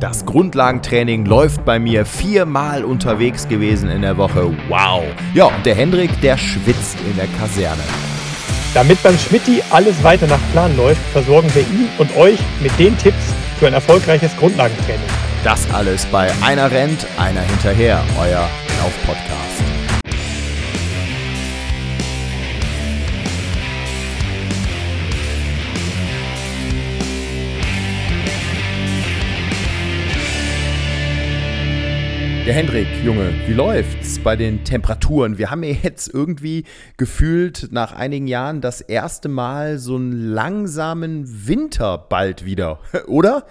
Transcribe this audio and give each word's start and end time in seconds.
Das 0.00 0.24
Grundlagentraining 0.24 1.24
läuft 1.24 1.64
bei 1.64 1.80
mir 1.80 2.06
viermal 2.06 2.84
unterwegs 2.84 3.48
gewesen 3.48 3.90
in 3.90 4.02
der 4.02 4.16
Woche. 4.16 4.54
Wow. 4.68 5.02
Ja, 5.34 5.46
und 5.46 5.66
der 5.66 5.74
Hendrik, 5.74 6.10
der 6.20 6.38
schwitzt 6.38 6.96
in 7.00 7.16
der 7.16 7.26
Kaserne. 7.38 7.82
Damit 8.74 9.02
beim 9.02 9.18
Schmitti 9.18 9.60
alles 9.70 10.00
weiter 10.04 10.28
nach 10.28 10.38
Plan 10.52 10.76
läuft, 10.76 11.00
versorgen 11.12 11.52
wir 11.52 11.62
ihn 11.62 11.88
und 11.98 12.16
euch 12.16 12.38
mit 12.62 12.78
den 12.78 12.96
Tipps 12.98 13.34
für 13.58 13.66
ein 13.66 13.74
erfolgreiches 13.74 14.36
Grundlagentraining. 14.36 15.02
Das 15.42 15.68
alles 15.72 16.06
bei 16.06 16.30
Einer 16.42 16.70
rennt, 16.70 17.04
einer 17.16 17.40
hinterher, 17.40 18.00
euer 18.20 18.48
Laufpodcast. 18.80 19.77
Ja, 32.48 32.54
Hendrik, 32.54 32.86
Junge, 33.04 33.30
wie 33.46 33.52
läuft's 33.52 34.18
bei 34.18 34.34
den 34.34 34.64
Temperaturen? 34.64 35.36
Wir 35.36 35.50
haben 35.50 35.62
jetzt 35.62 36.08
irgendwie 36.08 36.64
gefühlt 36.96 37.68
nach 37.72 37.92
einigen 37.92 38.26
Jahren 38.26 38.62
das 38.62 38.80
erste 38.80 39.28
Mal 39.28 39.76
so 39.76 39.96
einen 39.96 40.12
langsamen 40.12 41.46
Winter 41.46 41.98
bald 41.98 42.46
wieder, 42.46 42.78
oder? 43.06 43.44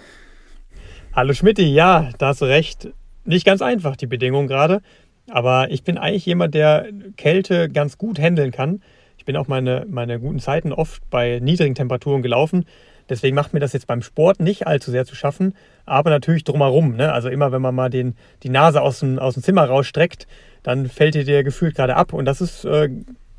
Hallo 1.14 1.34
Schmidti, 1.34 1.72
ja, 1.72 2.10
da 2.18 2.30
hast 2.30 2.42
du 2.42 2.46
recht. 2.46 2.90
Nicht 3.24 3.46
ganz 3.46 3.62
einfach, 3.62 3.98
die 3.98 4.08
Bedingungen 4.08 4.48
gerade. 4.48 4.82
Aber 5.30 5.70
ich 5.70 5.84
bin 5.84 6.00
eigentlich 6.00 6.26
jemand, 6.26 6.56
der 6.56 6.88
Kälte 7.18 7.70
ganz 7.70 8.00
gut 8.00 8.18
handeln 8.18 8.50
kann. 8.50 8.82
Ich 9.20 9.26
bin 9.26 9.38
auch 9.38 9.48
meine, 9.48 9.86
meine 9.88 10.20
guten 10.20 10.40
Zeiten 10.40 10.74
oft 10.74 11.08
bei 11.12 11.38
niedrigen 11.40 11.76
Temperaturen 11.76 12.24
gelaufen. 12.24 12.66
Deswegen 13.10 13.36
macht 13.36 13.54
mir 13.54 13.60
das 13.60 13.74
jetzt 13.74 13.88
beim 13.88 14.02
Sport 14.02 14.40
nicht 14.40 14.68
allzu 14.68 14.92
sehr 14.92 15.06
zu 15.06 15.16
schaffen, 15.16 15.54
aber 15.86 16.10
natürlich 16.10 16.44
drumherum. 16.44 16.96
Ne? 16.96 17.12
Also 17.12 17.30
immer, 17.30 17.52
wenn 17.52 17.62
man 17.62 17.74
mal 17.74 17.90
den, 17.90 18.16
die 18.44 18.50
Nase 18.50 18.82
aus 18.82 19.00
dem, 19.00 19.18
aus 19.20 19.36
dem 19.36 19.44
Zimmer 19.44 19.66
rausstreckt, 19.66 20.28
dann 20.64 20.90
fällt 20.90 21.16
dir 21.16 21.24
der 21.24 21.44
gefühlt 21.44 21.76
gerade 21.76 21.96
ab. 21.96 22.14
Und 22.14 22.26
das 22.26 22.42
ist 22.42 22.66
äh, 22.66 22.90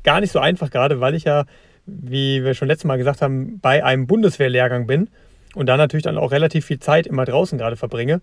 gar 0.03 0.21
nicht 0.21 0.31
so 0.31 0.39
einfach 0.39 0.71
gerade, 0.71 0.99
weil 0.99 1.13
ich 1.13 1.25
ja, 1.25 1.45
wie 1.85 2.43
wir 2.43 2.53
schon 2.53 2.67
letztes 2.67 2.85
Mal 2.85 2.97
gesagt 2.97 3.21
haben, 3.21 3.59
bei 3.59 3.83
einem 3.83 4.07
Bundeswehrlehrgang 4.07 4.87
bin 4.87 5.09
und 5.53 5.67
da 5.67 5.77
natürlich 5.77 6.03
dann 6.03 6.17
auch 6.17 6.31
relativ 6.31 6.65
viel 6.65 6.79
Zeit 6.79 7.07
immer 7.07 7.25
draußen 7.25 7.57
gerade 7.57 7.75
verbringe. 7.75 8.21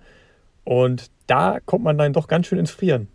Und 0.64 1.10
da 1.28 1.58
kommt 1.64 1.84
man 1.84 1.96
dann 1.96 2.12
doch 2.12 2.26
ganz 2.26 2.46
schön 2.48 2.58
ins 2.58 2.72
Frieren. 2.72 3.08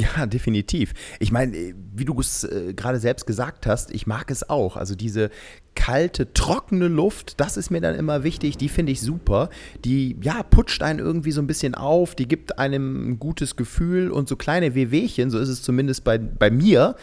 Ja, 0.00 0.26
definitiv. 0.26 0.94
Ich 1.18 1.30
meine, 1.30 1.56
äh, 1.56 1.74
wie 1.94 2.04
du 2.04 2.18
es 2.18 2.44
äh, 2.44 2.72
gerade 2.74 2.98
selbst 2.98 3.26
gesagt 3.26 3.66
hast, 3.66 3.90
ich 3.90 4.06
mag 4.06 4.30
es 4.30 4.48
auch. 4.48 4.76
Also 4.76 4.94
diese 4.94 5.30
kalte, 5.74 6.32
trockene 6.32 6.88
Luft, 6.88 7.38
das 7.38 7.56
ist 7.56 7.70
mir 7.70 7.80
dann 7.80 7.94
immer 7.94 8.24
wichtig. 8.24 8.56
Die 8.56 8.68
finde 8.68 8.92
ich 8.92 9.00
super. 9.00 9.50
Die, 9.84 10.16
ja, 10.22 10.42
putscht 10.42 10.82
einen 10.82 10.98
irgendwie 10.98 11.32
so 11.32 11.40
ein 11.40 11.46
bisschen 11.46 11.74
auf. 11.74 12.14
Die 12.14 12.26
gibt 12.26 12.58
einem 12.58 13.10
ein 13.10 13.18
gutes 13.18 13.56
Gefühl. 13.56 14.10
Und 14.10 14.28
so 14.28 14.36
kleine 14.36 14.74
Wehwehchen, 14.74 15.30
so 15.30 15.38
ist 15.38 15.48
es 15.48 15.62
zumindest 15.62 16.04
bei, 16.04 16.18
bei 16.18 16.50
mir, 16.50 16.96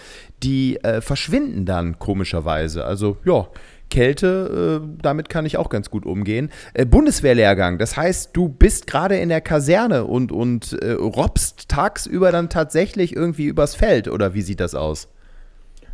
die 0.44 0.78
äh, 0.84 1.02
verschwinden 1.02 1.66
dann 1.66 2.00
komischerweise. 2.00 2.86
Also, 2.86 3.18
ja, 3.26 3.48
Kälte, 3.90 4.82
äh, 4.84 4.98
damit 5.02 5.30
kann 5.30 5.46
ich 5.46 5.58
auch 5.58 5.70
ganz 5.70 5.90
gut 5.90 6.06
umgehen. 6.06 6.52
Äh, 6.74 6.86
Bundeswehrlehrgang, 6.86 7.78
das 7.78 7.98
heißt, 7.98 8.32
du 8.34 8.50
bist 8.50 8.88
gerade 8.88 9.18
in 9.18 9.30
der 9.30 9.42
Kaserne 9.42 10.06
und, 10.06 10.32
und 10.32 10.74
äh, 10.82 10.92
robbst 10.94 11.70
tagsüber 11.70 12.32
dann 12.32 12.50
tatsächlich 12.50 13.16
irgendwie 13.16 13.46
übers 13.46 13.76
Feld 13.76 14.08
oder 14.08 14.34
wie 14.34 14.42
sieht 14.42 14.60
das 14.60 14.76
aus? 14.76 15.10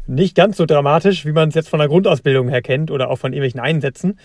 Nicht 0.06 0.36
ganz 0.36 0.58
so 0.58 0.66
dramatisch, 0.66 1.26
wie 1.26 1.32
man 1.32 1.50
es 1.50 1.56
jetzt 1.56 1.70
von 1.70 1.80
der 1.80 1.88
Grundausbildung 1.88 2.50
her 2.50 2.62
kennt 2.62 2.92
oder 2.92 3.10
auch 3.10 3.18
von 3.18 3.32
irgendwelchen 3.32 3.62
Einsätzen. 3.62 4.20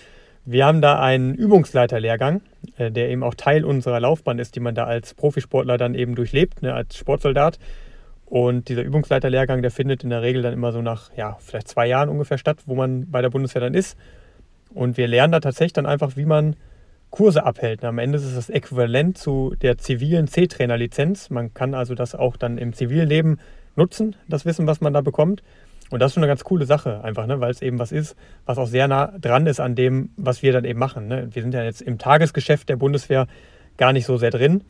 Wir 0.45 0.65
haben 0.65 0.81
da 0.81 0.99
einen 1.01 1.35
Übungsleiterlehrgang, 1.35 2.41
äh, 2.79 2.91
der 2.91 3.11
eben 3.11 3.23
auch 3.23 3.35
Teil 3.35 3.65
unserer 3.65 4.01
Laufbahn 4.01 4.39
ist, 4.39 4.57
die 4.57 4.61
man 4.61 4.75
da 4.75 4.85
als 4.85 5.15
Profisportler 5.15 5.77
dann 5.79 5.95
eben 5.95 6.15
durchlebt, 6.15 6.63
ne, 6.63 6.75
als 6.75 6.97
Sportsoldat. 6.97 7.59
Und 8.29 8.69
dieser 8.69 8.83
Übungsleiterlehrgang, 8.83 9.63
der 9.63 9.71
findet 9.71 10.05
in 10.05 10.11
der 10.11 10.21
Regel 10.21 10.43
dann 10.43 10.53
immer 10.53 10.71
so 10.71 10.83
nach, 10.83 11.11
ja, 11.17 11.39
vielleicht 11.41 11.69
zwei 11.69 11.87
Jahren 11.87 12.11
ungefähr 12.11 12.37
statt, 12.37 12.59
wo 12.67 12.75
man 12.75 13.11
bei 13.11 13.23
der 13.23 13.31
Bundeswehr 13.31 13.63
dann 13.63 13.73
ist. 13.73 13.97
Und 14.75 14.99
wir 14.99 15.09
lernen 15.09 15.33
da 15.33 15.41
tatsächlich 15.41 15.73
dann 15.73 15.87
einfach, 15.87 16.17
wie 16.17 16.27
man 16.27 16.57
Kurse 17.11 17.45
abhält. 17.45 17.83
Und 17.83 17.89
am 17.89 17.99
Ende 17.99 18.19
ist 18.19 18.25
es 18.25 18.35
das 18.35 18.51
Äquivalent 18.51 19.17
zu 19.17 19.55
der 19.63 19.79
zivilen 19.79 20.29
C-Trainer-Lizenz. 20.29 21.31
Man 21.31 21.55
kann 21.55 21.73
also 21.73 21.95
das 21.95 22.15
auch 22.15 22.37
dann 22.37 22.59
im 22.59 22.75
zivilen 22.75 23.09
Leben 23.09 23.39
nutzen, 23.77 24.15
das 24.29 24.45
Wissen, 24.45 24.67
was 24.67 24.83
man 24.83 24.93
da 24.93 25.01
bekommt. 25.01 25.43
Und 25.89 26.01
das 26.01 26.11
ist 26.11 26.15
schon 26.15 26.23
eine 26.23 26.31
ganz 26.31 26.45
coole 26.45 26.67
Sache, 26.67 27.03
einfach, 27.03 27.27
ne? 27.27 27.41
weil 27.41 27.51
es 27.51 27.63
eben 27.63 27.79
was 27.79 27.93
ist, 27.93 28.15
was 28.45 28.59
auch 28.59 28.67
sehr 28.67 28.89
nah 28.89 29.07
dran 29.19 29.47
ist 29.47 29.59
an 29.59 29.75
dem, 29.75 30.11
was 30.19 30.43
wir 30.43 30.53
dann 30.53 30.67
eben 30.67 30.79
machen. 30.79 31.09
Ne? 31.09 31.29
Wir 31.33 31.41
sind 31.41 31.55
ja 31.55 31.65
jetzt 31.65 31.81
im 31.81 31.97
Tagesgeschäft 31.97 32.69
der 32.69 32.77
Bundeswehr 32.77 33.27
gar 33.79 33.95
nicht 33.95 34.05
so 34.05 34.19
sehr 34.19 34.31
drin, 34.31 34.65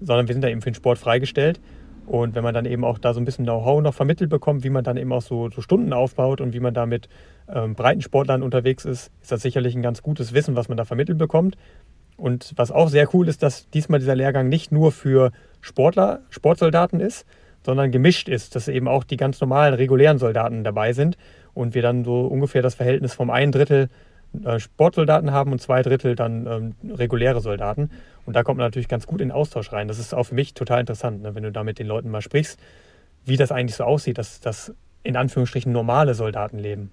sondern 0.00 0.26
wir 0.26 0.34
sind 0.34 0.42
da 0.42 0.48
eben 0.48 0.62
für 0.62 0.70
den 0.70 0.74
Sport 0.74 0.98
freigestellt. 0.98 1.60
Und 2.06 2.36
wenn 2.36 2.44
man 2.44 2.54
dann 2.54 2.66
eben 2.66 2.84
auch 2.84 2.98
da 2.98 3.12
so 3.12 3.20
ein 3.20 3.24
bisschen 3.24 3.44
Know-how 3.44 3.82
noch 3.82 3.94
vermittelt 3.94 4.30
bekommt, 4.30 4.62
wie 4.62 4.70
man 4.70 4.84
dann 4.84 4.96
eben 4.96 5.12
auch 5.12 5.22
so, 5.22 5.50
so 5.50 5.60
Stunden 5.60 5.92
aufbaut 5.92 6.40
und 6.40 6.54
wie 6.54 6.60
man 6.60 6.72
da 6.72 6.86
mit 6.86 7.08
ähm, 7.52 7.74
Breitensportlern 7.74 8.42
unterwegs 8.42 8.84
ist, 8.84 9.10
ist 9.20 9.32
das 9.32 9.42
sicherlich 9.42 9.74
ein 9.74 9.82
ganz 9.82 10.02
gutes 10.02 10.32
Wissen, 10.32 10.54
was 10.54 10.68
man 10.68 10.76
da 10.76 10.84
vermittelt 10.84 11.18
bekommt. 11.18 11.56
Und 12.16 12.52
was 12.56 12.70
auch 12.70 12.88
sehr 12.88 13.12
cool 13.12 13.28
ist, 13.28 13.42
dass 13.42 13.68
diesmal 13.70 13.98
dieser 13.98 14.14
Lehrgang 14.14 14.48
nicht 14.48 14.72
nur 14.72 14.92
für 14.92 15.32
Sportler, 15.60 16.20
Sportsoldaten 16.30 17.00
ist, 17.00 17.26
sondern 17.64 17.90
gemischt 17.90 18.28
ist, 18.28 18.54
dass 18.54 18.68
eben 18.68 18.86
auch 18.86 19.02
die 19.02 19.16
ganz 19.16 19.40
normalen, 19.40 19.74
regulären 19.74 20.18
Soldaten 20.18 20.62
dabei 20.62 20.92
sind 20.92 21.18
und 21.52 21.74
wir 21.74 21.82
dann 21.82 22.04
so 22.04 22.20
ungefähr 22.26 22.62
das 22.62 22.76
Verhältnis 22.76 23.12
vom 23.12 23.28
einen 23.28 23.50
Drittel 23.50 23.88
Sportsoldaten 24.58 25.32
haben 25.32 25.52
und 25.52 25.60
zwei 25.60 25.82
Drittel 25.82 26.14
dann 26.14 26.46
ähm, 26.46 26.94
reguläre 26.94 27.40
Soldaten. 27.40 27.90
Und 28.26 28.34
da 28.34 28.42
kommt 28.42 28.58
man 28.58 28.66
natürlich 28.66 28.88
ganz 28.88 29.06
gut 29.06 29.20
in 29.20 29.32
Austausch 29.32 29.72
rein. 29.72 29.88
Das 29.88 29.98
ist 29.98 30.14
für 30.14 30.34
mich 30.34 30.54
total 30.54 30.80
interessant, 30.80 31.22
ne, 31.22 31.34
wenn 31.34 31.42
du 31.42 31.52
da 31.52 31.64
mit 31.64 31.78
den 31.78 31.86
Leuten 31.86 32.10
mal 32.10 32.22
sprichst, 32.22 32.58
wie 33.24 33.36
das 33.36 33.52
eigentlich 33.52 33.76
so 33.76 33.84
aussieht, 33.84 34.18
dass 34.18 34.40
das 34.40 34.74
in 35.02 35.16
Anführungsstrichen 35.16 35.72
normale 35.72 36.14
Soldaten 36.14 36.58
leben. 36.58 36.90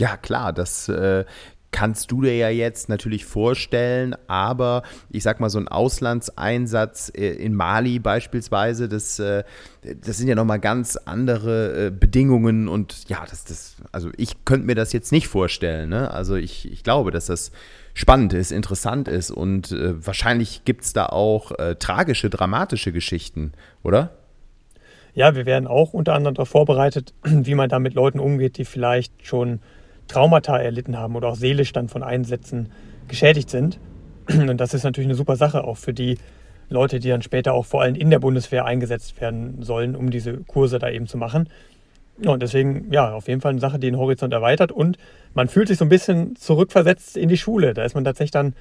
Ja, 0.00 0.16
klar, 0.16 0.52
das 0.52 0.88
äh, 0.88 1.24
kannst 1.70 2.10
du 2.10 2.22
dir 2.22 2.34
ja 2.34 2.48
jetzt 2.48 2.88
natürlich 2.88 3.24
vorstellen, 3.24 4.16
aber 4.26 4.82
ich 5.10 5.22
sag 5.22 5.38
mal, 5.38 5.50
so 5.50 5.58
ein 5.58 5.68
Auslandseinsatz 5.68 7.12
äh, 7.14 7.28
in 7.28 7.54
Mali 7.54 7.98
beispielsweise, 7.98 8.88
das, 8.88 9.18
äh, 9.18 9.44
das 9.82 10.16
sind 10.18 10.28
ja 10.28 10.34
nochmal 10.34 10.60
ganz 10.60 10.96
andere 10.96 11.86
äh, 11.86 11.90
Bedingungen 11.90 12.68
und 12.68 13.08
ja, 13.08 13.24
das, 13.28 13.44
das, 13.44 13.76
also 13.92 14.10
ich 14.16 14.44
könnte 14.44 14.66
mir 14.66 14.74
das 14.74 14.92
jetzt 14.92 15.12
nicht 15.12 15.28
vorstellen. 15.28 15.90
Ne? 15.90 16.10
Also 16.10 16.36
ich, 16.36 16.70
ich 16.70 16.82
glaube, 16.82 17.10
dass 17.10 17.26
das 17.26 17.52
spannend 17.92 18.32
ist, 18.32 18.50
interessant 18.50 19.08
ist 19.08 19.30
und 19.30 19.72
äh, 19.72 20.04
wahrscheinlich 20.04 20.64
gibt 20.64 20.84
es 20.84 20.92
da 20.92 21.06
auch 21.06 21.52
äh, 21.58 21.74
tragische, 21.74 22.30
dramatische 22.30 22.92
Geschichten, 22.92 23.52
oder? 23.82 24.10
Ja, 25.14 25.34
wir 25.34 25.46
werden 25.46 25.66
auch 25.66 25.94
unter 25.94 26.14
anderem 26.14 26.34
darauf 26.34 26.48
vorbereitet, 26.48 27.12
wie 27.24 27.54
man 27.54 27.68
da 27.68 27.78
mit 27.78 27.94
Leuten 27.94 28.20
umgeht, 28.20 28.56
die 28.56 28.64
vielleicht 28.64 29.12
schon 29.26 29.60
Traumata 30.08 30.58
erlitten 30.58 30.98
haben 30.98 31.16
oder 31.16 31.28
auch 31.28 31.36
seelisch 31.36 31.72
dann 31.72 31.88
von 31.88 32.02
Einsätzen 32.02 32.70
geschädigt 33.06 33.50
sind. 33.50 33.78
Und 34.28 34.58
das 34.58 34.74
ist 34.74 34.84
natürlich 34.84 35.08
eine 35.08 35.14
super 35.14 35.36
Sache 35.36 35.64
auch 35.64 35.76
für 35.76 35.94
die 35.94 36.18
Leute, 36.70 36.98
die 36.98 37.08
dann 37.08 37.22
später 37.22 37.54
auch 37.54 37.64
vor 37.64 37.82
allem 37.82 37.94
in 37.94 38.10
der 38.10 38.18
Bundeswehr 38.18 38.64
eingesetzt 38.64 39.20
werden 39.20 39.62
sollen, 39.62 39.96
um 39.96 40.10
diese 40.10 40.38
Kurse 40.38 40.78
da 40.78 40.90
eben 40.90 41.06
zu 41.06 41.16
machen. 41.16 41.48
Und 42.26 42.42
deswegen, 42.42 42.92
ja, 42.92 43.12
auf 43.12 43.28
jeden 43.28 43.40
Fall 43.40 43.52
eine 43.52 43.60
Sache, 43.60 43.78
die 43.78 43.86
den 43.86 43.96
Horizont 43.96 44.32
erweitert 44.32 44.72
und 44.72 44.98
man 45.34 45.48
fühlt 45.48 45.68
sich 45.68 45.78
so 45.78 45.84
ein 45.84 45.88
bisschen 45.88 46.34
zurückversetzt 46.36 47.16
in 47.16 47.28
die 47.28 47.36
Schule. 47.36 47.74
Da 47.74 47.84
ist 47.84 47.94
man 47.94 48.04
tatsächlich 48.04 48.32
dann 48.32 48.54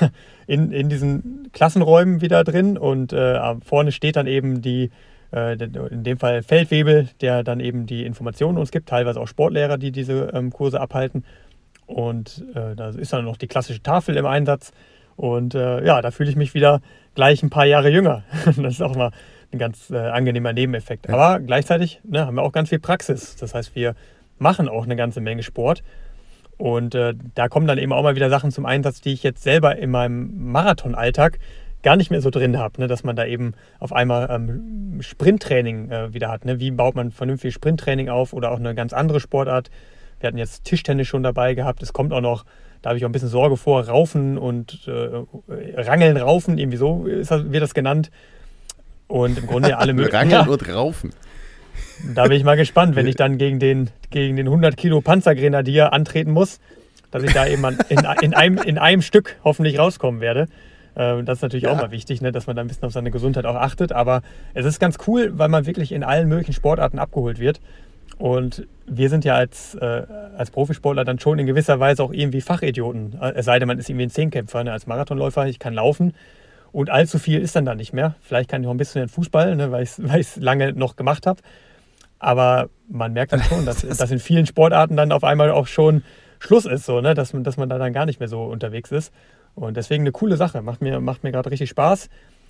in, 0.46 0.72
in 0.72 0.88
diesen 0.88 1.48
Klassenräumen 1.52 2.20
wieder 2.20 2.42
drin 2.42 2.76
und 2.76 3.12
äh, 3.12 3.38
vorne 3.64 3.92
steht 3.92 4.16
dann 4.16 4.26
eben 4.26 4.62
die 4.62 4.90
in 5.32 6.04
dem 6.04 6.18
Fall 6.18 6.42
Feldwebel, 6.42 7.08
der 7.20 7.42
dann 7.42 7.58
eben 7.58 7.86
die 7.86 8.04
Informationen 8.04 8.58
uns 8.58 8.70
gibt, 8.70 8.88
teilweise 8.88 9.20
auch 9.20 9.26
Sportlehrer, 9.26 9.78
die 9.78 9.90
diese 9.90 10.30
ähm, 10.32 10.52
Kurse 10.52 10.80
abhalten. 10.80 11.24
Und 11.86 12.44
äh, 12.54 12.74
da 12.76 12.90
ist 12.90 13.12
dann 13.12 13.24
noch 13.24 13.36
die 13.36 13.48
klassische 13.48 13.82
Tafel 13.82 14.16
im 14.16 14.26
Einsatz. 14.26 14.72
Und 15.16 15.54
äh, 15.54 15.84
ja, 15.84 16.02
da 16.02 16.10
fühle 16.10 16.30
ich 16.30 16.36
mich 16.36 16.54
wieder 16.54 16.80
gleich 17.14 17.42
ein 17.42 17.50
paar 17.50 17.66
Jahre 17.66 17.90
jünger. 17.90 18.22
das 18.46 18.74
ist 18.74 18.82
auch 18.82 18.96
mal 18.96 19.10
ein 19.52 19.58
ganz 19.58 19.90
äh, 19.90 19.96
angenehmer 19.96 20.52
Nebeneffekt. 20.52 21.08
Ja. 21.08 21.14
Aber 21.14 21.40
gleichzeitig 21.40 22.00
ne, 22.04 22.26
haben 22.26 22.36
wir 22.36 22.42
auch 22.42 22.52
ganz 22.52 22.68
viel 22.68 22.80
Praxis. 22.80 23.36
Das 23.36 23.54
heißt, 23.54 23.74
wir 23.74 23.94
machen 24.38 24.68
auch 24.68 24.84
eine 24.84 24.96
ganze 24.96 25.20
Menge 25.20 25.42
Sport. 25.42 25.82
Und 26.56 26.94
äh, 26.94 27.14
da 27.34 27.48
kommen 27.48 27.66
dann 27.66 27.78
eben 27.78 27.92
auch 27.92 28.02
mal 28.02 28.14
wieder 28.14 28.30
Sachen 28.30 28.50
zum 28.50 28.66
Einsatz, 28.66 29.00
die 29.00 29.12
ich 29.12 29.22
jetzt 29.22 29.42
selber 29.42 29.76
in 29.76 29.90
meinem 29.90 30.52
Marathonalltag 30.52 31.38
gar 31.84 31.96
nicht 31.96 32.10
mehr 32.10 32.20
so 32.20 32.30
drin 32.30 32.58
habe, 32.58 32.80
ne? 32.80 32.88
dass 32.88 33.04
man 33.04 33.14
da 33.14 33.24
eben 33.24 33.52
auf 33.78 33.92
einmal 33.92 34.28
ähm, 34.28 34.98
Sprinttraining 35.00 35.90
äh, 35.90 36.12
wieder 36.12 36.28
hat. 36.28 36.44
Ne? 36.44 36.58
Wie 36.58 36.72
baut 36.72 36.96
man 36.96 37.12
vernünftig 37.12 37.54
Sprinttraining 37.54 38.08
auf 38.08 38.32
oder 38.32 38.50
auch 38.50 38.58
eine 38.58 38.74
ganz 38.74 38.92
andere 38.92 39.20
Sportart. 39.20 39.70
Wir 40.18 40.28
hatten 40.28 40.38
jetzt 40.38 40.64
Tischtennis 40.64 41.06
schon 41.06 41.22
dabei 41.22 41.54
gehabt. 41.54 41.82
Es 41.82 41.92
kommt 41.92 42.12
auch 42.12 42.20
noch, 42.20 42.44
da 42.82 42.90
habe 42.90 42.98
ich 42.98 43.04
auch 43.04 43.08
ein 43.08 43.12
bisschen 43.12 43.28
Sorge 43.28 43.56
vor, 43.56 43.86
Raufen 43.86 44.36
und 44.36 44.88
äh, 44.88 45.80
Rangeln, 45.80 46.16
Raufen, 46.16 46.58
irgendwie 46.58 46.78
so 46.78 47.06
das, 47.06 47.30
wird 47.52 47.62
das 47.62 47.74
genannt. 47.74 48.10
Und 49.06 49.38
im 49.38 49.46
Grunde 49.46 49.76
alle 49.76 49.92
möglichen. 49.94 50.16
Rangeln 50.16 50.46
ja. 50.46 50.50
und 50.50 50.68
Raufen. 50.68 51.12
Da 52.14 52.24
bin 52.24 52.32
ich 52.32 52.44
mal 52.44 52.56
gespannt, 52.56 52.96
wenn 52.96 53.06
ich 53.06 53.14
dann 53.14 53.38
gegen 53.38 53.60
den, 53.60 53.90
gegen 54.10 54.36
den 54.36 54.46
100 54.46 54.76
Kilo 54.76 55.00
Panzergrenadier 55.00 55.92
antreten 55.92 56.32
muss 56.32 56.58
dass 57.14 57.22
ich 57.22 57.32
da 57.32 57.46
eben 57.46 57.64
in, 57.90 58.00
in, 58.22 58.34
einem, 58.34 58.58
in 58.58 58.76
einem 58.76 59.00
Stück 59.00 59.36
hoffentlich 59.44 59.78
rauskommen 59.78 60.20
werde. 60.20 60.48
Ähm, 60.96 61.24
das 61.24 61.38
ist 61.38 61.42
natürlich 61.42 61.64
ja. 61.64 61.72
auch 61.72 61.76
mal 61.76 61.90
wichtig, 61.90 62.20
ne, 62.20 62.32
dass 62.32 62.46
man 62.46 62.56
da 62.56 62.62
ein 62.62 62.68
bisschen 62.68 62.84
auf 62.84 62.92
seine 62.92 63.10
Gesundheit 63.10 63.46
auch 63.46 63.56
achtet. 63.56 63.92
Aber 63.92 64.22
es 64.54 64.66
ist 64.66 64.80
ganz 64.80 64.98
cool, 65.06 65.32
weil 65.34 65.48
man 65.48 65.66
wirklich 65.66 65.92
in 65.92 66.04
allen 66.04 66.28
möglichen 66.28 66.52
Sportarten 66.52 66.98
abgeholt 66.98 67.38
wird. 67.38 67.60
Und 68.18 68.66
wir 68.86 69.08
sind 69.08 69.24
ja 69.24 69.34
als, 69.34 69.74
äh, 69.74 70.02
als 70.36 70.50
Profisportler 70.50 71.04
dann 71.04 71.18
schon 71.18 71.38
in 71.38 71.46
gewisser 71.46 71.80
Weise 71.80 72.02
auch 72.02 72.12
irgendwie 72.12 72.40
Fachidioten. 72.40 73.18
Äh, 73.20 73.32
es 73.34 73.46
sei 73.46 73.58
denn, 73.58 73.66
man 73.66 73.78
ist 73.78 73.88
irgendwie 73.88 74.06
ein 74.06 74.10
Zehnkämpfer. 74.10 74.62
Ne? 74.64 74.72
Als 74.72 74.86
Marathonläufer, 74.86 75.46
ich 75.46 75.58
kann 75.58 75.74
laufen 75.74 76.14
und 76.74 76.90
allzu 76.90 77.20
viel 77.20 77.40
ist 77.40 77.54
dann 77.54 77.64
da 77.64 77.76
nicht 77.76 77.92
mehr. 77.92 78.16
Vielleicht 78.20 78.50
kann 78.50 78.62
ich 78.62 78.66
noch 78.66 78.74
ein 78.74 78.78
bisschen 78.78 79.02
den 79.02 79.08
Fußball, 79.08 79.54
ne, 79.54 79.70
weil 79.70 79.84
ich 79.84 79.96
es 79.96 80.36
lange 80.36 80.72
noch 80.72 80.96
gemacht 80.96 81.24
habe. 81.24 81.40
Aber 82.18 82.68
man 82.88 83.12
merkt 83.12 83.32
dann 83.32 83.42
schon, 83.42 83.64
dass, 83.64 83.82
dass 83.98 84.10
in 84.10 84.18
vielen 84.18 84.44
Sportarten 84.44 84.96
dann 84.96 85.12
auf 85.12 85.22
einmal 85.22 85.52
auch 85.52 85.68
schon 85.68 86.02
Schluss 86.40 86.66
ist, 86.66 86.84
so, 86.84 87.00
ne? 87.00 87.14
dass, 87.14 87.32
man, 87.32 87.44
dass 87.44 87.56
man 87.56 87.68
da 87.68 87.78
dann 87.78 87.92
gar 87.92 88.06
nicht 88.06 88.18
mehr 88.18 88.28
so 88.28 88.42
unterwegs 88.42 88.90
ist. 88.90 89.12
Und 89.54 89.76
deswegen 89.76 90.02
eine 90.02 90.12
coole 90.12 90.36
Sache. 90.36 90.62
Macht 90.62 90.80
mir, 90.80 91.00
macht 91.00 91.22
mir 91.22 91.32
gerade 91.32 91.50
richtig 91.50 91.70
Spaß. 91.70 92.08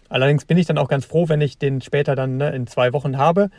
Allerdings 0.09 0.45
bin 0.45 0.59
ich 0.59 0.67
dann 0.67 0.79
auch 0.79 0.89
ganz 0.89 1.05
froh, 1.05 1.29
wenn 1.29 1.41
ich 1.41 1.59
den 1.59 1.81
später 1.81 2.15
dann 2.15 2.37
ne, 2.37 2.51
in 2.51 2.67
zwei 2.67 2.93
Wochen 2.93 3.19
habe, 3.19 3.51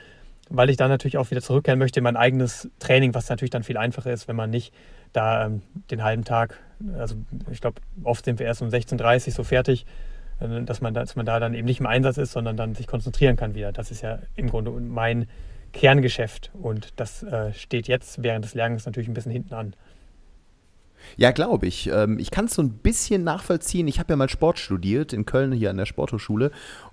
weil 0.49 0.69
ich 0.69 0.77
dann 0.77 0.89
natürlich 0.89 1.17
auch 1.17 1.31
wieder 1.31 1.41
zurückkehren 1.41 1.79
möchte 1.79 1.99
in 1.99 2.03
mein 2.03 2.17
eigenes 2.17 2.69
Training, 2.79 3.13
was 3.13 3.29
natürlich 3.29 3.49
dann 3.49 3.63
viel 3.63 3.77
einfacher 3.77 4.11
ist, 4.11 4.27
wenn 4.27 4.35
man 4.35 4.49
nicht 4.51 4.73
da 5.11 5.45
ähm, 5.45 5.61
den 5.91 6.03
halben 6.03 6.23
Tag, 6.23 6.59
also 6.97 7.15
ich 7.51 7.61
glaube, 7.61 7.81
oft 8.03 8.25
sind 8.25 8.39
wir 8.39 8.45
erst 8.45 8.61
um 8.61 8.67
16.30 8.67 9.27
Uhr 9.27 9.33
so 9.33 9.43
fertig, 9.43 9.85
äh, 10.39 10.61
dass 10.63 10.81
man, 10.81 10.93
dass 10.93 11.15
man 11.15 11.25
da 11.25 11.39
dann 11.39 11.53
eben 11.53 11.65
nicht 11.65 11.79
im 11.79 11.87
Einsatz 11.87 12.17
ist, 12.17 12.33
sondern 12.33 12.57
dann 12.57 12.75
sich 12.75 12.87
konzentrieren 12.87 13.37
kann 13.37 13.55
wieder. 13.55 13.71
Das 13.71 13.91
ist 13.91 14.01
ja 14.01 14.19
im 14.35 14.49
Grunde 14.49 14.71
mein 14.71 15.27
Kerngeschäft 15.73 16.51
und 16.53 16.93
das 16.95 17.23
äh, 17.23 17.53
steht 17.53 17.87
jetzt 17.87 18.23
während 18.23 18.45
des 18.45 18.53
Lernens 18.53 18.85
natürlich 18.85 19.09
ein 19.09 19.13
bisschen 19.13 19.31
hinten 19.31 19.53
an. 19.53 19.73
Ja, 21.17 21.31
glaube 21.31 21.67
ich. 21.67 21.89
Ähm, 21.91 22.19
ich 22.19 22.31
kann 22.31 22.45
es 22.45 22.53
so 22.53 22.61
ein 22.61 22.71
bisschen 22.71 23.23
nachvollziehen. 23.23 23.87
Ich 23.87 23.99
habe 23.99 24.13
ja 24.13 24.17
mal 24.17 24.29
Sport 24.29 24.59
studiert 24.59 25.13
in 25.13 25.25
Köln 25.25 25.51
hier 25.51 25.69
an 25.69 25.77
der 25.77 25.85
Sporthochschule 25.85 26.51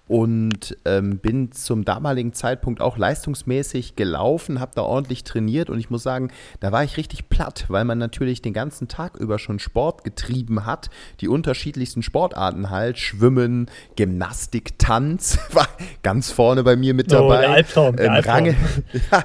und 0.09 0.77
ähm, 0.85 1.19
bin 1.19 1.53
zum 1.53 1.85
damaligen 1.85 2.33
Zeitpunkt 2.33 2.81
auch 2.83 2.99
leistungsmäßig 2.99 3.95
gelaufen, 3.95 4.59
habe 4.59 4.73
da 4.75 4.83
ordentlich 4.83 5.23
trainiert 5.25 5.71
und 5.71 5.79
ich 5.79 5.91
muss 5.91 6.03
sagen, 6.03 6.31
da 6.61 6.73
war 6.73 6.83
ich 6.83 6.97
richtig 6.97 7.29
platt, 7.29 7.67
weil 7.69 7.85
man 7.85 7.99
natürlich 7.99 8.43
den 8.43 8.53
ganzen 8.53 8.89
Tag 8.89 9.17
über 9.17 9.39
schon 9.39 9.59
Sport 9.59 10.03
getrieben 10.03 10.67
hat, 10.67 10.91
die 11.21 11.29
unterschiedlichsten 11.29 12.03
Sportarten 12.03 12.69
halt, 12.69 12.99
Schwimmen, 12.99 13.71
Gymnastik, 13.97 14.79
Tanz, 14.79 15.39
war 15.53 15.69
ganz 16.03 16.33
vorne 16.33 16.65
bei 16.65 16.75
mir 16.75 16.95
mit 16.95 17.13
dabei. 17.13 17.39
Oh, 17.39 17.41
der 17.41 17.51
Albtraum, 17.51 17.97
der 17.97 18.07
ähm, 18.07 18.13
Albtraum. 18.13 18.35
Range, 18.35 18.57
ja, 19.13 19.25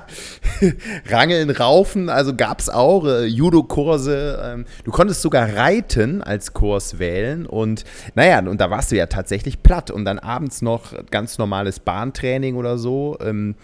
Rangeln, 1.09 1.49
Raufen, 1.49 2.09
also 2.09 2.35
gab 2.35 2.59
es 2.59 2.69
auch, 2.69 3.05
äh, 3.05 3.25
Judo-Kurse, 3.25 4.41
ähm, 4.41 4.65
du 4.83 4.91
konntest 4.91 5.23
sogar 5.23 5.53
Reiten 5.55 6.21
als 6.21 6.53
Kurs 6.53 6.99
wählen 6.99 7.45
und 7.47 7.83
naja, 8.13 8.39
und 8.39 8.61
da 8.61 8.69
warst 8.69 8.91
du 8.91 8.95
ja 8.95 9.07
tatsächlich 9.07 9.63
platt 9.63 9.89
und 9.91 10.05
dann 10.05 10.19
abends 10.19 10.61
noch 10.61 10.66
noch 10.67 10.93
ganz 11.09 11.37
normales 11.37 11.79
Bahntraining 11.79 12.55
oder 12.55 12.77
so. 12.77 13.17
Ähm, 13.21 13.55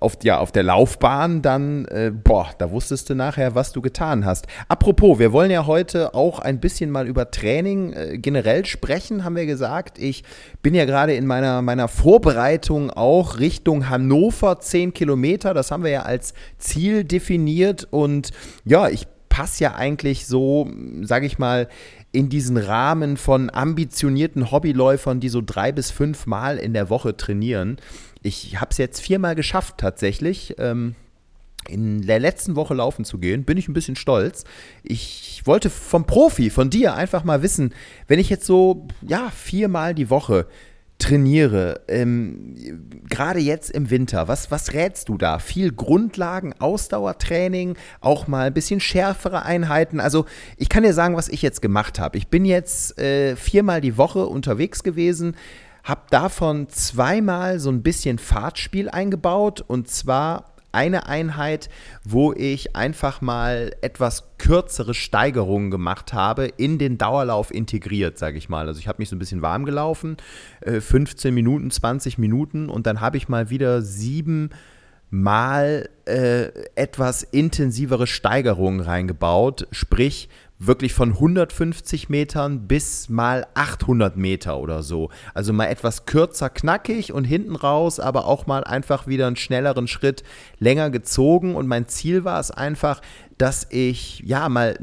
auf, 0.00 0.16
ja, 0.22 0.38
auf 0.38 0.50
der 0.50 0.62
Laufbahn, 0.62 1.42
dann, 1.42 1.84
äh, 1.86 2.10
boah, 2.10 2.48
da 2.58 2.70
wusstest 2.70 3.10
du 3.10 3.14
nachher, 3.14 3.54
was 3.54 3.72
du 3.72 3.82
getan 3.82 4.24
hast. 4.24 4.46
Apropos, 4.68 5.18
wir 5.18 5.32
wollen 5.32 5.50
ja 5.50 5.66
heute 5.66 6.14
auch 6.14 6.38
ein 6.38 6.58
bisschen 6.58 6.90
mal 6.90 7.06
über 7.06 7.30
Training 7.30 7.92
äh, 7.92 8.18
generell 8.18 8.64
sprechen, 8.64 9.24
haben 9.24 9.36
wir 9.36 9.46
gesagt. 9.46 9.98
Ich 9.98 10.24
bin 10.62 10.74
ja 10.74 10.86
gerade 10.86 11.14
in 11.14 11.26
meiner, 11.26 11.60
meiner 11.60 11.86
Vorbereitung 11.88 12.90
auch 12.90 13.38
Richtung 13.38 13.90
Hannover, 13.90 14.58
10 14.60 14.94
Kilometer. 14.94 15.52
Das 15.52 15.70
haben 15.70 15.84
wir 15.84 15.90
ja 15.90 16.02
als 16.02 16.32
Ziel 16.58 17.04
definiert. 17.04 17.86
Und 17.90 18.30
ja, 18.64 18.88
ich 18.88 19.06
passe 19.28 19.64
ja 19.64 19.74
eigentlich 19.74 20.26
so, 20.26 20.68
sage 21.02 21.26
ich 21.26 21.38
mal, 21.38 21.68
in 22.12 22.28
diesen 22.28 22.56
Rahmen 22.56 23.16
von 23.16 23.50
ambitionierten 23.50 24.50
Hobbyläufern, 24.50 25.20
die 25.20 25.28
so 25.28 25.42
drei 25.44 25.72
bis 25.72 25.90
fünf 25.90 26.26
Mal 26.26 26.58
in 26.58 26.72
der 26.72 26.90
Woche 26.90 27.16
trainieren. 27.16 27.76
Ich 28.22 28.60
habe 28.60 28.70
es 28.70 28.78
jetzt 28.78 29.00
viermal 29.00 29.34
geschafft 29.34 29.78
tatsächlich. 29.78 30.56
Ähm, 30.58 30.94
in 31.68 32.06
der 32.06 32.18
letzten 32.18 32.56
Woche 32.56 32.74
laufen 32.74 33.04
zu 33.04 33.18
gehen, 33.18 33.44
bin 33.44 33.58
ich 33.58 33.68
ein 33.68 33.74
bisschen 33.74 33.96
stolz. 33.96 34.44
Ich 34.82 35.42
wollte 35.44 35.70
vom 35.70 36.06
Profi, 36.06 36.50
von 36.50 36.70
dir 36.70 36.94
einfach 36.94 37.22
mal 37.22 37.42
wissen, 37.42 37.74
wenn 38.08 38.18
ich 38.18 38.30
jetzt 38.30 38.46
so, 38.46 38.88
ja, 39.02 39.30
viermal 39.30 39.94
die 39.94 40.10
Woche 40.10 40.46
trainiere, 41.00 41.80
ähm, 41.88 42.54
gerade 43.08 43.40
jetzt 43.40 43.70
im 43.70 43.90
Winter, 43.90 44.28
was, 44.28 44.50
was 44.50 44.72
rätst 44.72 45.08
du 45.08 45.18
da? 45.18 45.38
Viel 45.40 45.72
Grundlagen, 45.72 46.54
Ausdauertraining, 46.58 47.76
auch 48.00 48.28
mal 48.28 48.46
ein 48.46 48.54
bisschen 48.54 48.78
schärfere 48.80 49.42
Einheiten. 49.42 49.98
Also 49.98 50.26
ich 50.56 50.68
kann 50.68 50.84
dir 50.84 50.94
sagen, 50.94 51.16
was 51.16 51.28
ich 51.28 51.42
jetzt 51.42 51.62
gemacht 51.62 51.98
habe. 51.98 52.18
Ich 52.18 52.28
bin 52.28 52.44
jetzt 52.44 52.98
äh, 52.98 53.34
viermal 53.34 53.80
die 53.80 53.96
Woche 53.96 54.26
unterwegs 54.26 54.82
gewesen, 54.82 55.34
habe 55.82 56.02
davon 56.10 56.68
zweimal 56.68 57.58
so 57.58 57.70
ein 57.70 57.82
bisschen 57.82 58.18
Fahrtspiel 58.18 58.88
eingebaut 58.88 59.64
und 59.66 59.88
zwar 59.88 60.49
eine 60.72 61.06
Einheit, 61.06 61.68
wo 62.04 62.32
ich 62.32 62.76
einfach 62.76 63.20
mal 63.20 63.72
etwas 63.80 64.36
kürzere 64.38 64.94
Steigerungen 64.94 65.70
gemacht 65.70 66.12
habe, 66.12 66.46
in 66.46 66.78
den 66.78 66.98
Dauerlauf 66.98 67.52
integriert, 67.52 68.18
sage 68.18 68.38
ich 68.38 68.48
mal. 68.48 68.66
Also 68.66 68.80
ich 68.80 68.88
habe 68.88 69.00
mich 69.00 69.08
so 69.08 69.16
ein 69.16 69.18
bisschen 69.18 69.42
warm 69.42 69.64
gelaufen, 69.64 70.16
15 70.64 71.28
äh, 71.28 71.32
Minuten, 71.32 71.70
20 71.70 72.18
Minuten 72.18 72.68
und 72.68 72.86
dann 72.86 73.00
habe 73.00 73.16
ich 73.16 73.28
mal 73.28 73.50
wieder 73.50 73.82
sieben 73.82 74.50
Mal 75.12 75.88
äh, 76.04 76.50
etwas 76.76 77.24
intensivere 77.24 78.06
Steigerungen 78.06 78.80
reingebaut, 78.80 79.66
sprich 79.72 80.28
wirklich 80.60 80.92
von 80.92 81.12
150 81.12 82.10
Metern 82.10 82.68
bis 82.68 83.08
mal 83.08 83.46
800 83.54 84.16
Meter 84.16 84.58
oder 84.58 84.82
so. 84.82 85.08
Also 85.32 85.54
mal 85.54 85.66
etwas 85.66 86.04
kürzer 86.04 86.50
knackig 86.50 87.12
und 87.12 87.24
hinten 87.24 87.56
raus, 87.56 87.98
aber 87.98 88.26
auch 88.26 88.46
mal 88.46 88.62
einfach 88.62 89.06
wieder 89.06 89.26
einen 89.26 89.36
schnelleren 89.36 89.88
Schritt 89.88 90.22
länger 90.58 90.90
gezogen. 90.90 91.54
Und 91.54 91.66
mein 91.66 91.88
Ziel 91.88 92.24
war 92.24 92.38
es 92.38 92.50
einfach, 92.50 93.00
dass 93.38 93.66
ich 93.70 94.20
ja 94.20 94.50
mal 94.50 94.78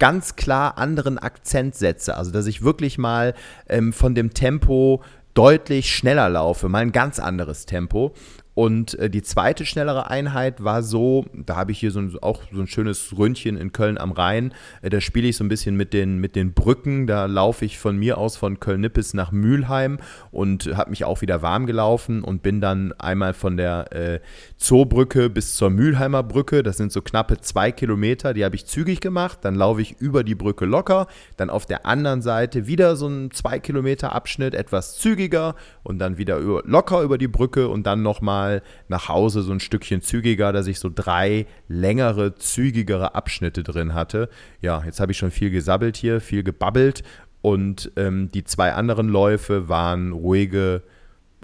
ganz 0.00 0.34
klar 0.34 0.76
anderen 0.76 1.18
Akzent 1.18 1.76
setze. 1.76 2.16
Also 2.16 2.32
dass 2.32 2.46
ich 2.46 2.62
wirklich 2.62 2.98
mal 2.98 3.34
ähm, 3.68 3.92
von 3.92 4.16
dem 4.16 4.34
Tempo 4.34 5.02
deutlich 5.34 5.94
schneller 5.94 6.28
laufe, 6.30 6.68
mal 6.68 6.82
ein 6.82 6.92
ganz 6.92 7.20
anderes 7.20 7.66
Tempo. 7.66 8.12
Und 8.56 8.98
äh, 8.98 9.10
die 9.10 9.20
zweite 9.20 9.66
schnellere 9.66 10.08
Einheit 10.08 10.64
war 10.64 10.82
so, 10.82 11.26
da 11.34 11.56
habe 11.56 11.72
ich 11.72 11.78
hier 11.78 11.90
so 11.90 12.00
ein, 12.00 12.16
auch 12.22 12.40
so 12.50 12.62
ein 12.62 12.66
schönes 12.66 13.14
Ründchen 13.18 13.58
in 13.58 13.70
Köln 13.70 13.98
am 13.98 14.12
Rhein. 14.12 14.54
Äh, 14.80 14.88
da 14.88 15.02
spiele 15.02 15.28
ich 15.28 15.36
so 15.36 15.44
ein 15.44 15.48
bisschen 15.48 15.76
mit 15.76 15.92
den, 15.92 16.16
mit 16.20 16.34
den 16.36 16.54
Brücken. 16.54 17.06
Da 17.06 17.26
laufe 17.26 17.66
ich 17.66 17.78
von 17.78 17.98
mir 17.98 18.16
aus 18.16 18.38
von 18.38 18.58
Köln-Nippes 18.58 19.12
nach 19.12 19.30
Mülheim 19.30 19.98
und 20.30 20.74
habe 20.74 20.88
mich 20.88 21.04
auch 21.04 21.20
wieder 21.20 21.42
warm 21.42 21.66
gelaufen 21.66 22.24
und 22.24 22.42
bin 22.42 22.62
dann 22.62 22.94
einmal 22.94 23.34
von 23.34 23.58
der 23.58 23.92
äh, 23.92 24.20
Zoobrücke 24.56 25.28
bis 25.28 25.54
zur 25.54 25.68
Mülheimer 25.68 26.22
Brücke. 26.22 26.62
Das 26.62 26.78
sind 26.78 26.92
so 26.92 27.02
knappe 27.02 27.38
zwei 27.42 27.72
Kilometer. 27.72 28.32
Die 28.32 28.42
habe 28.42 28.56
ich 28.56 28.64
zügig 28.64 29.02
gemacht. 29.02 29.40
Dann 29.42 29.54
laufe 29.54 29.82
ich 29.82 30.00
über 30.00 30.24
die 30.24 30.34
Brücke 30.34 30.64
locker. 30.64 31.08
Dann 31.36 31.50
auf 31.50 31.66
der 31.66 31.84
anderen 31.84 32.22
Seite 32.22 32.66
wieder 32.66 32.96
so 32.96 33.06
ein 33.06 33.32
zwei 33.32 33.58
Kilometer 33.58 34.14
Abschnitt, 34.14 34.54
etwas 34.54 34.96
zügiger 34.96 35.56
und 35.82 35.98
dann 35.98 36.16
wieder 36.16 36.38
über, 36.38 36.62
locker 36.64 37.02
über 37.02 37.18
die 37.18 37.28
Brücke 37.28 37.68
und 37.68 37.86
dann 37.86 38.00
nochmal 38.00 38.45
mal 38.46 38.62
nach 38.88 39.08
Hause 39.08 39.42
so 39.42 39.52
ein 39.52 39.60
Stückchen 39.60 40.00
zügiger, 40.00 40.52
dass 40.52 40.66
ich 40.66 40.78
so 40.78 40.90
drei 40.94 41.46
längere, 41.68 42.34
zügigere 42.36 43.14
Abschnitte 43.14 43.62
drin 43.62 43.94
hatte. 43.94 44.28
Ja, 44.60 44.82
jetzt 44.84 45.00
habe 45.00 45.12
ich 45.12 45.18
schon 45.18 45.30
viel 45.30 45.50
gesabbelt 45.50 45.96
hier, 45.96 46.20
viel 46.20 46.42
gebabbelt 46.42 47.02
und 47.42 47.92
ähm, 47.96 48.30
die 48.32 48.44
zwei 48.44 48.72
anderen 48.72 49.08
Läufe 49.08 49.68
waren 49.68 50.12
ruhige 50.12 50.82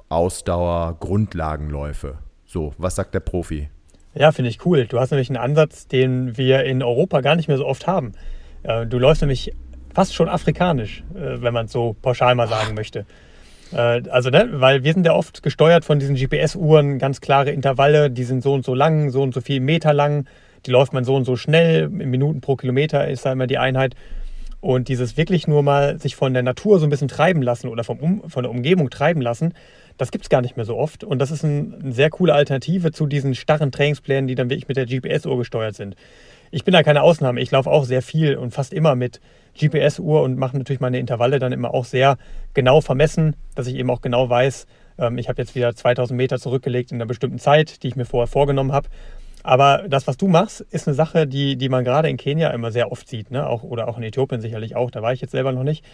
Ausdauer, 0.09 0.97
Grundlagenläufe. 1.01 2.19
So, 2.45 2.75
was 2.79 2.97
sagt 2.97 3.15
der 3.15 3.21
Profi? 3.21 3.69
Ja, 4.15 4.31
finde 4.31 4.51
ich 4.51 4.67
cool. 4.67 4.87
Du 4.87 5.01
hast 5.01 5.11
nämlich 5.11 5.31
einen 5.31 5.39
Ansatz, 5.39 5.87
den 5.87 6.37
wir 6.37 6.65
in 6.65 6.83
Europa 6.83 7.23
gar 7.23 7.35
nicht 7.35 7.49
mehr 7.49 7.57
so 7.57 7.67
oft 7.67 7.87
haben. 7.87 8.13
Äh, 8.63 8.87
du 8.87 8.99
läufst 8.99 9.23
nämlich 9.23 9.55
fast 9.95 10.15
schon 10.15 10.29
afrikanisch, 10.29 11.03
äh, 11.15 11.41
wenn 11.41 11.55
man 11.55 11.67
es 11.67 11.73
so 11.73 11.97
pauschal 12.03 12.35
mal 12.35 12.49
sagen 12.49 12.75
möchte. 12.75 13.07
Äh, 13.73 14.03
also, 14.11 14.31
ne, 14.31 14.49
weil 14.53 14.85
wir 14.85 14.93
sind 14.93 15.07
ja 15.07 15.15
oft 15.15 15.43
gesteuert 15.43 15.85
von 15.85 15.99
diesen 15.99 16.15
GPS-Uhren, 16.15 16.99
ganz 16.99 17.21
klare 17.21 17.51
Intervalle, 17.51 18.11
die 18.11 18.25
sind 18.25 18.43
so 18.43 18.53
und 18.53 18.65
so 18.65 18.75
lang, 18.75 19.11
so 19.11 19.23
und 19.23 19.35
so 19.35 19.41
viel 19.41 19.61
Meter 19.61 19.93
lang, 19.93 20.27
die 20.67 20.71
läuft 20.71 20.93
man 20.93 21.05
so 21.05 21.15
und 21.15 21.25
so 21.25 21.37
schnell, 21.37 21.85
in 21.85 22.11
Minuten 22.11 22.41
pro 22.41 22.57
Kilometer 22.57 23.09
ist 23.09 23.25
da 23.25 23.33
immer 23.33 23.47
die 23.47 23.59
Einheit. 23.59 23.95
Und 24.61 24.87
dieses 24.87 25.17
wirklich 25.17 25.49
nur 25.49 25.65
mal 25.65 25.99
sich 25.99 26.15
von 26.15 26.35
der 26.35 26.45
Natur 26.45 26.79
so 26.79 26.87
ein 26.87 26.91
bisschen 26.91 27.09
treiben 27.09 27.43
lassen 27.43 27.67
oder 27.67 27.83
vom 27.83 27.99
um, 27.99 28.31
von 28.31 28.45
der 28.45 28.51
Umgebung 28.51 28.91
treiben 28.91 29.21
lassen, 29.21 29.55
das 29.99 30.13
gibt 30.13 30.25
es 30.25 30.31
gar 30.31 30.41
nicht 30.41 30.57
mehr 30.57 30.65
so 30.65 30.77
oft. 30.77 31.03
Und 31.03 31.19
das 31.19 31.33
ist 31.33 31.43
ein, 31.43 31.75
eine 31.83 31.93
sehr 31.93 32.11
coole 32.11 32.33
Alternative 32.33 32.93
zu 32.93 33.07
diesen 33.07 33.35
starren 33.35 33.73
Trainingsplänen, 33.73 34.29
die 34.29 34.37
dann 34.37 34.51
wirklich 34.51 34.69
mit 34.69 34.77
der 34.77 34.87
GPS-Uhr 34.87 35.37
gesteuert 35.37 35.75
sind. 35.75 35.97
Ich 36.53 36.65
bin 36.65 36.73
da 36.73 36.85
keine 36.85 37.03
Ausnahme. 37.03 37.41
Ich 37.41 37.51
laufe 37.51 37.71
auch 37.71 37.85
sehr 37.85 38.03
viel 38.03 38.37
und 38.37 38.53
fast 38.53 38.73
immer 38.73 38.95
mit 38.95 39.21
GPS-Uhr 39.59 40.23
und 40.23 40.39
mache 40.39 40.57
natürlich 40.57 40.81
meine 40.81 40.99
Intervalle 40.99 41.39
dann 41.39 41.53
immer 41.53 41.75
auch 41.75 41.85
sehr 41.85 42.17
genau 42.55 42.81
vermessen, 42.81 43.37
dass 43.55 43.67
ich 43.67 43.75
eben 43.77 43.91
auch 43.91 44.01
genau 44.01 44.29
weiß, 44.29 44.67
ähm, 44.99 45.19
ich 45.19 45.29
habe 45.29 45.41
jetzt 45.41 45.55
wieder 45.55 45.75
2000 45.75 46.17
Meter 46.17 46.39
zurückgelegt 46.39 46.93
in 46.93 46.97
einer 46.97 47.07
bestimmten 47.07 47.39
Zeit, 47.39 47.83
die 47.83 47.89
ich 47.89 47.97
mir 47.97 48.05
vorher 48.05 48.27
vorgenommen 48.27 48.73
habe. 48.73 48.89
Aber 49.43 49.85
das, 49.89 50.07
was 50.07 50.17
du 50.17 50.29
machst, 50.29 50.61
ist 50.71 50.87
eine 50.87 50.95
Sache, 50.95 51.27
die, 51.27 51.57
die 51.57 51.69
man 51.69 51.85
gerade 51.85 52.09
in 52.09 52.17
Kenia 52.17 52.51
immer 52.51 52.71
sehr 52.71 52.93
oft 52.93 53.09
sieht, 53.09 53.31
ne? 53.31 53.47
auch, 53.47 53.65
oder 53.65 53.89
auch 53.89 53.99
in 53.99 54.05
Äthiopien 54.05 54.41
sicherlich 54.41 54.77
auch. 54.77 54.91
Da 54.91 55.03
war 55.03 55.13
ich 55.13 55.21
jetzt 55.21 55.33
selber 55.33 55.53
noch 55.53 55.65
nicht. 55.65 55.85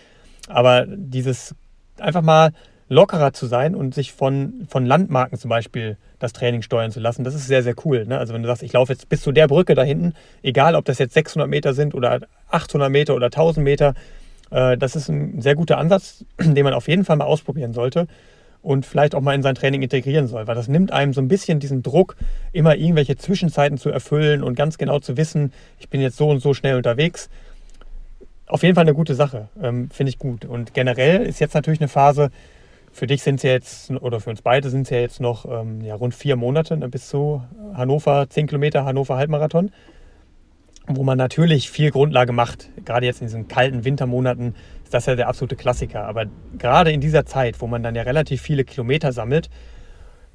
Aber 0.49 0.87
dieses 0.87 1.55
einfach 1.99 2.23
mal 2.23 2.53
lockerer 2.89 3.33
zu 3.33 3.47
sein 3.47 3.75
und 3.75 3.95
sich 3.95 4.13
von, 4.13 4.67
von 4.69 4.87
Landmarken 4.87 5.39
zum 5.39 5.49
Beispiel 5.49 5.97
das 6.19 6.33
Training 6.33 6.63
steuern 6.63 6.91
zu 6.91 7.01
lassen, 7.01 7.25
das 7.25 7.35
ist 7.35 7.47
sehr, 7.47 7.63
sehr 7.63 7.75
cool. 7.85 8.07
Ne? 8.07 8.19
Also 8.19 8.35
wenn 8.35 8.43
du 8.43 8.49
sagst, 8.49 8.63
ich 8.63 8.73
laufe 8.73 8.93
jetzt 8.93 9.09
bis 9.09 9.23
zu 9.23 9.33
der 9.33 9.47
Brücke 9.47 9.75
da 9.75 9.83
hinten, 9.83 10.15
egal 10.43 10.75
ob 10.75 10.85
das 10.85 10.99
jetzt 10.99 11.15
600 11.15 11.49
Meter 11.49 11.75
sind 11.75 11.95
oder 11.95 12.21
800 12.51 12.91
Meter 12.91 13.15
oder 13.15 13.27
1000 13.27 13.63
Meter, 13.63 13.95
äh, 14.51 14.77
das 14.77 14.97
ist 14.97 15.09
ein 15.09 15.41
sehr 15.41 15.55
guter 15.55 15.79
Ansatz, 15.79 16.25
den 16.41 16.65
man 16.65 16.73
auf 16.73 16.89
jeden 16.89 17.05
Fall 17.05 17.17
mal 17.17 17.27
ausprobieren 17.27 17.73
sollte 17.73 18.07
und 18.63 18.87
vielleicht 18.87 19.15
auch 19.15 19.21
mal 19.21 19.35
in 19.35 19.43
sein 19.43 19.55
Training 19.55 19.83
integrieren 19.83 20.27
soll, 20.27 20.47
weil 20.47 20.55
das 20.55 20.69
nimmt 20.69 20.93
einem 20.93 21.13
so 21.13 21.21
ein 21.21 21.29
bisschen 21.29 21.61
diesen 21.61 21.83
Druck, 21.83 22.17
immer 22.53 22.77
irgendwelche 22.77 23.17
Zwischenzeiten 23.17 23.79
zu 23.79 23.91
erfüllen 23.91 24.43
und 24.43 24.57
ganz 24.57 24.79
genau 24.79 24.99
zu 24.99 25.17
wissen, 25.17 25.53
ich 25.79 25.89
bin 25.89 26.01
jetzt 26.01 26.17
so 26.17 26.29
und 26.29 26.41
so 26.41 26.55
schnell 26.55 26.77
unterwegs. 26.77 27.29
Auf 28.47 28.63
jeden 28.63 28.75
Fall 28.75 28.83
eine 28.83 28.95
gute 28.95 29.15
Sache, 29.15 29.49
ähm, 29.63 29.91
finde 29.91 30.11
ich 30.11 30.19
gut. 30.19 30.45
Und 30.45 30.75
generell 30.75 31.23
ist 31.23 31.39
jetzt 31.39 31.55
natürlich 31.55 31.81
eine 31.81 31.89
Phase, 31.89 32.31
für 32.99 33.07
dich 33.07 33.23
sind 33.23 33.37
es 33.37 33.43
ja 33.45 33.51
jetzt, 33.51 33.91
oder 33.93 34.21
für 34.21 34.31
uns 34.31 34.43
beide 34.43 34.69
sind 34.71 34.83
es 34.83 34.91
ja 34.91 34.99
jetzt 34.99 35.21
noch 35.21 35.47
ähm, 35.47 35.81
ja, 35.83 35.95
rund 35.95 36.15
vier 36.15 36.35
Monate 36.37 36.77
ne, 36.77 36.89
bis 36.89 37.09
zu 37.09 37.43
Hannover, 37.75 38.29
10 38.29 38.49
Kilometer 38.49 38.85
Hannover 38.85 39.17
Halbmarathon, 39.17 39.71
wo 40.89 41.05
man 41.05 41.17
natürlich 41.17 41.71
viel 41.71 41.93
Grundlage 41.93 42.33
macht. 42.33 42.71
Gerade 42.85 43.07
jetzt 43.07 43.21
in 43.21 43.29
diesen 43.29 43.47
kalten 43.47 43.85
Wintermonaten 43.85 44.57
ist 44.83 44.93
das 44.93 45.07
ja 45.07 45.15
der 45.15 45.29
absolute 45.29 45.55
Klassiker. 45.55 46.07
Aber 46.07 46.25
gerade 46.59 46.91
in 46.91 47.01
dieser 47.01 47.25
Zeit, 47.25 47.61
wo 47.61 47.69
man 47.69 47.85
dann 47.85 47.95
ja 47.95 48.03
relativ 48.03 48.43
viele 48.43 48.65
Kilometer 48.65 49.13
sammelt, 49.13 49.49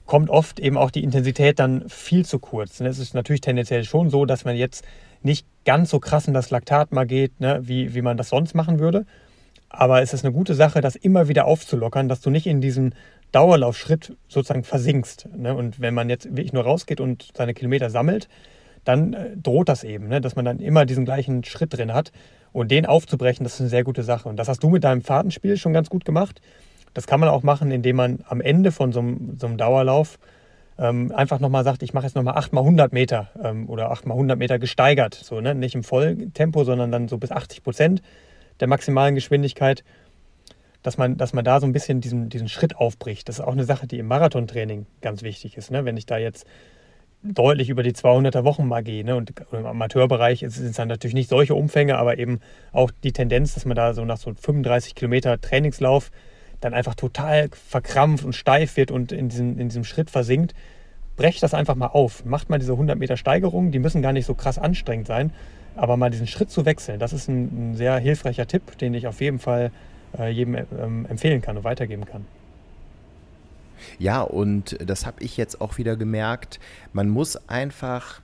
kommt 0.06 0.30
oft 0.30 0.60
eben 0.60 0.78
auch 0.78 0.92
die 0.92 1.04
Intensität 1.04 1.60
dann 1.60 1.90
viel 1.90 2.26
zu 2.26 2.40
kurz. 2.40 2.80
Ne, 2.80 2.88
es 2.88 3.00
ist 3.00 3.14
natürlich 3.14 3.42
tendenziell 3.42 3.84
schon 3.84 4.10
so, 4.10 4.26
dass 4.26 4.46
man 4.46 4.56
jetzt 4.56 4.86
nicht 5.22 5.46
ganz 5.66 5.90
so 5.90 6.00
krass 6.00 6.28
in 6.28 6.34
das 6.34 6.50
Laktat 6.50 6.94
mal 6.94 7.06
geht, 7.06 7.42
ne, 7.42 7.60
wie, 7.64 7.94
wie 7.94 8.02
man 8.02 8.16
das 8.16 8.30
sonst 8.30 8.56
machen 8.56 8.80
würde. 8.80 9.06
Aber 9.76 10.04
es 10.04 10.14
ist 10.14 10.24
eine 10.24 10.34
gute 10.34 10.54
Sache, 10.54 10.82
das 10.82 10.96
immer 10.96 11.28
wieder 11.28 11.46
aufzulockern, 11.46 12.08
dass 12.08 12.22
du 12.22 12.30
nicht 12.30 12.46
in 12.46 12.62
diesen 12.62 12.94
Dauerlaufschritt 13.32 14.16
sozusagen 14.28 14.64
versinkst. 14.64 15.28
Ne? 15.36 15.56
Und 15.56 15.82
wenn 15.82 15.96
man 15.96 16.10
jetzt 16.10 16.26
wirklich 16.26 16.54
nur 16.54 16.64
rausgeht 16.64 17.02
und 17.02 17.32
seine 17.36 17.56
Kilometer 17.56 17.90
sammelt, 17.90 18.30
dann 18.86 19.14
äh, 19.14 19.36
droht 19.36 19.70
das 19.70 19.84
eben, 19.84 20.08
ne? 20.10 20.22
dass 20.22 20.36
man 20.36 20.46
dann 20.46 20.60
immer 20.60 20.86
diesen 20.86 21.06
gleichen 21.06 21.44
Schritt 21.44 21.76
drin 21.76 21.92
hat. 21.92 22.12
Und 22.52 22.70
den 22.70 22.86
aufzubrechen, 22.86 23.44
das 23.44 23.56
ist 23.56 23.62
eine 23.62 23.70
sehr 23.70 23.84
gute 23.84 24.04
Sache. 24.04 24.30
Und 24.30 24.38
das 24.38 24.48
hast 24.48 24.62
du 24.62 24.70
mit 24.70 24.84
deinem 24.84 25.02
Fahrtenspiel 25.02 25.58
schon 25.58 25.74
ganz 25.74 25.90
gut 25.90 26.06
gemacht. 26.06 26.40
Das 26.94 27.08
kann 27.08 27.20
man 27.20 27.30
auch 27.30 27.42
machen, 27.42 27.72
indem 27.72 27.96
man 27.96 28.20
am 28.30 28.42
Ende 28.42 28.72
von 28.72 28.92
so 28.92 29.00
einem, 29.00 29.38
so 29.40 29.48
einem 29.48 29.58
Dauerlauf 29.58 30.20
ähm, 30.78 31.12
einfach 31.16 31.40
nochmal 31.40 31.64
sagt, 31.64 31.82
ich 31.82 31.96
mache 31.96 32.06
jetzt 32.06 32.16
nochmal 32.16 32.36
8 32.36 32.54
mal 32.54 32.62
100 32.62 32.94
Meter 32.94 33.30
ähm, 33.44 33.68
oder 33.70 33.90
8 33.90 34.06
mal 34.06 34.14
100 34.14 34.38
Meter 34.38 34.60
gesteigert. 34.60 35.16
So, 35.16 35.42
ne? 35.42 35.56
Nicht 35.56 35.74
im 35.74 35.84
Volltempo, 35.84 36.64
sondern 36.64 36.92
dann 36.92 37.08
so 37.08 37.18
bis 37.18 37.32
80 37.32 37.64
Prozent 37.64 38.04
der 38.64 38.70
maximalen 38.70 39.14
Geschwindigkeit, 39.14 39.84
dass 40.84 40.98
man, 40.98 41.18
dass 41.18 41.34
man 41.34 41.44
da 41.44 41.60
so 41.60 41.68
ein 41.68 41.74
bisschen 41.74 42.00
diesen, 42.00 42.30
diesen 42.30 42.48
Schritt 42.48 42.78
aufbricht. 42.78 43.28
Das 43.28 43.40
ist 43.40 43.46
auch 43.46 43.52
eine 43.52 43.66
Sache, 43.66 43.88
die 43.88 44.00
im 44.00 44.08
Marathontraining 44.08 44.86
ganz 45.02 45.22
wichtig 45.22 45.58
ist. 45.58 45.70
Ne? 45.70 45.84
Wenn 45.84 45.98
ich 45.98 46.06
da 46.06 46.18
jetzt 46.18 46.48
deutlich 47.24 47.68
über 47.70 47.84
die 47.84 47.92
200er 47.92 48.46
Wochen 48.46 48.66
mal 48.66 48.82
gehe. 48.82 49.04
Ne? 49.04 49.18
Und 49.18 49.34
im 49.52 49.66
Amateurbereich 49.66 50.46
sind 50.48 50.66
es 50.66 50.78
dann 50.78 50.88
natürlich 50.88 51.14
nicht 51.14 51.30
solche 51.30 51.56
Umfänge, 51.56 51.98
aber 51.98 52.18
eben 52.20 52.40
auch 52.72 52.90
die 53.04 53.12
Tendenz, 53.12 53.54
dass 53.54 53.66
man 53.66 53.76
da 53.76 53.94
so 53.94 54.06
nach 54.06 54.18
so 54.18 54.34
35 54.34 54.96
Kilometer 54.96 55.42
Trainingslauf 55.42 56.10
dann 56.62 56.74
einfach 56.74 56.96
total 56.96 57.50
verkrampft 57.50 58.24
und 58.24 58.34
steif 58.34 58.78
wird 58.78 58.92
und 58.92 59.12
in 59.12 59.28
diesem, 59.28 59.60
in 59.60 59.68
diesem 59.68 59.84
Schritt 59.84 60.10
versinkt. 60.10 60.54
Brecht 61.18 61.44
das 61.44 61.54
einfach 61.54 61.76
mal 61.76 61.88
auf. 61.88 62.24
Macht 62.24 62.50
mal 62.50 62.60
diese 62.60 62.72
100 62.72 62.98
Meter 62.98 63.18
Steigerung. 63.18 63.72
Die 63.72 63.80
müssen 63.80 64.02
gar 64.02 64.14
nicht 64.14 64.26
so 64.26 64.36
krass 64.36 64.58
anstrengend 64.58 65.08
sein, 65.08 65.34
aber 65.76 65.98
mal 65.98 66.10
diesen 66.10 66.28
Schritt 66.28 66.52
zu 66.52 66.66
wechseln, 66.66 67.00
das 67.00 67.14
ist 67.14 67.28
ein, 67.28 67.72
ein 67.72 67.76
sehr 67.76 67.98
hilfreicher 67.98 68.48
Tipp, 68.48 68.78
den 68.78 68.94
ich 68.94 69.08
auf 69.08 69.22
jeden 69.22 69.40
Fall 69.40 69.72
äh, 70.18 70.30
jedem 70.30 70.56
ähm, 70.56 71.06
empfehlen 71.10 71.42
kann 71.42 71.58
und 71.58 71.64
weitergeben 71.64 72.06
kann. 72.06 72.26
Ja, 74.00 74.22
und 74.22 74.78
das 74.86 75.06
habe 75.06 75.22
ich 75.24 75.38
jetzt 75.38 75.62
auch 75.62 75.78
wieder 75.78 75.96
gemerkt. 75.96 76.60
Man 76.94 77.10
muss 77.10 77.50
einfach, 77.50 78.22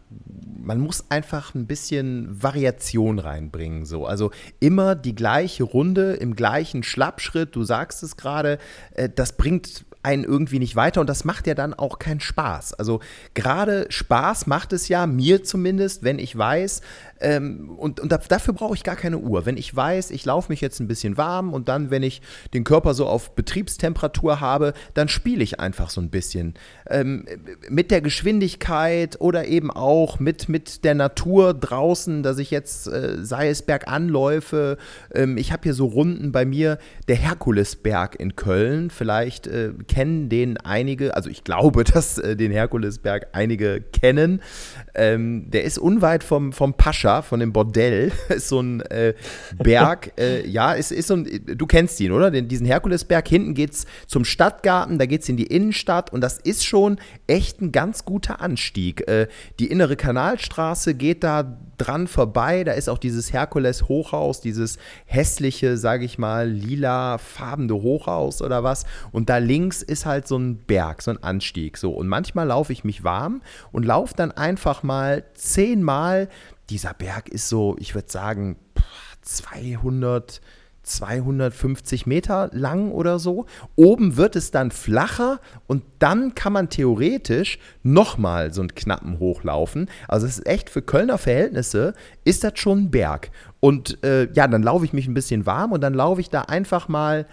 man 0.64 0.80
muss 0.80 1.06
einfach 1.10 1.54
ein 1.54 1.68
bisschen 1.68 2.42
Variation 2.42 3.20
reinbringen. 3.20 3.86
So. 3.86 4.06
Also 4.06 4.32
immer 4.60 4.96
die 4.96 5.16
gleiche 5.16 5.64
Runde 5.64 6.14
im 6.14 6.36
gleichen 6.36 6.84
Schlappschritt, 6.84 7.56
du 7.56 7.64
sagst 7.64 8.04
es 8.04 8.18
gerade, 8.18 8.58
äh, 8.94 9.10
das 9.14 9.34
bringt 9.34 9.86
einen 10.02 10.24
irgendwie 10.24 10.60
nicht 10.60 10.78
weiter 10.78 11.02
und 11.02 11.08
das 11.08 11.26
macht 11.26 11.46
ja 11.46 11.56
dann 11.56 11.74
auch 11.74 12.00
keinen 12.00 12.22
Spaß. 12.22 12.74
Also 12.74 13.02
gerade 13.34 13.86
Spaß 13.90 14.48
macht 14.48 14.72
es 14.72 14.88
ja 14.88 15.06
mir 15.06 15.44
zumindest, 15.44 16.04
wenn 16.04 16.20
ich 16.20 16.38
weiß, 16.38 16.82
ähm, 17.22 17.70
und, 17.78 18.00
und 18.00 18.12
dafür 18.12 18.54
brauche 18.54 18.76
ich 18.76 18.84
gar 18.84 18.96
keine 18.96 19.18
Uhr. 19.18 19.46
Wenn 19.46 19.58
ich 19.58 19.76
weiß, 19.76 20.12
ich 20.12 20.26
laufe 20.26 20.52
mich 20.52 20.62
jetzt 20.62 20.80
ein 20.80 20.88
bisschen 20.88 21.18
warm 21.18 21.54
und 21.54 21.70
dann, 21.70 21.92
wenn 21.92 22.04
ich 22.04 22.22
den 22.54 22.64
Körper 22.64 22.94
so 22.94 23.08
auf 23.08 23.36
Betriebstemperatur 23.36 24.40
habe, 24.40 24.74
dann 24.94 25.08
spiele 25.08 25.44
ich 25.44 25.60
einfach 25.60 25.90
so 25.90 26.02
ein 26.02 26.10
bisschen. 26.10 26.54
Ähm, 26.88 27.26
mit 27.70 27.92
der 27.92 28.02
Geschwindigkeit 28.02 29.20
oder 29.20 29.48
eben 29.48 29.72
auch 29.72 30.20
mit, 30.20 30.50
mit 30.50 30.84
der 30.84 30.96
Natur 30.96 31.54
draußen, 31.54 32.24
dass 32.24 32.38
ich 32.40 32.52
jetzt, 32.52 32.88
äh, 32.88 33.24
sei 33.24 33.50
es 33.50 33.62
Berganläufe, 33.62 34.78
ähm, 35.14 35.38
ich 35.38 35.52
habe 35.52 35.64
hier 35.64 35.74
so 35.74 35.86
Runden 35.86 36.32
bei 36.32 36.46
mir, 36.46 36.78
der 37.08 37.18
Herkulesberg 37.18 38.20
in 38.20 38.36
Köln, 38.36 38.90
vielleicht 38.90 39.48
äh, 39.48 39.72
kennen 39.88 40.30
den 40.30 40.58
einige, 40.58 41.16
also 41.16 41.30
ich 41.30 41.44
glaube, 41.44 41.84
dass 41.90 42.18
äh, 42.18 42.36
den 42.36 42.52
Herkulesberg 42.52 43.28
einige 43.34 43.82
kennen. 43.82 44.42
Ähm, 44.96 45.50
der 45.52 45.64
ist 45.64 45.78
unweit 45.78 46.24
vom, 46.24 46.54
vom 46.54 46.74
Pascha, 46.74 47.09
von 47.22 47.40
dem 47.40 47.52
Bordell. 47.52 48.12
ist 48.30 48.50
so 48.50 48.62
ein 48.62 48.82
äh, 48.82 49.14
Berg. 49.58 50.14
äh, 50.20 50.48
ja, 50.48 50.74
ist, 50.74 50.92
ist 50.92 51.08
so 51.08 51.16
ein, 51.16 51.28
du 51.46 51.66
kennst 51.66 52.00
ihn, 52.00 52.12
oder? 52.12 52.32
Den, 52.32 52.48
diesen 52.48 52.66
Herkulesberg. 52.66 53.28
Hinten 53.28 53.54
geht 53.54 53.72
es 53.72 53.86
zum 54.08 54.26
Stadtgarten, 54.26 54.98
da 54.98 55.06
geht 55.06 55.22
es 55.22 55.30
in 55.30 55.38
die 55.38 55.48
Innenstadt 55.48 56.12
und 56.14 56.22
das 56.22 56.38
ist 56.38 56.66
schon 56.66 57.00
echt 57.28 57.62
ein 57.62 57.72
ganz 57.72 58.06
guter 58.06 58.42
Anstieg. 58.42 59.08
Äh, 59.08 59.28
die 59.60 59.68
innere 59.68 59.96
Kanalstraße 59.96 60.96
geht 60.96 61.24
da 61.24 61.58
dran 61.80 62.08
vorbei. 62.08 62.64
Da 62.64 62.74
ist 62.74 62.90
auch 62.90 62.98
dieses 62.98 63.34
Herkules-Hochhaus, 63.34 64.42
dieses 64.42 64.78
hässliche, 65.06 65.78
sage 65.78 66.06
ich 66.06 66.18
mal, 66.18 66.48
lila 66.48 67.18
farbende 67.18 67.76
Hochhaus 67.76 68.42
oder 68.42 68.64
was. 68.64 68.86
Und 69.12 69.30
da 69.30 69.38
links 69.38 69.82
ist 69.82 70.06
halt 70.06 70.28
so 70.28 70.38
ein 70.38 70.58
Berg, 70.58 71.02
so 71.02 71.12
ein 71.12 71.24
Anstieg. 71.24 71.78
So. 71.78 71.92
Und 71.92 72.08
manchmal 72.08 72.48
laufe 72.48 72.74
ich 72.74 72.84
mich 72.84 73.04
warm 73.04 73.42
und 73.72 73.86
laufe 73.86 74.14
dann 74.16 74.32
einfach 74.32 74.84
mal 74.84 75.24
zehnmal. 75.34 76.30
Dieser 76.70 76.94
Berg 76.94 77.30
ist 77.30 77.50
so, 77.50 77.76
ich 77.80 77.96
würde 77.96 78.12
sagen, 78.12 78.58
200, 79.22 80.42
250 80.90 82.06
Meter 82.06 82.50
lang 82.52 82.92
oder 82.92 83.20
so. 83.20 83.46
Oben 83.76 84.18
wird 84.18 84.36
es 84.36 84.52
dann 84.52 84.72
flacher 84.72 85.40
und 85.68 85.84
dann 86.00 86.36
kann 86.36 86.54
man 86.54 86.70
theoretisch 86.70 87.60
nochmal 87.84 88.54
so 88.54 88.62
einen 88.62 88.76
knappen 88.76 89.20
hochlaufen. 89.20 89.90
Also 90.08 90.28
es 90.28 90.40
ist 90.40 90.48
echt 90.48 90.70
für 90.70 90.82
Kölner 90.82 91.18
Verhältnisse, 91.18 91.94
ist 92.24 92.44
das 92.44 92.54
schon 92.56 92.84
ein 92.84 92.92
Berg. 92.92 93.32
Und 93.60 94.04
äh, 94.04 94.32
ja, 94.34 94.48
dann 94.48 94.64
laufe 94.64 94.86
ich 94.86 94.94
mich 94.94 95.08
ein 95.08 95.14
bisschen 95.14 95.46
warm 95.46 95.72
und 95.72 95.82
dann 95.82 95.94
laufe 95.94 96.22
ich 96.22 96.30
da 96.30 96.42
einfach 96.42 96.88
mal 96.88 97.26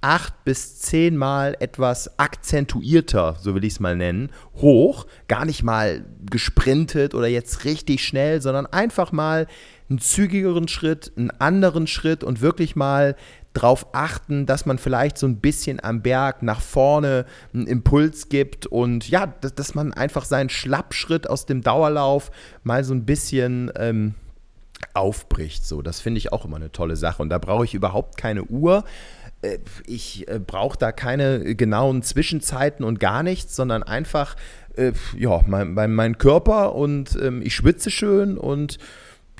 acht 0.00 0.44
bis 0.44 0.78
zehnmal 0.78 1.56
etwas 1.58 2.18
akzentuierter, 2.18 3.36
so 3.40 3.54
will 3.54 3.64
ich 3.64 3.74
es 3.74 3.80
mal 3.80 3.96
nennen, 3.96 4.30
hoch. 4.56 5.06
Gar 5.26 5.46
nicht 5.46 5.62
mal 5.62 6.04
gesprintet 6.30 7.14
oder 7.14 7.26
jetzt 7.26 7.64
richtig 7.64 8.04
schnell, 8.04 8.40
sondern 8.40 8.66
einfach 8.66 9.12
mal 9.12 9.46
einen 9.88 9.98
zügigeren 9.98 10.68
Schritt, 10.68 11.12
einen 11.16 11.30
anderen 11.30 11.86
Schritt 11.86 12.24
und 12.24 12.40
wirklich 12.40 12.76
mal 12.76 13.16
darauf 13.52 13.94
achten, 13.94 14.44
dass 14.44 14.66
man 14.66 14.78
vielleicht 14.78 15.16
so 15.16 15.26
ein 15.26 15.36
bisschen 15.36 15.82
am 15.82 16.02
Berg 16.02 16.42
nach 16.42 16.60
vorne 16.60 17.24
einen 17.54 17.66
Impuls 17.66 18.28
gibt 18.28 18.66
und 18.66 19.08
ja, 19.08 19.26
dass, 19.26 19.54
dass 19.54 19.74
man 19.74 19.92
einfach 19.94 20.24
seinen 20.24 20.50
Schlappschritt 20.50 21.28
aus 21.28 21.46
dem 21.46 21.62
Dauerlauf 21.62 22.30
mal 22.64 22.84
so 22.84 22.92
ein 22.92 23.06
bisschen 23.06 23.72
ähm, 23.76 24.14
aufbricht. 24.92 25.64
So, 25.64 25.80
das 25.80 26.00
finde 26.00 26.18
ich 26.18 26.32
auch 26.32 26.44
immer 26.44 26.56
eine 26.56 26.72
tolle 26.72 26.96
Sache 26.96 27.22
und 27.22 27.30
da 27.30 27.38
brauche 27.38 27.64
ich 27.64 27.74
überhaupt 27.74 28.18
keine 28.18 28.44
Uhr. 28.44 28.84
Äh, 29.42 29.58
ich 29.86 30.28
äh, 30.28 30.38
brauche 30.38 30.78
da 30.78 30.92
keine 30.92 31.54
genauen 31.54 32.02
Zwischenzeiten 32.02 32.84
und 32.84 33.00
gar 33.00 33.22
nichts, 33.22 33.56
sondern 33.56 33.82
einfach 33.82 34.36
äh, 34.76 34.92
ja, 35.16 35.42
mein, 35.46 35.72
mein, 35.72 35.94
mein 35.94 36.18
Körper 36.18 36.74
und 36.74 37.18
ähm, 37.20 37.40
ich 37.42 37.54
schwitze 37.54 37.90
schön 37.90 38.36
und 38.36 38.78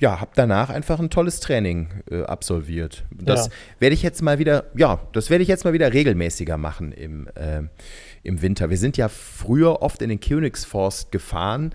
ja, 0.01 0.21
habe 0.21 0.33
danach 0.35 0.71
einfach 0.71 1.01
ein 1.01 1.11
tolles 1.11 1.41
Training 1.41 1.89
äh, 2.11 2.23
absolviert. 2.23 3.05
Das 3.11 3.47
ja. 3.47 3.53
werde 3.81 3.95
ich 3.95 4.03
jetzt 4.03 4.23
mal 4.23 4.39
wieder, 4.39 4.65
ja, 4.77 5.01
das 5.13 5.31
werde 5.31 5.43
ich 5.43 5.49
jetzt 5.49 5.65
mal 5.65 5.73
wieder 5.73 5.93
regelmäßiger 5.93 6.59
machen 6.59 6.93
im, 6.93 7.29
äh, 7.35 7.63
im 8.23 8.43
Winter. 8.43 8.69
Wir 8.69 8.79
sind 8.79 8.97
ja 8.97 9.09
früher 9.09 9.83
oft 9.83 10.03
in 10.03 10.11
den 10.11 10.21
Königsforst 10.21 11.13
gefahren. 11.13 11.73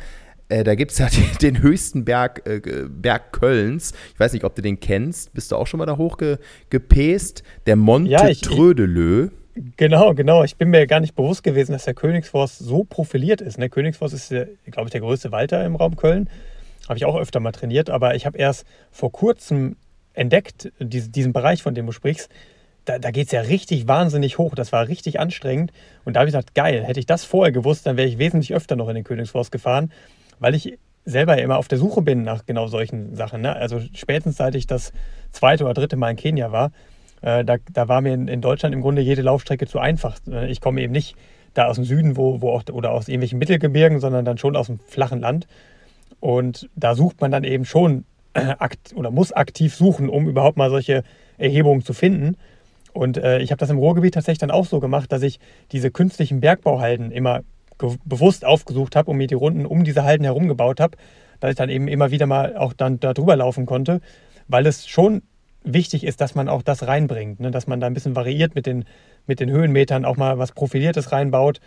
Äh, 0.50 0.64
da 0.64 0.76
gibt 0.76 0.92
es 0.92 1.00
ja 1.00 1.08
den, 1.42 1.62
höchsten 1.62 2.06
Berg, 2.06 2.46
äh, 2.46 2.62
Berg 2.88 3.32
Kölns. 3.32 3.94
Ich 4.14 4.20
weiß 4.20 4.34
nicht, 4.34 4.44
ob 4.44 4.54
du 4.56 4.62
den 4.62 4.80
kennst. 4.80 5.34
Bist 5.34 5.52
du 5.52 5.56
auch 5.56 5.66
schon 5.66 5.80
mal 5.80 5.86
da 5.86 5.98
hochgepäst? 5.98 7.44
Der 7.66 7.76
Monte 7.76 8.12
ja, 8.12 8.28
ich, 8.28 8.42
Trödelö. 8.42 9.30
Genau, 9.78 10.14
genau. 10.14 10.44
Ich 10.44 10.58
bin 10.58 10.70
mir 10.70 10.86
gar 10.88 11.00
nicht 11.00 11.16
bewusst 11.16 11.44
gewesen, 11.44 11.72
dass 11.72 11.86
der 11.86 11.94
Königsforst 11.94 12.60
so 12.60 12.84
profiliert 12.84 13.42
ist. 13.42 13.58
Der 13.58 13.70
Königsforst 13.70 14.14
ist, 14.14 14.30
glaube 14.30 14.88
ich, 14.88 14.92
der 14.92 15.02
größte 15.02 15.32
Walter 15.32 15.66
im 15.66 15.76
Raum 15.76 15.96
Köln. 15.96 16.30
Habe 16.92 16.98
ich 16.98 17.06
auch 17.06 17.16
öfter 17.16 17.40
mal 17.40 17.54
trainiert, 17.54 17.90
aber 17.90 18.16
ich 18.16 18.26
habe 18.26 18.38
erst 18.38 18.66
vor 18.92 19.14
kurzem 19.14 19.78
entdeckt, 20.14 20.74
diesen 20.78 21.32
Bereich, 21.32 21.64
von 21.64 21.74
dem 21.74 21.86
du 21.86 21.94
sprichst. 21.94 22.30
Da, 22.84 23.00
da 23.00 23.12
geht 23.12 23.28
es 23.28 23.32
ja 23.32 23.40
richtig 23.40 23.88
wahnsinnig 23.88 24.38
hoch. 24.38 24.56
Das 24.56 24.74
war 24.74 24.90
richtig 24.90 25.18
anstrengend. 25.18 25.72
Und 26.04 26.18
da 26.18 26.20
habe 26.20 26.28
ich 26.28 26.34
gesagt, 26.34 26.54
geil, 26.54 26.84
hätte 26.84 27.00
ich 27.00 27.06
das 27.06 27.24
vorher 27.24 27.54
gewusst, 27.54 27.88
dann 27.88 27.96
wäre 27.96 28.10
ich 28.10 28.18
wesentlich 28.18 28.54
öfter 28.54 28.76
noch 28.76 28.90
in 28.90 28.96
den 28.96 29.06
Königsforst 29.06 29.54
gefahren, 29.54 29.90
weil 30.40 30.54
ich 30.54 30.80
selber 31.06 31.42
immer 31.42 31.60
auf 31.60 31.70
der 31.70 31.78
Suche 31.78 32.02
bin 32.02 32.24
nach 32.24 32.46
genau 32.46 32.68
solchen 32.68 33.16
Sachen. 33.16 33.40
Ne? 33.40 33.56
Also 33.56 33.80
spätestens 33.94 34.36
seit 34.36 34.56
ich 34.56 34.68
das 34.68 34.92
zweite 35.32 35.64
oder 35.64 35.74
dritte 35.74 35.96
Mal 35.96 36.10
in 36.10 36.18
Kenia 36.18 36.52
war, 36.52 36.74
äh, 37.22 37.46
da, 37.46 37.56
da 37.72 37.88
war 37.88 38.02
mir 38.02 38.14
in, 38.14 38.28
in, 38.28 38.42
Deutschland 38.42 38.76
im 38.76 38.82
Grunde 38.82 39.02
jede 39.02 39.22
Laufstrecke 39.22 39.66
zu 39.66 39.80
einfach. 39.80 40.18
Ich 40.50 40.60
komme 40.60 40.82
eben 40.82 40.92
nicht 40.92 41.16
da 41.54 41.68
aus 41.68 41.78
dem 41.78 41.86
Süden 41.86 42.18
wo, 42.18 42.42
wo 42.42 42.50
auch, 42.50 42.64
oder 42.70 42.92
aus 42.92 43.08
irgendwelchen 43.08 43.40
Mittelgebirgen, 43.40 44.02
sondern 44.02 44.26
dann 44.26 44.38
schon 44.38 44.58
aus 44.58 44.68
dem 44.68 44.80
flachen 44.80 45.22
Land. 45.22 45.48
Und 46.22 46.70
da 46.76 46.96
sucht 46.96 47.20
man 47.20 47.32
dann 47.32 47.44
eben 47.44 47.66
schon 47.66 48.06
äh, 48.34 48.56
oder 48.96 49.12
muss 49.12 49.34
aktiv 49.34 49.76
suchen, 49.76 50.08
um 50.08 50.30
überhaupt 50.30 50.56
mal 50.56 50.70
solche 50.70 51.04
Erhebungen 51.38 51.84
zu 51.84 51.94
finden. 51.94 52.38
Und 52.94 53.18
äh, 53.18 53.40
ich 53.40 53.52
habe 53.52 53.60
das 53.60 53.70
im 53.70 53.78
Ruhrgebiet 53.78 54.14
tatsächlich 54.14 54.40
dann 54.40 54.52
auch 54.52 54.66
so 54.66 54.80
gemacht, 54.80 55.12
dass 55.12 55.22
ich 55.24 55.40
diese 55.72 55.92
künstlichen 55.92 56.40
Bergbauhalden 56.40 57.12
immer 57.12 57.42
bewusst 58.06 58.46
aufgesucht 58.46 58.96
habe 58.96 59.10
und 59.10 59.18
mir 59.18 59.28
die 59.28 59.34
Runden 59.34 59.66
um 59.66 59.84
diese 59.84 60.04
Halden 60.04 60.24
herum 60.24 60.48
gebaut 60.48 60.80
habe, 60.80 60.98
dass 61.40 61.50
ich 61.50 61.58
dann 61.58 61.70
eben 61.70 61.88
immer 61.88 62.12
wieder 62.12 62.28
mal 62.28 62.56
auch 62.56 62.74
dann 62.74 63.00
da 63.00 63.14
drüber 63.14 63.36
laufen 63.36 63.66
konnte, 63.66 64.02
weil 64.48 64.68
es 64.68 64.88
schon 64.88 65.24
wichtig 65.64 66.04
ist, 66.04 66.22
dass 66.22 66.36
man 66.36 66.48
auch 66.48 66.62
das 66.62 66.86
reinbringt, 66.86 67.40
ne? 67.40 67.50
dass 67.50 67.66
man 67.66 67.80
da 67.80 67.88
ein 67.88 67.94
bisschen 67.94 68.16
variiert 68.16 68.54
mit 68.54 68.66
den, 68.66 68.86
mit 69.26 69.40
den 69.40 69.50
Höhenmetern, 69.50 70.06
auch 70.06 70.18
mal 70.18 70.38
was 70.38 70.52
Profiliertes 70.52 71.12
reinbaut, 71.12 71.60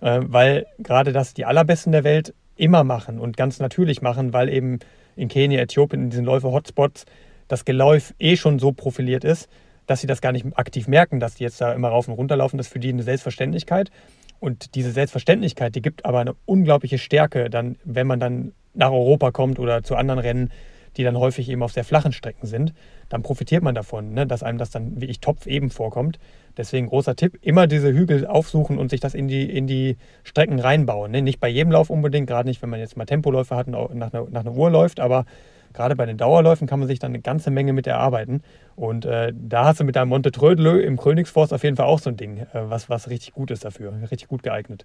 äh, 0.00 0.20
weil 0.22 0.66
gerade 0.78 1.12
das 1.12 1.34
die 1.34 1.44
allerbesten 1.44 1.92
der 1.92 2.04
Welt 2.04 2.34
immer 2.58 2.84
machen 2.84 3.18
und 3.18 3.36
ganz 3.36 3.60
natürlich 3.60 4.02
machen, 4.02 4.32
weil 4.32 4.48
eben 4.48 4.78
in 5.16 5.28
Kenia, 5.28 5.60
Äthiopien, 5.60 6.04
in 6.04 6.10
diesen 6.10 6.24
Läufer-Hotspots 6.24 7.06
das 7.48 7.64
Geläuf 7.64 8.14
eh 8.18 8.36
schon 8.36 8.58
so 8.58 8.72
profiliert 8.72 9.24
ist, 9.24 9.48
dass 9.86 10.00
sie 10.00 10.06
das 10.06 10.20
gar 10.20 10.32
nicht 10.32 10.46
aktiv 10.56 10.86
merken, 10.86 11.18
dass 11.18 11.36
die 11.36 11.44
jetzt 11.44 11.60
da 11.60 11.72
immer 11.72 11.88
rauf 11.88 12.08
und 12.08 12.14
runter 12.14 12.36
laufen. 12.36 12.58
Das 12.58 12.66
ist 12.66 12.72
für 12.72 12.78
die 12.78 12.90
eine 12.90 13.02
Selbstverständlichkeit. 13.02 13.90
Und 14.38 14.74
diese 14.74 14.92
Selbstverständlichkeit, 14.92 15.74
die 15.74 15.82
gibt 15.82 16.04
aber 16.04 16.20
eine 16.20 16.36
unglaubliche 16.44 16.98
Stärke, 16.98 17.50
dann, 17.50 17.76
wenn 17.84 18.06
man 18.06 18.20
dann 18.20 18.52
nach 18.74 18.92
Europa 18.92 19.32
kommt 19.32 19.58
oder 19.58 19.82
zu 19.82 19.96
anderen 19.96 20.20
Rennen, 20.20 20.52
die 20.98 21.04
dann 21.04 21.16
häufig 21.16 21.48
eben 21.48 21.62
auf 21.62 21.72
sehr 21.72 21.84
flachen 21.84 22.12
Strecken 22.12 22.46
sind, 22.46 22.74
dann 23.08 23.22
profitiert 23.22 23.62
man 23.62 23.74
davon, 23.74 24.12
ne, 24.12 24.26
dass 24.26 24.42
einem 24.42 24.58
das 24.58 24.70
dann 24.70 25.00
wie 25.00 25.06
ich 25.06 25.20
Topf 25.20 25.46
eben 25.46 25.70
vorkommt. 25.70 26.18
Deswegen 26.56 26.88
großer 26.88 27.14
Tipp, 27.14 27.38
immer 27.40 27.68
diese 27.68 27.92
Hügel 27.92 28.26
aufsuchen 28.26 28.78
und 28.78 28.90
sich 28.90 29.00
das 29.00 29.14
in 29.14 29.28
die, 29.28 29.48
in 29.48 29.66
die 29.68 29.96
Strecken 30.24 30.58
reinbauen. 30.58 31.12
Ne? 31.12 31.22
Nicht 31.22 31.38
bei 31.38 31.48
jedem 31.48 31.70
Lauf 31.70 31.88
unbedingt, 31.88 32.26
gerade 32.26 32.48
nicht, 32.48 32.60
wenn 32.60 32.68
man 32.68 32.80
jetzt 32.80 32.96
mal 32.96 33.06
Tempoläufe 33.06 33.54
hat 33.54 33.68
und 33.68 33.94
nach 33.94 34.12
einer, 34.12 34.26
nach 34.28 34.40
einer 34.40 34.52
Uhr 34.52 34.70
läuft, 34.70 34.98
aber 34.98 35.24
gerade 35.72 35.94
bei 35.94 36.04
den 36.04 36.16
Dauerläufen 36.16 36.66
kann 36.66 36.80
man 36.80 36.88
sich 36.88 36.98
dann 36.98 37.12
eine 37.12 37.20
ganze 37.20 37.52
Menge 37.52 37.72
mit 37.72 37.86
erarbeiten. 37.86 38.42
Und 38.74 39.04
äh, 39.04 39.32
da 39.34 39.66
hast 39.66 39.78
du 39.80 39.84
mit 39.84 39.94
deinem 39.94 40.08
Monte 40.08 40.32
Trödlö 40.32 40.80
im 40.80 40.96
Königsforst 40.96 41.54
auf 41.54 41.62
jeden 41.62 41.76
Fall 41.76 41.86
auch 41.86 42.00
so 42.00 42.10
ein 42.10 42.16
Ding, 42.16 42.38
äh, 42.38 42.46
was, 42.52 42.90
was 42.90 43.08
richtig 43.08 43.34
gut 43.34 43.52
ist 43.52 43.64
dafür, 43.64 43.92
richtig 44.10 44.26
gut 44.26 44.42
geeignet. 44.42 44.84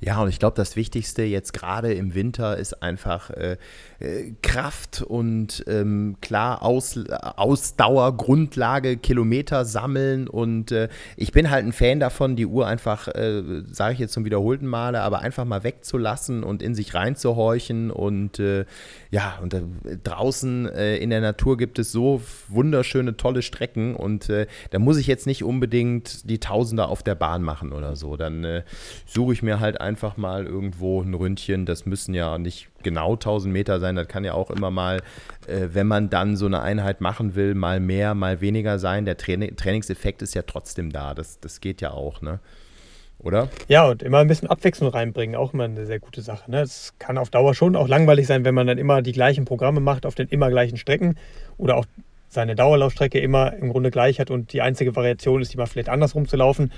Ja, 0.00 0.20
und 0.20 0.28
ich 0.28 0.38
glaube, 0.38 0.56
das 0.56 0.76
Wichtigste 0.76 1.22
jetzt 1.22 1.52
gerade 1.52 1.92
im 1.94 2.14
Winter 2.14 2.56
ist 2.56 2.82
einfach 2.82 3.30
äh, 3.30 3.56
äh, 4.00 4.32
Kraft 4.42 5.02
und 5.02 5.64
ähm, 5.66 6.16
klar 6.20 6.62
Aus, 6.62 6.98
Ausdauer, 7.08 8.16
Grundlage, 8.16 8.96
Kilometer 8.96 9.64
sammeln. 9.64 10.28
Und 10.28 10.72
äh, 10.72 10.88
ich 11.16 11.32
bin 11.32 11.50
halt 11.50 11.64
ein 11.64 11.72
Fan 11.72 12.00
davon, 12.00 12.36
die 12.36 12.46
Uhr 12.46 12.66
einfach, 12.66 13.08
äh, 13.08 13.62
sage 13.70 13.94
ich 13.94 13.98
jetzt 13.98 14.12
zum 14.12 14.24
wiederholten 14.24 14.66
Male, 14.66 15.00
aber 15.00 15.20
einfach 15.20 15.44
mal 15.44 15.64
wegzulassen 15.64 16.42
und 16.44 16.62
in 16.62 16.74
sich 16.74 16.94
reinzuhorchen. 16.94 17.90
Und 17.90 18.38
äh, 18.40 18.64
ja, 19.12 19.38
und 19.40 19.54
äh, 19.54 19.62
draußen 20.02 20.66
in 20.66 21.10
der 21.10 21.20
Natur 21.20 21.56
gibt 21.56 21.78
es 21.78 21.92
so 21.92 22.20
wunderschöne, 22.48 23.16
tolle 23.16 23.42
Strecken. 23.42 23.94
Und 23.94 24.28
da 24.28 24.78
muss 24.78 24.96
ich 24.96 25.06
jetzt 25.06 25.26
nicht 25.26 25.44
unbedingt 25.44 26.28
die 26.28 26.40
Tausender 26.40 26.88
auf 26.88 27.02
der 27.02 27.14
Bahn 27.14 27.42
machen 27.42 27.72
oder 27.72 27.94
so. 27.94 28.16
Dann 28.16 28.62
suche 29.06 29.34
ich 29.34 29.42
mir 29.42 29.60
halt 29.60 29.80
einfach 29.80 30.16
mal 30.16 30.46
irgendwo 30.46 31.02
ein 31.02 31.14
Ründchen. 31.14 31.66
Das 31.66 31.86
müssen 31.86 32.14
ja 32.14 32.38
nicht 32.38 32.68
genau 32.82 33.12
1000 33.14 33.52
Meter 33.52 33.80
sein. 33.80 33.96
Das 33.96 34.08
kann 34.08 34.24
ja 34.24 34.34
auch 34.34 34.50
immer 34.50 34.70
mal, 34.70 35.02
äh, 35.46 35.68
wenn 35.72 35.86
man 35.86 36.10
dann 36.10 36.36
so 36.36 36.46
eine 36.46 36.60
Einheit 36.60 37.00
machen 37.00 37.34
will, 37.34 37.54
mal 37.54 37.80
mehr, 37.80 38.14
mal 38.14 38.40
weniger 38.40 38.78
sein. 38.78 39.04
Der 39.04 39.16
Training, 39.16 39.56
Trainingseffekt 39.56 40.22
ist 40.22 40.34
ja 40.34 40.42
trotzdem 40.42 40.90
da. 40.90 41.14
Das, 41.14 41.40
das 41.40 41.60
geht 41.60 41.80
ja 41.80 41.92
auch, 41.92 42.20
ne? 42.22 42.40
Oder? 43.22 43.48
Ja, 43.68 43.88
und 43.88 44.02
immer 44.02 44.18
ein 44.18 44.28
bisschen 44.28 44.48
Abwechslung 44.48 44.90
reinbringen, 44.90 45.36
auch 45.36 45.54
immer 45.54 45.64
eine 45.64 45.86
sehr 45.86 46.00
gute 46.00 46.22
Sache. 46.22 46.50
Ne? 46.50 46.60
Es 46.60 46.94
kann 46.98 47.18
auf 47.18 47.30
Dauer 47.30 47.54
schon 47.54 47.76
auch 47.76 47.88
langweilig 47.88 48.26
sein, 48.26 48.44
wenn 48.44 48.54
man 48.54 48.66
dann 48.66 48.78
immer 48.78 49.02
die 49.02 49.12
gleichen 49.12 49.44
Programme 49.44 49.80
macht 49.80 50.06
auf 50.06 50.14
den 50.14 50.28
immer 50.28 50.50
gleichen 50.50 50.76
Strecken 50.76 51.16
oder 51.56 51.76
auch 51.76 51.86
seine 52.28 52.56
Dauerlaufstrecke 52.56 53.20
immer 53.20 53.52
im 53.52 53.70
Grunde 53.70 53.90
gleich 53.90 54.18
hat 54.18 54.30
und 54.30 54.52
die 54.52 54.62
einzige 54.62 54.96
Variation 54.96 55.42
ist, 55.42 55.52
die 55.52 55.56
mal 55.56 55.66
vielleicht 55.66 55.88
andersrum 55.88 56.26
zu 56.26 56.36
laufen 56.36 56.72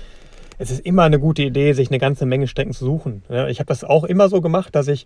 es 0.57 0.71
ist 0.71 0.85
immer 0.85 1.03
eine 1.03 1.19
gute 1.19 1.43
Idee, 1.43 1.73
sich 1.73 1.89
eine 1.89 1.99
ganze 1.99 2.25
Menge 2.25 2.47
Strecken 2.47 2.73
zu 2.73 2.85
suchen. 2.85 3.23
Ich 3.49 3.59
habe 3.59 3.67
das 3.67 3.83
auch 3.83 4.03
immer 4.03 4.29
so 4.29 4.41
gemacht, 4.41 4.75
dass 4.75 4.87
ich 4.87 5.05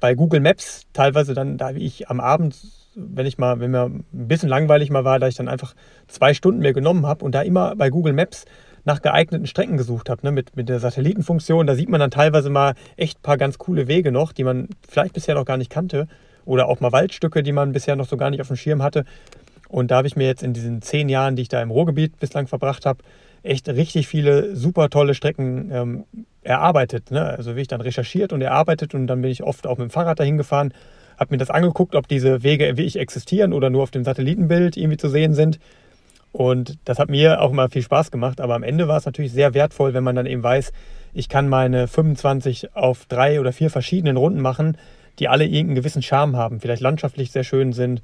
bei 0.00 0.14
Google 0.14 0.40
Maps 0.40 0.82
teilweise 0.92 1.34
dann, 1.34 1.58
da 1.58 1.74
wie 1.74 1.84
ich 1.84 2.08
am 2.08 2.20
Abend, 2.20 2.56
wenn 2.94 3.26
ich 3.26 3.38
mal, 3.38 3.60
wenn 3.60 3.70
mir 3.70 3.84
ein 3.84 4.04
bisschen 4.10 4.48
langweilig 4.48 4.90
mal 4.90 5.04
war, 5.04 5.18
da 5.18 5.28
ich 5.28 5.36
dann 5.36 5.48
einfach 5.48 5.74
zwei 6.08 6.34
Stunden 6.34 6.60
mir 6.60 6.72
genommen 6.72 7.06
habe 7.06 7.24
und 7.24 7.34
da 7.34 7.42
immer 7.42 7.76
bei 7.76 7.88
Google 7.88 8.12
Maps 8.12 8.44
nach 8.84 9.02
geeigneten 9.02 9.46
Strecken 9.46 9.76
gesucht 9.76 10.10
habe, 10.10 10.24
ne, 10.24 10.32
mit, 10.32 10.56
mit 10.56 10.68
der 10.68 10.80
Satellitenfunktion. 10.80 11.66
Da 11.66 11.74
sieht 11.74 11.88
man 11.88 12.00
dann 12.00 12.10
teilweise 12.10 12.50
mal 12.50 12.74
echt 12.96 13.18
ein 13.18 13.22
paar 13.22 13.36
ganz 13.36 13.58
coole 13.58 13.88
Wege 13.88 14.12
noch, 14.12 14.32
die 14.32 14.44
man 14.44 14.68
vielleicht 14.88 15.14
bisher 15.14 15.34
noch 15.34 15.44
gar 15.44 15.56
nicht 15.56 15.70
kannte. 15.70 16.08
Oder 16.44 16.66
auch 16.66 16.80
mal 16.80 16.90
Waldstücke, 16.90 17.42
die 17.42 17.52
man 17.52 17.72
bisher 17.72 17.94
noch 17.94 18.08
so 18.08 18.16
gar 18.16 18.30
nicht 18.30 18.40
auf 18.40 18.48
dem 18.48 18.56
Schirm 18.56 18.82
hatte. 18.82 19.04
Und 19.68 19.90
da 19.90 19.96
habe 19.98 20.08
ich 20.08 20.16
mir 20.16 20.26
jetzt 20.26 20.42
in 20.42 20.52
diesen 20.52 20.82
zehn 20.82 21.08
Jahren, 21.08 21.36
die 21.36 21.42
ich 21.42 21.48
da 21.48 21.62
im 21.62 21.70
Ruhrgebiet 21.70 22.18
bislang 22.18 22.46
verbracht 22.46 22.84
habe, 22.84 22.98
echt 23.42 23.68
richtig 23.68 24.06
viele 24.06 24.54
super 24.54 24.90
tolle 24.90 25.14
Strecken 25.14 25.70
ähm, 25.72 26.04
erarbeitet. 26.42 27.10
Ne? 27.10 27.22
Also 27.22 27.56
wie 27.56 27.62
ich 27.62 27.68
dann 27.68 27.80
recherchiert 27.80 28.32
und 28.32 28.40
erarbeitet 28.42 28.94
und 28.94 29.06
dann 29.06 29.22
bin 29.22 29.30
ich 29.30 29.42
oft 29.42 29.66
auch 29.66 29.78
mit 29.78 29.88
dem 29.88 29.90
Fahrrad 29.90 30.20
dahin 30.20 30.36
gefahren, 30.36 30.72
habe 31.18 31.34
mir 31.34 31.38
das 31.38 31.50
angeguckt, 31.50 31.94
ob 31.94 32.08
diese 32.08 32.42
Wege 32.42 32.76
wie 32.76 32.82
ich 32.82 32.98
existieren 32.98 33.52
oder 33.52 33.70
nur 33.70 33.82
auf 33.82 33.90
dem 33.90 34.04
Satellitenbild 34.04 34.76
irgendwie 34.76 34.96
zu 34.96 35.08
sehen 35.08 35.34
sind. 35.34 35.58
Und 36.32 36.78
das 36.84 36.98
hat 36.98 37.10
mir 37.10 37.40
auch 37.42 37.50
immer 37.50 37.68
viel 37.68 37.82
Spaß 37.82 38.10
gemacht, 38.10 38.40
aber 38.40 38.54
am 38.54 38.62
Ende 38.62 38.88
war 38.88 38.96
es 38.96 39.04
natürlich 39.04 39.32
sehr 39.32 39.54
wertvoll, 39.54 39.92
wenn 39.92 40.04
man 40.04 40.16
dann 40.16 40.26
eben 40.26 40.42
weiß, 40.42 40.72
ich 41.12 41.28
kann 41.28 41.48
meine 41.48 41.88
25 41.88 42.74
auf 42.74 43.04
drei 43.04 43.38
oder 43.38 43.52
vier 43.52 43.68
verschiedenen 43.68 44.16
Runden 44.16 44.40
machen, 44.40 44.78
die 45.18 45.28
alle 45.28 45.44
irgendeinen 45.44 45.74
gewissen 45.74 46.00
Charme 46.00 46.36
haben, 46.36 46.60
vielleicht 46.60 46.80
landschaftlich 46.80 47.32
sehr 47.32 47.44
schön 47.44 47.74
sind, 47.74 48.00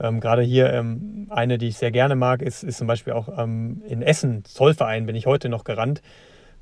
ähm, 0.00 0.20
Gerade 0.20 0.42
hier 0.42 0.72
ähm, 0.72 1.26
eine, 1.28 1.58
die 1.58 1.68
ich 1.68 1.76
sehr 1.76 1.90
gerne 1.90 2.16
mag, 2.16 2.40
ist, 2.42 2.64
ist 2.64 2.78
zum 2.78 2.86
Beispiel 2.86 3.12
auch 3.12 3.28
ähm, 3.38 3.82
in 3.86 4.02
Essen, 4.02 4.44
Zollverein, 4.44 5.06
bin 5.06 5.14
ich 5.14 5.26
heute 5.26 5.48
noch 5.48 5.64
gerannt. 5.64 6.00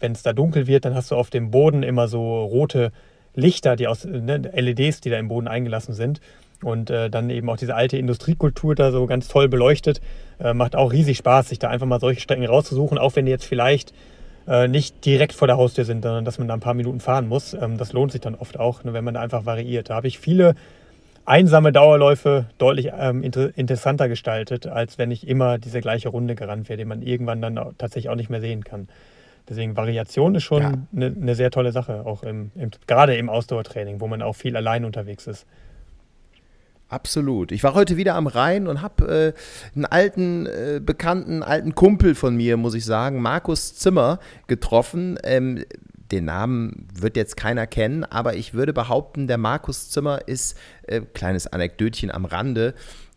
Wenn 0.00 0.12
es 0.12 0.22
da 0.22 0.32
dunkel 0.32 0.66
wird, 0.66 0.84
dann 0.84 0.94
hast 0.94 1.10
du 1.10 1.16
auf 1.16 1.30
dem 1.30 1.50
Boden 1.50 1.82
immer 1.82 2.08
so 2.08 2.44
rote 2.44 2.92
Lichter, 3.34 3.76
die 3.76 3.86
aus 3.86 4.04
ne, 4.04 4.38
LEDs, 4.38 5.00
die 5.00 5.10
da 5.10 5.18
im 5.18 5.28
Boden 5.28 5.46
eingelassen 5.46 5.94
sind. 5.94 6.20
Und 6.62 6.90
äh, 6.90 7.08
dann 7.08 7.30
eben 7.30 7.48
auch 7.50 7.56
diese 7.56 7.74
alte 7.76 7.96
Industriekultur 7.96 8.74
da 8.74 8.90
so 8.90 9.06
ganz 9.06 9.28
toll 9.28 9.48
beleuchtet. 9.48 10.00
Äh, 10.40 10.54
macht 10.54 10.74
auch 10.74 10.92
riesig 10.92 11.18
Spaß, 11.18 11.48
sich 11.48 11.58
da 11.58 11.68
einfach 11.68 11.86
mal 11.86 12.00
solche 12.00 12.20
Strecken 12.20 12.44
rauszusuchen, 12.44 12.98
auch 12.98 13.14
wenn 13.16 13.26
die 13.26 13.30
jetzt 13.30 13.44
vielleicht 13.44 13.92
äh, 14.48 14.66
nicht 14.66 15.04
direkt 15.04 15.34
vor 15.34 15.46
der 15.46 15.56
Haustür 15.56 15.84
sind, 15.84 16.02
sondern 16.02 16.24
dass 16.24 16.38
man 16.38 16.48
da 16.48 16.54
ein 16.54 16.60
paar 16.60 16.74
Minuten 16.74 17.00
fahren 17.00 17.28
muss. 17.28 17.54
Ähm, 17.54 17.76
das 17.78 17.92
lohnt 17.92 18.12
sich 18.12 18.20
dann 18.20 18.34
oft 18.34 18.58
auch, 18.58 18.82
ne, 18.82 18.92
wenn 18.92 19.04
man 19.04 19.14
da 19.14 19.20
einfach 19.20 19.46
variiert. 19.46 19.90
Da 19.90 19.94
habe 19.94 20.08
ich 20.08 20.18
viele 20.18 20.54
einsame 21.26 21.72
Dauerläufe 21.72 22.46
deutlich 22.56 22.90
ähm, 22.98 23.22
inter 23.22 23.56
interessanter 23.56 24.08
gestaltet, 24.08 24.66
als 24.66 24.96
wenn 24.96 25.10
ich 25.10 25.28
immer 25.28 25.58
diese 25.58 25.80
gleiche 25.80 26.08
Runde 26.08 26.34
gerannt 26.34 26.68
wäre, 26.68 26.78
die 26.78 26.86
man 26.86 27.02
irgendwann 27.02 27.42
dann 27.42 27.58
auch, 27.58 27.72
tatsächlich 27.76 28.08
auch 28.08 28.16
nicht 28.16 28.30
mehr 28.30 28.40
sehen 28.40 28.64
kann. 28.64 28.88
Deswegen 29.48 29.76
Variation 29.76 30.34
ist 30.34 30.44
schon 30.44 30.62
eine 30.94 31.06
ja. 31.06 31.12
ne 31.14 31.34
sehr 31.34 31.50
tolle 31.50 31.72
Sache, 31.72 32.06
auch 32.06 32.22
im, 32.22 32.50
im, 32.54 32.70
gerade 32.86 33.16
im 33.16 33.28
Ausdauertraining, 33.28 34.00
wo 34.00 34.06
man 34.06 34.22
auch 34.22 34.34
viel 34.34 34.56
allein 34.56 34.84
unterwegs 34.84 35.26
ist. 35.26 35.46
Absolut. 36.88 37.52
Ich 37.52 37.62
war 37.64 37.74
heute 37.74 37.98
wieder 37.98 38.14
am 38.14 38.26
Rhein 38.26 38.66
und 38.66 38.80
habe 38.80 39.34
äh, 39.34 39.76
einen 39.76 39.84
alten 39.84 40.46
äh, 40.46 40.80
Bekannten, 40.82 41.42
alten 41.42 41.74
Kumpel 41.74 42.14
von 42.14 42.34
mir, 42.34 42.56
muss 42.56 42.74
ich 42.74 42.86
sagen, 42.86 43.20
Markus 43.20 43.74
Zimmer, 43.76 44.18
getroffen. 44.46 45.18
Ähm, 45.22 45.64
den 46.10 46.24
Namen 46.24 46.88
wird 46.94 47.16
jetzt 47.16 47.36
keiner 47.36 47.66
kennen, 47.66 48.04
aber 48.04 48.36
ich 48.36 48.54
würde 48.54 48.72
behaupten, 48.72 49.26
der 49.26 49.36
Markus 49.36 49.90
Zimmer 49.90 50.26
ist, 50.26 50.56
äh, 50.84 51.02
kleines 51.02 51.46
Anekdötchen 51.46 52.10
am 52.10 52.24
Rande, 52.24 52.74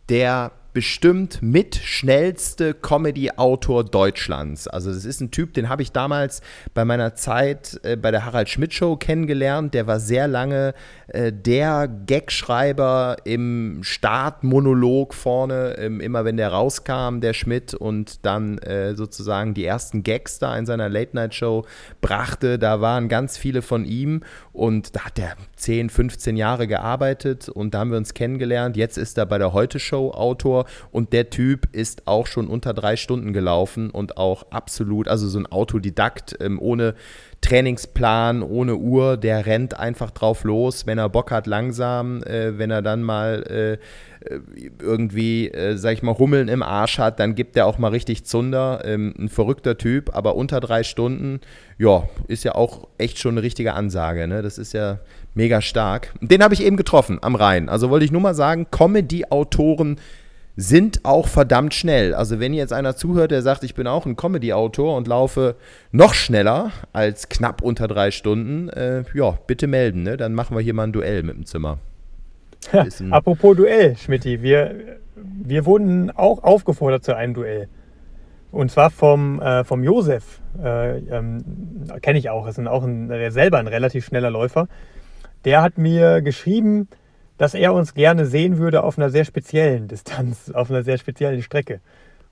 der 0.09 0.51
bestimmt 0.73 1.41
mit 1.41 1.75
schnellste 1.75 2.73
Comedy-Autor 2.73 3.83
Deutschlands. 3.83 4.67
Also 4.67 4.93
das 4.93 5.05
ist 5.05 5.19
ein 5.19 5.31
Typ, 5.31 5.53
den 5.53 5.69
habe 5.69 5.81
ich 5.81 5.91
damals 5.91 6.41
bei 6.73 6.85
meiner 6.85 7.15
Zeit 7.15 7.79
äh, 7.83 7.97
bei 7.97 8.11
der 8.11 8.25
Harald 8.25 8.49
Schmidt 8.49 8.73
Show 8.73 8.95
kennengelernt. 8.95 9.73
Der 9.73 9.87
war 9.87 9.99
sehr 9.99 10.27
lange 10.27 10.73
äh, 11.07 11.33
der 11.33 11.87
Gagschreiber 11.87 13.17
im 13.25 13.79
Startmonolog 13.83 15.13
vorne, 15.13 15.75
ähm, 15.77 15.99
immer 15.99 16.23
wenn 16.23 16.37
der 16.37 16.49
rauskam, 16.49 17.19
der 17.19 17.33
Schmidt, 17.33 17.73
und 17.73 18.25
dann 18.25 18.57
äh, 18.59 18.95
sozusagen 18.95 19.53
die 19.53 19.65
ersten 19.65 20.03
Gags 20.03 20.39
da 20.39 20.57
in 20.57 20.65
seiner 20.65 20.87
Late-Night-Show 20.87 21.65
brachte. 21.99 22.57
Da 22.57 22.79
waren 22.79 23.09
ganz 23.09 23.37
viele 23.37 23.61
von 23.61 23.83
ihm 23.83 24.21
und 24.53 24.95
da 24.95 25.05
hat 25.05 25.19
er 25.19 25.35
10, 25.57 25.89
15 25.89 26.37
Jahre 26.37 26.67
gearbeitet 26.67 27.49
und 27.49 27.73
da 27.73 27.79
haben 27.79 27.91
wir 27.91 27.97
uns 27.97 28.13
kennengelernt. 28.13 28.77
Jetzt 28.77 28.97
ist 28.97 29.17
er 29.17 29.25
bei 29.25 29.37
der 29.37 29.53
Heute-Show 29.53 30.11
Autor 30.11 30.60
und 30.91 31.13
der 31.13 31.29
Typ 31.29 31.67
ist 31.71 32.07
auch 32.07 32.27
schon 32.27 32.47
unter 32.47 32.73
drei 32.73 32.95
Stunden 32.95 33.33
gelaufen 33.33 33.89
und 33.89 34.17
auch 34.17 34.51
absolut, 34.51 35.07
also 35.07 35.27
so 35.27 35.39
ein 35.39 35.47
Autodidakt 35.47 36.37
ähm, 36.39 36.59
ohne 36.59 36.95
Trainingsplan, 37.41 38.43
ohne 38.43 38.75
Uhr, 38.75 39.17
der 39.17 39.47
rennt 39.47 39.77
einfach 39.77 40.11
drauf 40.11 40.43
los, 40.43 40.85
wenn 40.85 40.99
er 40.99 41.09
Bock 41.09 41.31
hat, 41.31 41.47
langsam, 41.47 42.21
äh, 42.23 42.57
wenn 42.57 42.69
er 42.69 42.83
dann 42.83 43.01
mal 43.01 43.43
äh, 43.49 43.77
äh, 44.23 44.39
irgendwie, 44.79 45.49
äh, 45.49 45.75
sag 45.77 45.93
ich 45.93 46.03
mal, 46.03 46.17
Hummeln 46.17 46.47
im 46.47 46.61
Arsch 46.61 46.99
hat, 46.99 47.19
dann 47.19 47.33
gibt 47.33 47.57
er 47.57 47.65
auch 47.65 47.79
mal 47.79 47.87
richtig 47.87 48.25
Zunder. 48.25 48.81
Ähm, 48.85 49.15
ein 49.17 49.29
verrückter 49.29 49.77
Typ, 49.79 50.15
aber 50.15 50.35
unter 50.35 50.59
drei 50.59 50.83
Stunden, 50.83 51.41
ja, 51.79 52.07
ist 52.27 52.43
ja 52.43 52.53
auch 52.53 52.87
echt 52.99 53.17
schon 53.17 53.33
eine 53.33 53.41
richtige 53.41 53.73
Ansage. 53.73 54.27
Ne? 54.27 54.43
Das 54.43 54.59
ist 54.59 54.73
ja 54.73 54.99
mega 55.33 55.61
stark. 55.61 56.13
Den 56.21 56.43
habe 56.43 56.53
ich 56.53 56.63
eben 56.63 56.77
getroffen 56.77 57.17
am 57.21 57.33
Rhein. 57.33 57.69
Also 57.69 57.89
wollte 57.89 58.05
ich 58.05 58.11
nur 58.11 58.21
mal 58.21 58.35
sagen, 58.35 58.67
Comedy-Autoren 58.69 59.99
sind 60.61 61.05
auch 61.05 61.27
verdammt 61.27 61.73
schnell. 61.73 62.13
Also 62.13 62.39
wenn 62.39 62.53
jetzt 62.53 62.71
einer 62.71 62.95
zuhört, 62.95 63.31
der 63.31 63.41
sagt, 63.41 63.63
ich 63.63 63.73
bin 63.73 63.87
auch 63.87 64.05
ein 64.05 64.15
Comedy-Autor 64.15 64.95
und 64.95 65.07
laufe 65.07 65.55
noch 65.91 66.13
schneller 66.13 66.71
als 66.93 67.29
knapp 67.29 67.63
unter 67.63 67.87
drei 67.87 68.11
Stunden, 68.11 68.69
äh, 68.69 69.03
ja, 69.15 69.37
bitte 69.47 69.65
melden, 69.65 70.03
ne? 70.03 70.17
dann 70.17 70.33
machen 70.35 70.55
wir 70.55 70.61
hier 70.61 70.75
mal 70.75 70.83
ein 70.83 70.93
Duell 70.93 71.23
mit 71.23 71.35
dem 71.35 71.45
Zimmer. 71.45 71.79
Ja, 72.71 72.85
apropos 73.09 73.57
Duell, 73.57 73.97
Schmidti, 73.97 74.43
wir, 74.43 74.99
wir 75.15 75.65
wurden 75.65 76.11
auch 76.11 76.43
aufgefordert 76.43 77.03
zu 77.03 77.15
einem 77.15 77.33
Duell. 77.33 77.67
Und 78.51 78.69
zwar 78.69 78.91
vom, 78.91 79.41
äh, 79.41 79.63
vom 79.63 79.83
Josef, 79.83 80.41
äh, 80.61 80.99
ähm, 80.99 81.43
kenne 82.03 82.19
ich 82.19 82.29
auch, 82.29 82.45
ist 82.47 82.59
ein, 82.59 82.67
auch 82.67 82.83
ein, 82.83 83.09
selber 83.31 83.57
ein 83.57 83.67
relativ 83.67 84.05
schneller 84.05 84.29
Läufer. 84.29 84.67
Der 85.43 85.63
hat 85.63 85.79
mir 85.79 86.21
geschrieben, 86.21 86.87
dass 87.41 87.55
er 87.55 87.73
uns 87.73 87.95
gerne 87.95 88.27
sehen 88.27 88.59
würde 88.59 88.83
auf 88.83 88.99
einer 88.99 89.09
sehr 89.09 89.25
speziellen 89.25 89.87
Distanz, 89.87 90.51
auf 90.53 90.69
einer 90.69 90.83
sehr 90.83 90.99
speziellen 90.99 91.41
Strecke. 91.41 91.81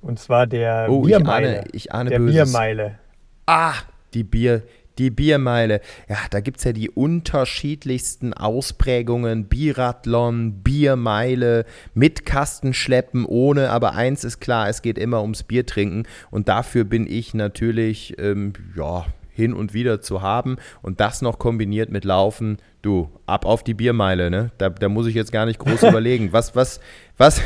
Und 0.01 0.19
zwar 0.19 0.45
der 0.45 0.85
oh, 0.87 1.01
Biermeile. 1.01 1.47
Ich 1.47 1.55
ahne, 1.57 1.67
ich 1.73 1.91
ahne 1.93 2.09
der 2.11 2.19
Böses. 2.19 2.51
Biermeile. 2.51 2.99
Ah, 3.47 3.73
die 4.13 4.23
Bier, 4.23 4.61
die 4.99 5.09
Biermeile. 5.09 5.81
Ja, 6.07 6.17
da 6.29 6.41
gibt 6.41 6.59
es 6.59 6.63
ja 6.63 6.73
die 6.73 6.91
unterschiedlichsten 6.91 8.35
Ausprägungen. 8.35 9.45
Biathlon, 9.45 10.61
Biermeile, 10.61 11.65
mit 11.95 12.27
Kastenschleppen, 12.27 13.25
ohne. 13.25 13.71
Aber 13.71 13.95
eins 13.95 14.23
ist 14.23 14.39
klar, 14.39 14.69
es 14.69 14.83
geht 14.83 14.99
immer 14.99 15.23
ums 15.23 15.41
Bier 15.41 15.65
trinken. 15.65 16.03
Und 16.29 16.49
dafür 16.49 16.83
bin 16.83 17.07
ich 17.07 17.33
natürlich, 17.33 18.13
ähm, 18.19 18.53
ja, 18.77 19.07
hin 19.39 19.53
und 19.53 19.73
wieder 19.73 20.01
zu 20.01 20.21
haben. 20.21 20.57
Und 20.81 20.99
das 20.99 21.21
noch 21.21 21.39
kombiniert 21.39 21.89
mit 21.89 22.05
Laufen, 22.05 22.57
du, 22.81 23.09
ab 23.25 23.45
auf 23.45 23.63
die 23.63 23.73
Biermeile, 23.73 24.29
ne? 24.29 24.51
Da, 24.57 24.69
da 24.69 24.89
muss 24.89 25.07
ich 25.07 25.15
jetzt 25.15 25.31
gar 25.31 25.45
nicht 25.45 25.59
groß 25.59 25.83
überlegen. 25.89 26.31
Was, 26.31 26.55
was, 26.55 26.79
was, 27.17 27.41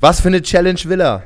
was 0.00 0.20
für 0.20 0.28
eine 0.28 0.42
Challenge 0.42 0.80
will 0.84 1.00
er? 1.00 1.24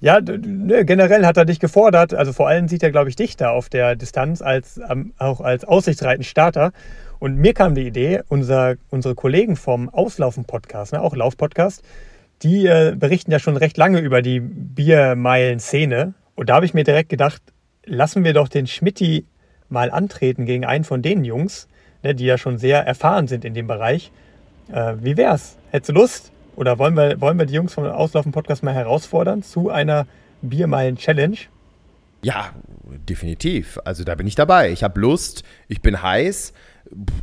Ja, 0.00 0.20
ne, 0.20 0.84
generell 0.84 1.24
hat 1.24 1.36
er 1.36 1.44
dich 1.44 1.60
gefordert. 1.60 2.12
Also 2.12 2.32
vor 2.32 2.48
allem 2.48 2.66
sieht 2.66 2.82
er, 2.82 2.90
glaube 2.90 3.08
ich, 3.08 3.14
dich 3.14 3.36
da 3.36 3.50
auf 3.50 3.68
der 3.68 3.94
Distanz 3.94 4.42
als 4.42 4.80
ähm, 4.90 5.12
auch 5.16 5.40
als 5.40 5.64
Aussichtsreiten-Starter. 5.64 6.72
Und 7.20 7.36
mir 7.36 7.54
kam 7.54 7.76
die 7.76 7.86
Idee, 7.86 8.22
unser, 8.26 8.74
unsere 8.90 9.14
Kollegen 9.14 9.54
vom 9.54 9.88
Auslaufen-Podcast, 9.88 10.92
ne, 10.92 11.00
auch 11.00 11.14
Lauf-Podcast, 11.14 11.84
die 12.42 12.66
äh, 12.66 12.96
berichten 12.98 13.30
ja 13.30 13.38
schon 13.38 13.56
recht 13.56 13.76
lange 13.76 14.00
über 14.00 14.22
die 14.22 14.40
Biermeilen-Szene. 14.40 16.14
Und 16.34 16.48
da 16.48 16.56
habe 16.56 16.66
ich 16.66 16.74
mir 16.74 16.82
direkt 16.82 17.08
gedacht, 17.08 17.40
lassen 17.84 18.24
wir 18.24 18.32
doch 18.32 18.48
den 18.48 18.66
Schmitti 18.66 19.26
mal 19.68 19.90
antreten 19.90 20.46
gegen 20.46 20.64
einen 20.64 20.84
von 20.84 21.02
den 21.02 21.24
Jungs, 21.24 21.68
ne, 22.02 22.14
die 22.14 22.24
ja 22.24 22.38
schon 22.38 22.58
sehr 22.58 22.86
erfahren 22.86 23.28
sind 23.28 23.44
in 23.44 23.54
dem 23.54 23.66
Bereich. 23.66 24.12
Äh, 24.70 24.94
wie 25.00 25.16
wär's? 25.16 25.56
Hättest 25.70 25.90
du 25.90 25.94
Lust? 25.94 26.32
Oder 26.54 26.78
wollen 26.78 26.94
wir, 26.94 27.20
wollen 27.20 27.38
wir 27.38 27.46
die 27.46 27.54
Jungs 27.54 27.72
vom 27.72 27.84
Auslaufen-Podcast 27.84 28.62
mal 28.62 28.74
herausfordern 28.74 29.42
zu 29.42 29.70
einer 29.70 30.06
Biermeilen-Challenge? 30.42 31.38
Ja, 32.22 32.50
definitiv. 33.08 33.78
Also 33.84 34.04
da 34.04 34.14
bin 34.14 34.26
ich 34.26 34.34
dabei. 34.34 34.70
Ich 34.70 34.84
habe 34.84 35.00
Lust, 35.00 35.42
ich 35.68 35.80
bin 35.80 36.02
heiß, 36.02 36.52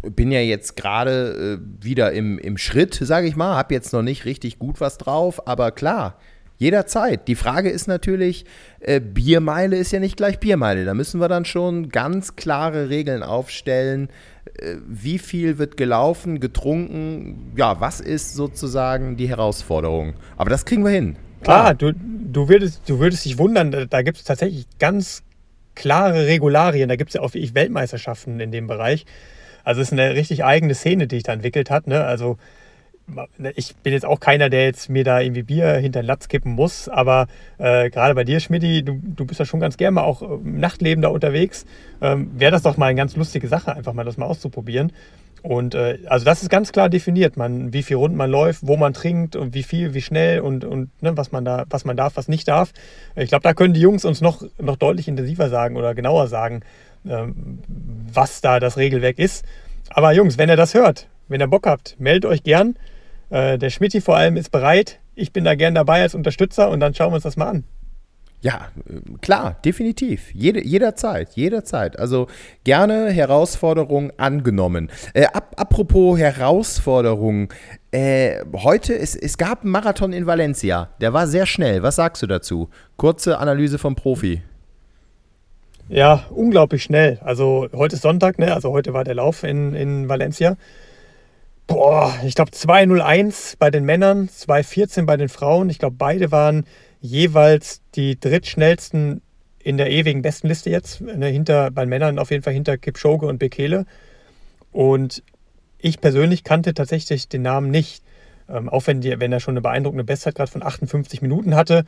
bin 0.01 0.31
ja 0.31 0.41
jetzt 0.41 0.75
gerade 0.75 1.59
äh, 1.59 1.83
wieder 1.85 2.11
im, 2.11 2.39
im 2.39 2.57
Schritt, 2.57 2.95
sage 2.95 3.27
ich 3.27 3.35
mal, 3.35 3.55
habe 3.55 3.73
jetzt 3.73 3.93
noch 3.93 4.01
nicht 4.01 4.25
richtig 4.25 4.57
gut 4.57 4.81
was 4.81 4.97
drauf, 4.97 5.47
aber 5.47 5.71
klar, 5.71 6.17
Jederzeit. 6.59 7.27
Die 7.29 7.35
Frage 7.35 7.69
ist 7.69 7.87
natürlich, 7.87 8.45
äh, 8.81 8.99
Biermeile 8.99 9.77
ist 9.77 9.91
ja 9.91 9.99
nicht 9.99 10.17
gleich 10.17 10.39
Biermeile. 10.39 10.83
Da 10.83 10.93
müssen 10.93 11.21
wir 11.21 11.29
dann 11.29 11.45
schon 11.45 11.87
ganz 11.87 12.35
klare 12.35 12.89
Regeln 12.89 13.23
aufstellen. 13.23 14.09
Äh, 14.57 14.75
wie 14.85 15.19
viel 15.19 15.57
wird 15.57 15.77
gelaufen, 15.77 16.41
getrunken? 16.41 17.53
Ja, 17.55 17.79
was 17.79 18.01
ist 18.01 18.35
sozusagen 18.35 19.15
die 19.15 19.29
Herausforderung? 19.29 20.15
Aber 20.35 20.49
das 20.49 20.65
kriegen 20.65 20.83
wir 20.83 20.91
hin. 20.91 21.15
Klar, 21.41 21.75
Klar 21.75 21.93
du, 21.93 21.93
du, 21.93 22.49
würdest, 22.49 22.81
du 22.87 22.99
würdest 22.99 23.23
dich 23.23 23.37
wundern, 23.37 23.87
da 23.89 24.01
gibt 24.01 24.17
es 24.17 24.25
tatsächlich 24.25 24.67
ganz 24.79 25.23
klare 25.75 26.27
Regularien. 26.27 26.89
Da 26.89 26.97
gibt 26.97 27.11
es 27.11 27.13
ja 27.13 27.21
auch 27.21 27.33
wie 27.33 27.39
ich 27.39 27.55
Weltmeisterschaften 27.55 28.41
in 28.41 28.51
dem 28.51 28.67
Bereich. 28.67 29.05
Also 29.63 29.79
es 29.79 29.87
ist 29.87 29.93
eine 29.93 30.13
richtig 30.13 30.43
eigene 30.43 30.75
Szene, 30.75 31.07
die 31.07 31.15
sich 31.15 31.23
da 31.23 31.31
entwickelt 31.31 31.69
hat. 31.69 31.87
Ne? 31.87 32.03
Also 32.03 32.37
ich 33.55 33.75
bin 33.77 33.93
jetzt 33.93 34.05
auch 34.05 34.19
keiner, 34.19 34.49
der 34.49 34.65
jetzt 34.65 34.89
mir 34.89 35.03
da 35.03 35.19
irgendwie 35.19 35.43
Bier 35.43 35.73
hinter 35.73 36.01
den 36.01 36.07
Latz 36.07 36.27
kippen 36.27 36.53
muss, 36.53 36.89
aber 36.89 37.27
äh, 37.57 37.89
gerade 37.89 38.15
bei 38.15 38.23
dir, 38.23 38.39
Schmidti, 38.39 38.83
du, 38.83 38.99
du 39.01 39.25
bist 39.25 39.39
ja 39.39 39.45
schon 39.45 39.59
ganz 39.59 39.77
gerne 39.77 39.95
mal 39.95 40.03
auch 40.03 40.21
im 40.21 40.59
Nachtleben 40.59 41.01
da 41.01 41.09
unterwegs. 41.09 41.65
Ähm, 42.01 42.31
Wäre 42.35 42.51
das 42.51 42.63
doch 42.63 42.77
mal 42.77 42.87
eine 42.87 42.97
ganz 42.97 43.15
lustige 43.15 43.47
Sache, 43.47 43.75
einfach 43.75 43.93
mal 43.93 44.03
das 44.03 44.17
mal 44.17 44.25
auszuprobieren. 44.25 44.91
Und 45.41 45.73
äh, 45.73 45.99
also 46.07 46.25
das 46.25 46.41
ist 46.43 46.49
ganz 46.49 46.71
klar 46.71 46.89
definiert, 46.89 47.37
man, 47.37 47.71
wie 47.71 47.83
viel 47.83 47.95
Runden 47.95 48.17
man 48.17 48.29
läuft, 48.29 48.67
wo 48.67 48.75
man 48.75 48.93
trinkt 48.93 49.35
und 49.35 49.53
wie 49.53 49.63
viel, 49.63 49.93
wie 49.93 50.01
schnell 50.01 50.41
und, 50.41 50.65
und 50.65 50.89
ne, 51.01 51.15
was 51.15 51.31
man 51.31 51.45
da, 51.45 51.65
was 51.69 51.85
man 51.85 51.95
darf, 51.95 52.17
was 52.17 52.27
nicht 52.27 52.47
darf. 52.47 52.73
Ich 53.15 53.29
glaube, 53.29 53.43
da 53.43 53.53
können 53.53 53.73
die 53.73 53.79
Jungs 53.79 54.03
uns 54.03 54.21
noch, 54.21 54.43
noch 54.59 54.75
deutlich 54.75 55.07
intensiver 55.07 55.49
sagen 55.49 55.77
oder 55.77 55.95
genauer 55.95 56.27
sagen, 56.27 56.61
ähm, 57.07 57.59
was 58.11 58.41
da 58.41 58.59
das 58.59 58.77
Regelwerk 58.77 59.17
ist. 59.17 59.45
Aber 59.89 60.11
Jungs, 60.11 60.37
wenn 60.37 60.49
ihr 60.49 60.57
das 60.57 60.73
hört, 60.73 61.07
wenn 61.29 61.41
ihr 61.41 61.47
Bock 61.47 61.65
habt, 61.65 61.95
meldet 61.99 62.29
euch 62.29 62.43
gern. 62.43 62.75
Äh, 63.29 63.57
der 63.57 63.69
Schmidti 63.69 64.01
vor 64.01 64.17
allem 64.17 64.37
ist 64.37 64.51
bereit. 64.51 64.99
Ich 65.15 65.33
bin 65.33 65.43
da 65.43 65.55
gern 65.55 65.75
dabei 65.75 66.01
als 66.01 66.15
Unterstützer 66.15 66.69
und 66.69 66.79
dann 66.79 66.93
schauen 66.93 67.11
wir 67.11 67.15
uns 67.15 67.23
das 67.23 67.37
mal 67.37 67.49
an. 67.49 67.63
Ja, 68.41 68.69
äh, 68.87 69.17
klar, 69.21 69.57
definitiv. 69.65 70.33
Jede, 70.33 70.63
jederzeit, 70.63 71.31
jederzeit. 71.35 71.99
Also 71.99 72.27
gerne 72.63 73.11
Herausforderung 73.11 74.11
angenommen. 74.17 74.89
Äh, 75.13 75.25
ap 75.25 75.59
apropos 75.59 76.17
Herausforderung. 76.17 77.51
Äh, 77.91 78.41
heute, 78.53 78.97
es, 78.97 79.15
es 79.15 79.37
gab 79.37 79.63
einen 79.63 79.71
Marathon 79.71 80.13
in 80.13 80.25
Valencia. 80.25 80.89
Der 81.01 81.13
war 81.13 81.27
sehr 81.27 81.45
schnell. 81.45 81.83
Was 81.83 81.97
sagst 81.97 82.23
du 82.23 82.27
dazu? 82.27 82.69
Kurze 82.95 83.39
Analyse 83.39 83.77
vom 83.77 83.95
Profi. 83.95 84.41
Ja, 85.89 86.23
unglaublich 86.29 86.83
schnell. 86.83 87.19
Also 87.23 87.67
heute 87.73 87.95
ist 87.95 88.03
Sonntag, 88.03 88.37
ne? 88.37 88.53
Also 88.53 88.71
heute 88.71 88.93
war 88.93 89.03
der 89.03 89.15
Lauf 89.15 89.43
in, 89.43 89.73
in 89.73 90.07
Valencia. 90.07 90.55
Boah, 91.69 92.15
ich 92.25 92.33
glaube 92.33 92.49
2.01 92.49 93.57
bei 93.59 93.69
den 93.69 93.85
Männern, 93.85 94.27
2.14 94.27 95.05
bei 95.05 95.17
den 95.17 95.29
Frauen. 95.29 95.69
Ich 95.69 95.77
glaube, 95.77 95.95
beide 95.99 96.31
waren 96.31 96.65
jeweils 96.99 97.83
die 97.93 98.19
drittschnellsten 98.19 99.21
in 99.59 99.77
der 99.77 99.91
ewigen 99.91 100.23
Bestenliste 100.23 100.71
jetzt. 100.71 100.99
Ne, 100.99 101.27
hinter, 101.27 101.69
bei 101.69 101.85
den 101.85 101.89
Männern 101.89 102.17
auf 102.17 102.31
jeden 102.31 102.41
Fall 102.41 102.53
hinter 102.53 102.79
Kipchoge 102.79 103.27
und 103.27 103.37
Bekele. 103.37 103.85
Und 104.71 105.21
ich 105.77 106.01
persönlich 106.01 106.43
kannte 106.43 106.73
tatsächlich 106.73 107.29
den 107.29 107.43
Namen 107.43 107.69
nicht. 107.69 108.03
Ähm, 108.49 108.67
auch 108.67 108.87
wenn, 108.87 109.01
die, 109.01 109.19
wenn 109.19 109.31
er 109.31 109.39
schon 109.39 109.53
eine 109.53 109.61
beeindruckende 109.61 110.03
Bestzeit 110.03 110.33
gerade 110.33 110.51
von 110.51 110.63
58 110.63 111.21
Minuten 111.21 111.53
hatte, 111.53 111.85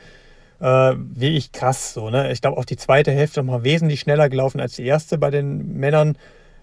äh, 0.60 0.94
wie 0.96 1.36
ich 1.36 1.54
krass. 1.54 1.96
So, 1.96 2.12
ne? 2.12 2.32
Ich 2.32 2.42
glaube, 2.42 2.58
auch 2.58 2.66
die 2.66 2.78
zweite 2.78 3.12
Hälfte 3.12 3.42
noch 3.42 3.52
mal 3.52 3.64
wesentlich 3.64 4.02
schneller 4.02 4.30
gelaufen 4.30 4.62
als 4.62 4.76
die 4.76 4.86
erste 4.86 5.18
bei 5.18 5.32
den 5.32 5.80
Männern. 5.80 6.18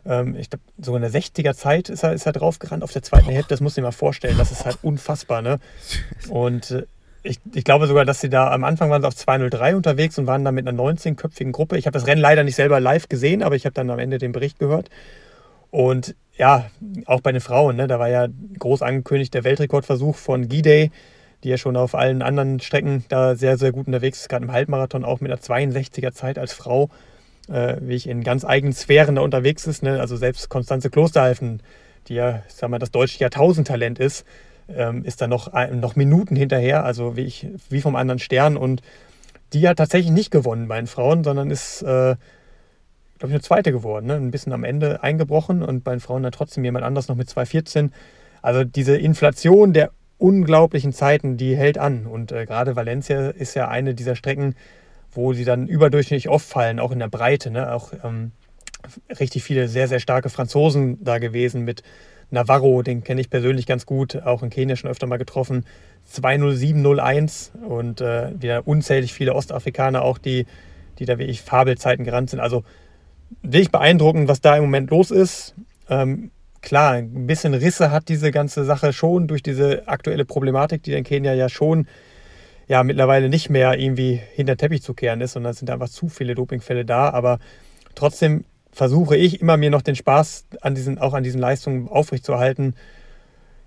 Ähm, 0.06 0.36
ich 0.36 0.50
glaube, 0.50 0.64
so 0.78 0.96
in 0.96 1.02
der 1.02 1.10
60er 1.10 1.54
Zeit 1.54 1.88
ist 1.88 2.02
er, 2.02 2.12
ist 2.12 2.26
er 2.26 2.32
draufgerannt 2.32 2.82
auf 2.82 2.92
der 2.92 3.02
zweiten 3.02 3.30
Hälfte. 3.30 3.50
Das 3.50 3.60
muss 3.60 3.72
ich 3.72 3.78
mir 3.78 3.88
mal 3.88 3.92
vorstellen. 3.92 4.38
Das 4.38 4.52
ist 4.52 4.64
halt 4.64 4.78
unfassbar. 4.82 5.42
Ne? 5.42 5.58
Und 6.28 6.70
äh, 6.70 6.86
ich, 7.22 7.40
ich, 7.52 7.64
glaube 7.64 7.86
sogar, 7.86 8.04
dass 8.04 8.20
sie 8.20 8.30
da 8.30 8.50
am 8.50 8.64
Anfang 8.64 8.90
waren 8.90 9.02
sie 9.02 9.08
auf 9.08 9.16
203 9.16 9.76
unterwegs 9.76 10.18
und 10.18 10.26
waren 10.26 10.44
da 10.44 10.52
mit 10.52 10.66
einer 10.66 10.80
19-köpfigen 10.80 11.52
Gruppe. 11.52 11.76
Ich 11.76 11.86
habe 11.86 11.92
das 11.92 12.06
Rennen 12.06 12.20
leider 12.20 12.44
nicht 12.44 12.54
selber 12.54 12.80
live 12.80 13.08
gesehen, 13.08 13.42
aber 13.42 13.56
ich 13.56 13.66
habe 13.66 13.74
dann 13.74 13.90
am 13.90 13.98
Ende 13.98 14.18
den 14.18 14.32
Bericht 14.32 14.58
gehört. 14.58 14.88
Und 15.70 16.14
ja, 16.36 16.70
auch 17.06 17.20
bei 17.20 17.32
den 17.32 17.40
Frauen, 17.40 17.76
ne, 17.76 17.88
da 17.88 17.98
war 17.98 18.08
ja 18.08 18.28
groß 18.58 18.82
angekündigt 18.82 19.34
der 19.34 19.44
Weltrekordversuch 19.44 20.16
von 20.16 20.48
Gidey, 20.48 20.90
die 21.44 21.48
ja 21.48 21.58
schon 21.58 21.76
auf 21.76 21.94
allen 21.94 22.22
anderen 22.22 22.60
Strecken 22.60 23.04
da 23.08 23.34
sehr, 23.34 23.58
sehr 23.58 23.72
gut 23.72 23.86
unterwegs 23.86 24.20
ist, 24.20 24.28
gerade 24.28 24.44
im 24.44 24.52
Halbmarathon 24.52 25.04
auch 25.04 25.20
mit 25.20 25.30
einer 25.30 25.40
62er 25.40 26.12
Zeit 26.12 26.38
als 26.38 26.52
Frau, 26.52 26.88
äh, 27.48 27.76
wie 27.80 27.94
ich 27.94 28.08
in 28.08 28.22
ganz 28.22 28.44
eigenen 28.44 28.72
Sphären 28.72 29.16
da 29.16 29.22
unterwegs 29.22 29.66
ist. 29.66 29.82
Ne? 29.82 30.00
Also 30.00 30.16
selbst 30.16 30.48
Konstanze 30.48 30.90
Klosterhalfen, 30.90 31.62
die 32.08 32.14
ja, 32.14 32.42
ich 32.48 32.54
sag 32.54 32.70
mal, 32.70 32.78
das 32.78 32.90
deutsche 32.90 33.18
Jahrtausendtalent 33.20 33.98
ist, 33.98 34.24
ähm, 34.68 35.04
ist 35.04 35.20
da 35.20 35.26
noch, 35.26 35.52
noch 35.72 35.96
Minuten 35.96 36.36
hinterher, 36.36 36.84
also 36.84 37.16
wie, 37.16 37.24
ich, 37.24 37.46
wie 37.70 37.80
vom 37.80 37.96
anderen 37.96 38.18
Stern. 38.18 38.56
Und 38.56 38.82
die 39.52 39.66
hat 39.66 39.78
tatsächlich 39.78 40.12
nicht 40.12 40.30
gewonnen 40.30 40.68
bei 40.68 40.76
den 40.76 40.86
Frauen, 40.86 41.24
sondern 41.24 41.50
ist, 41.50 41.82
äh, 41.82 42.16
glaube 43.18 43.28
ich, 43.28 43.32
eine 43.32 43.40
zweite 43.40 43.72
geworden. 43.72 44.06
Ne? 44.06 44.14
Ein 44.14 44.30
bisschen 44.30 44.52
am 44.52 44.64
Ende 44.64 45.02
eingebrochen 45.02 45.62
und 45.62 45.84
bei 45.84 45.92
den 45.92 46.00
Frauen 46.00 46.22
dann 46.22 46.32
trotzdem 46.32 46.64
jemand 46.64 46.84
anders 46.84 47.08
noch 47.08 47.16
mit 47.16 47.28
2,14. 47.28 47.90
Also 48.42 48.64
diese 48.64 48.96
Inflation 48.96 49.72
der 49.72 49.90
unglaublichen 50.18 50.92
Zeiten, 50.92 51.36
die 51.36 51.56
hält 51.56 51.78
an. 51.78 52.06
Und 52.06 52.32
äh, 52.32 52.44
gerade 52.44 52.76
Valencia 52.76 53.30
ist 53.30 53.54
ja 53.54 53.68
eine 53.68 53.94
dieser 53.94 54.16
Strecken, 54.16 54.54
wo 55.12 55.32
sie 55.32 55.44
dann 55.44 55.66
überdurchschnittlich 55.66 56.28
oft 56.28 56.46
fallen, 56.46 56.78
auch 56.78 56.92
in 56.92 56.98
der 56.98 57.08
Breite. 57.08 57.50
Ne? 57.50 57.72
Auch 57.72 57.92
ähm, 58.04 58.32
richtig 59.18 59.42
viele 59.42 59.68
sehr, 59.68 59.88
sehr 59.88 60.00
starke 60.00 60.28
Franzosen 60.28 61.02
da 61.02 61.18
gewesen 61.18 61.64
mit 61.64 61.82
Navarro, 62.30 62.82
den 62.82 63.02
kenne 63.02 63.20
ich 63.20 63.30
persönlich 63.30 63.66
ganz 63.66 63.86
gut, 63.86 64.16
auch 64.16 64.42
in 64.42 64.50
Kenia 64.50 64.76
schon 64.76 64.90
öfter 64.90 65.06
mal 65.06 65.16
getroffen. 65.16 65.64
20701 66.04 67.52
und 67.66 68.00
äh, 68.00 68.32
wieder 68.40 68.66
unzählig 68.66 69.12
viele 69.12 69.34
Ostafrikaner 69.34 70.02
auch, 70.02 70.18
die, 70.18 70.46
die 70.98 71.06
da 71.06 71.18
wirklich 71.18 71.42
Fabelzeiten 71.42 72.04
gerannt 72.04 72.30
sind. 72.30 72.40
Also 72.40 72.64
wirklich 73.42 73.70
beeindruckend, 73.70 74.28
was 74.28 74.40
da 74.40 74.56
im 74.56 74.64
Moment 74.64 74.90
los 74.90 75.10
ist. 75.10 75.54
Ähm, 75.88 76.30
klar, 76.60 76.94
ein 76.94 77.26
bisschen 77.26 77.54
Risse 77.54 77.90
hat 77.90 78.08
diese 78.08 78.30
ganze 78.30 78.64
Sache 78.64 78.92
schon 78.92 79.26
durch 79.26 79.42
diese 79.42 79.88
aktuelle 79.88 80.24
Problematik, 80.24 80.82
die 80.82 80.92
in 80.92 81.04
Kenia 81.04 81.32
ja 81.32 81.48
schon 81.48 81.86
ja 82.68 82.84
mittlerweile 82.84 83.28
nicht 83.28 83.50
mehr 83.50 83.78
irgendwie 83.78 84.20
hinter 84.34 84.56
Teppich 84.56 84.82
zu 84.82 84.94
kehren 84.94 85.20
ist, 85.20 85.32
sondern 85.32 85.52
es 85.52 85.58
sind 85.58 85.70
einfach 85.70 85.88
zu 85.88 86.08
viele 86.08 86.34
Dopingfälle 86.34 86.84
da. 86.84 87.10
Aber 87.10 87.38
trotzdem 87.94 88.44
versuche 88.70 89.16
ich 89.16 89.40
immer 89.40 89.56
mir 89.56 89.70
noch 89.70 89.82
den 89.82 89.96
Spaß 89.96 90.46
an 90.60 90.74
diesen, 90.74 90.98
auch 90.98 91.14
an 91.14 91.24
diesen 91.24 91.40
Leistungen 91.40 91.88
aufrechtzuerhalten, 91.88 92.74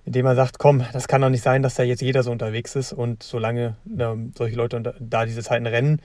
indem 0.05 0.25
man 0.25 0.35
sagt, 0.35 0.59
komm, 0.59 0.85
das 0.93 1.07
kann 1.07 1.21
doch 1.21 1.29
nicht 1.29 1.43
sein, 1.43 1.63
dass 1.63 1.75
da 1.75 1.83
jetzt 1.83 2.01
jeder 2.01 2.23
so 2.23 2.31
unterwegs 2.31 2.75
ist 2.75 2.93
und 2.93 3.23
solange 3.23 3.75
ähm, 3.99 4.31
solche 4.37 4.55
Leute 4.55 4.95
da 4.99 5.25
diese 5.25 5.41
Zeiten 5.41 5.65
rennen, 5.65 5.99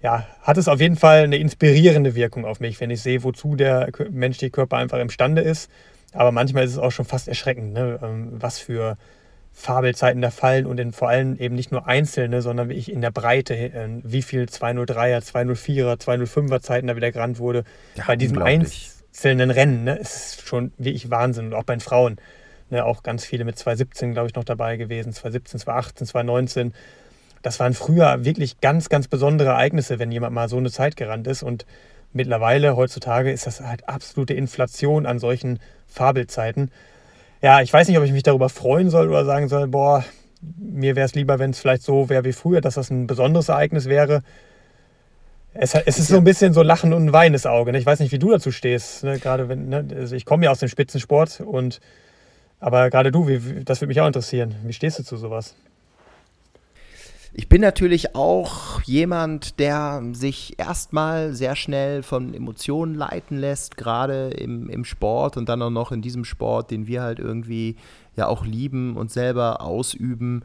ja, 0.00 0.26
hat 0.42 0.56
es 0.56 0.68
auf 0.68 0.80
jeden 0.80 0.96
Fall 0.96 1.24
eine 1.24 1.38
inspirierende 1.38 2.14
Wirkung 2.14 2.44
auf 2.44 2.60
mich, 2.60 2.80
wenn 2.80 2.90
ich 2.90 3.02
sehe, 3.02 3.24
wozu 3.24 3.56
der 3.56 3.90
menschliche 4.10 4.50
Körper 4.50 4.76
einfach 4.76 4.98
imstande 4.98 5.42
ist. 5.42 5.70
Aber 6.12 6.30
manchmal 6.32 6.64
ist 6.64 6.72
es 6.72 6.78
auch 6.78 6.92
schon 6.92 7.04
fast 7.04 7.28
erschreckend, 7.28 7.72
ne? 7.72 7.98
Ähm, 8.02 8.28
was 8.32 8.58
für 8.58 8.96
Fabelzeiten 9.58 10.22
da 10.22 10.30
fallen 10.30 10.66
und 10.66 10.78
in, 10.78 10.92
vor 10.92 11.08
allem 11.08 11.36
eben 11.36 11.56
nicht 11.56 11.72
nur 11.72 11.88
einzelne, 11.88 12.42
sondern 12.42 12.68
wie 12.68 12.74
ich 12.74 12.92
in 12.92 13.00
der 13.00 13.10
Breite, 13.10 13.54
äh, 13.56 13.88
wie 14.04 14.22
viel 14.22 14.44
203er, 14.44 15.18
204er, 15.18 16.00
205er 16.00 16.60
Zeiten 16.60 16.86
da 16.86 16.94
wieder 16.94 17.10
gerannt 17.10 17.40
wurde. 17.40 17.64
Ja, 17.96 18.04
Bei 18.06 18.14
diesem 18.14 18.40
einzelnen 18.40 19.50
Rennen 19.50 19.82
ne, 19.82 19.96
ist 19.96 20.46
schon 20.46 20.72
wie 20.78 20.90
ich 20.90 21.10
Wahnsinn. 21.10 21.46
Und 21.46 21.54
auch 21.54 21.64
bei 21.64 21.74
den 21.74 21.80
Frauen. 21.80 22.18
Ne, 22.70 22.84
auch 22.84 23.02
ganz 23.02 23.24
viele 23.24 23.44
mit 23.44 23.58
217, 23.58 24.12
glaube 24.12 24.28
ich, 24.28 24.36
noch 24.36 24.44
dabei 24.44 24.76
gewesen. 24.76 25.12
217, 25.12 25.58
218, 25.58 26.06
219. 26.06 26.74
Das 27.42 27.58
waren 27.58 27.74
früher 27.74 28.24
wirklich 28.24 28.60
ganz, 28.60 28.88
ganz 28.88 29.08
besondere 29.08 29.50
Ereignisse, 29.50 29.98
wenn 29.98 30.12
jemand 30.12 30.34
mal 30.34 30.48
so 30.48 30.58
eine 30.58 30.70
Zeit 30.70 30.96
gerannt 30.96 31.26
ist. 31.26 31.42
Und 31.42 31.66
mittlerweile, 32.12 32.76
heutzutage, 32.76 33.32
ist 33.32 33.48
das 33.48 33.60
halt 33.60 33.88
absolute 33.88 34.34
Inflation 34.34 35.04
an 35.04 35.18
solchen 35.18 35.58
Fabelzeiten 35.88 36.70
ja, 37.42 37.60
ich 37.60 37.72
weiß 37.72 37.88
nicht, 37.88 37.98
ob 37.98 38.04
ich 38.04 38.12
mich 38.12 38.22
darüber 38.22 38.48
freuen 38.48 38.90
soll 38.90 39.08
oder 39.08 39.24
sagen 39.24 39.48
soll, 39.48 39.68
boah, 39.68 40.04
mir 40.58 40.96
wäre 40.96 41.06
es 41.06 41.14
lieber, 41.14 41.38
wenn 41.38 41.50
es 41.50 41.60
vielleicht 41.60 41.82
so 41.82 42.08
wäre 42.08 42.24
wie 42.24 42.32
früher, 42.32 42.60
dass 42.60 42.74
das 42.74 42.90
ein 42.90 43.06
besonderes 43.06 43.48
Ereignis 43.48 43.88
wäre. 43.88 44.22
Es, 45.54 45.74
es 45.74 45.98
ist 45.98 46.08
so 46.08 46.16
ein 46.16 46.24
bisschen 46.24 46.52
so 46.52 46.62
Lachen 46.62 46.92
und 46.92 47.06
ein 47.06 47.12
weines 47.12 47.46
Auge. 47.46 47.72
Ne? 47.72 47.78
Ich 47.78 47.86
weiß 47.86 48.00
nicht, 48.00 48.12
wie 48.12 48.18
du 48.18 48.30
dazu 48.30 48.52
stehst. 48.52 49.02
Ne? 49.02 49.18
Gerade 49.18 49.48
wenn, 49.48 49.68
ne? 49.68 49.84
also 49.96 50.14
ich 50.14 50.24
komme 50.24 50.44
ja 50.44 50.50
aus 50.50 50.60
dem 50.60 50.68
Spitzensport 50.68 51.40
und 51.40 51.80
aber 52.60 52.90
gerade 52.90 53.12
du, 53.12 53.28
wie, 53.28 53.64
das 53.64 53.80
würde 53.80 53.88
mich 53.88 54.00
auch 54.00 54.06
interessieren. 54.06 54.54
Wie 54.64 54.72
stehst 54.72 54.98
du 54.98 55.04
zu 55.04 55.16
sowas? 55.16 55.54
Ich 57.32 57.48
bin 57.48 57.60
natürlich 57.60 58.14
auch 58.14 58.80
jemand, 58.82 59.58
der 59.58 60.02
sich 60.12 60.58
erstmal 60.58 61.34
sehr 61.34 61.56
schnell 61.56 62.02
von 62.02 62.32
Emotionen 62.32 62.94
leiten 62.94 63.36
lässt, 63.36 63.76
gerade 63.76 64.30
im, 64.30 64.68
im 64.70 64.84
Sport 64.84 65.36
und 65.36 65.48
dann 65.48 65.62
auch 65.62 65.70
noch 65.70 65.92
in 65.92 66.02
diesem 66.02 66.24
Sport, 66.24 66.70
den 66.70 66.86
wir 66.86 67.02
halt 67.02 67.18
irgendwie 67.18 67.76
ja 68.16 68.26
auch 68.26 68.44
lieben 68.44 68.96
und 68.96 69.10
selber 69.10 69.60
ausüben 69.60 70.42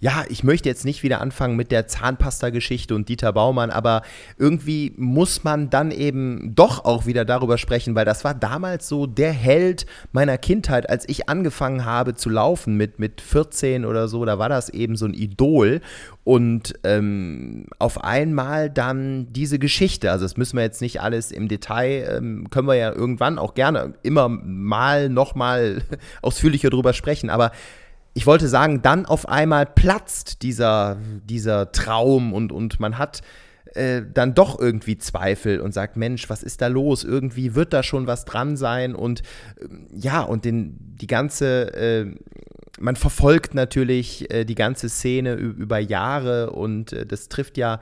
ja, 0.00 0.24
ich 0.28 0.44
möchte 0.44 0.68
jetzt 0.68 0.84
nicht 0.84 1.02
wieder 1.02 1.20
anfangen 1.20 1.56
mit 1.56 1.72
der 1.72 1.88
Zahnpasta-Geschichte 1.88 2.94
und 2.94 3.08
Dieter 3.08 3.32
Baumann, 3.32 3.70
aber 3.70 4.02
irgendwie 4.38 4.92
muss 4.96 5.42
man 5.42 5.70
dann 5.70 5.90
eben 5.90 6.54
doch 6.54 6.84
auch 6.84 7.06
wieder 7.06 7.24
darüber 7.24 7.58
sprechen, 7.58 7.96
weil 7.96 8.04
das 8.04 8.24
war 8.24 8.34
damals 8.34 8.86
so 8.86 9.06
der 9.06 9.32
Held 9.32 9.86
meiner 10.12 10.38
Kindheit, 10.38 10.88
als 10.88 11.08
ich 11.08 11.28
angefangen 11.28 11.84
habe 11.84 12.14
zu 12.14 12.30
laufen 12.30 12.76
mit, 12.76 13.00
mit 13.00 13.20
14 13.20 13.84
oder 13.84 14.06
so, 14.06 14.24
da 14.24 14.38
war 14.38 14.48
das 14.48 14.68
eben 14.68 14.96
so 14.96 15.06
ein 15.06 15.14
Idol. 15.14 15.80
Und 16.22 16.74
ähm, 16.84 17.66
auf 17.78 18.04
einmal 18.04 18.68
dann 18.70 19.32
diese 19.32 19.58
Geschichte, 19.58 20.12
also 20.12 20.26
das 20.26 20.36
müssen 20.36 20.58
wir 20.58 20.62
jetzt 20.62 20.82
nicht 20.82 21.00
alles 21.00 21.32
im 21.32 21.48
Detail, 21.48 22.18
ähm, 22.18 22.50
können 22.50 22.68
wir 22.68 22.74
ja 22.74 22.92
irgendwann 22.92 23.38
auch 23.38 23.54
gerne 23.54 23.94
immer 24.02 24.28
mal 24.28 25.08
nochmal 25.08 25.82
ausführlicher 26.22 26.70
drüber 26.70 26.92
sprechen, 26.92 27.30
aber 27.30 27.50
ich 28.18 28.26
wollte 28.26 28.48
sagen, 28.48 28.82
dann 28.82 29.06
auf 29.06 29.28
einmal 29.28 29.64
platzt 29.64 30.42
dieser, 30.42 30.96
dieser 31.22 31.70
Traum 31.70 32.32
und, 32.32 32.50
und 32.50 32.80
man 32.80 32.98
hat 32.98 33.20
äh, 33.76 34.02
dann 34.12 34.34
doch 34.34 34.58
irgendwie 34.58 34.98
Zweifel 34.98 35.60
und 35.60 35.72
sagt, 35.72 35.96
Mensch, 35.96 36.28
was 36.28 36.42
ist 36.42 36.60
da 36.60 36.66
los? 36.66 37.04
Irgendwie 37.04 37.54
wird 37.54 37.72
da 37.72 37.84
schon 37.84 38.08
was 38.08 38.24
dran 38.24 38.56
sein 38.56 38.96
und 38.96 39.20
äh, 39.20 39.66
ja, 39.94 40.22
und 40.22 40.44
den, 40.44 40.76
die 40.80 41.06
ganze, 41.06 41.72
äh, 41.74 42.06
man 42.80 42.96
verfolgt 42.96 43.54
natürlich 43.54 44.28
äh, 44.34 44.44
die 44.44 44.56
ganze 44.56 44.88
Szene 44.88 45.34
über 45.34 45.78
Jahre 45.78 46.50
und 46.50 46.92
äh, 46.92 47.06
das 47.06 47.28
trifft 47.28 47.56
ja 47.56 47.78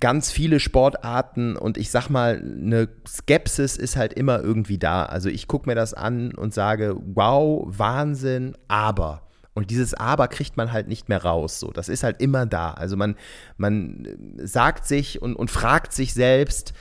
ganz 0.00 0.30
viele 0.30 0.60
Sportarten 0.60 1.56
und 1.56 1.78
ich 1.78 1.90
sag 1.90 2.08
mal, 2.08 2.36
eine 2.36 2.88
Skepsis 3.06 3.76
ist 3.76 3.96
halt 3.96 4.12
immer 4.12 4.40
irgendwie 4.40 4.78
da. 4.78 5.04
Also 5.04 5.28
ich 5.28 5.46
gucke 5.46 5.68
mir 5.68 5.74
das 5.74 5.94
an 5.94 6.34
und 6.34 6.54
sage, 6.54 6.96
wow, 7.14 7.64
Wahnsinn, 7.66 8.56
aber. 8.68 9.22
Und 9.54 9.70
dieses 9.70 9.92
Aber 9.94 10.28
kriegt 10.28 10.56
man 10.56 10.70
halt 10.70 10.86
nicht 10.86 11.08
mehr 11.08 11.24
raus. 11.24 11.58
So, 11.58 11.72
das 11.72 11.88
ist 11.88 12.04
halt 12.04 12.22
immer 12.22 12.46
da. 12.46 12.70
Also 12.74 12.96
man, 12.96 13.16
man 13.56 14.06
sagt 14.36 14.86
sich 14.86 15.20
und, 15.20 15.34
und 15.34 15.50
fragt 15.50 15.92
sich 15.92 16.14
selbst, 16.14 16.72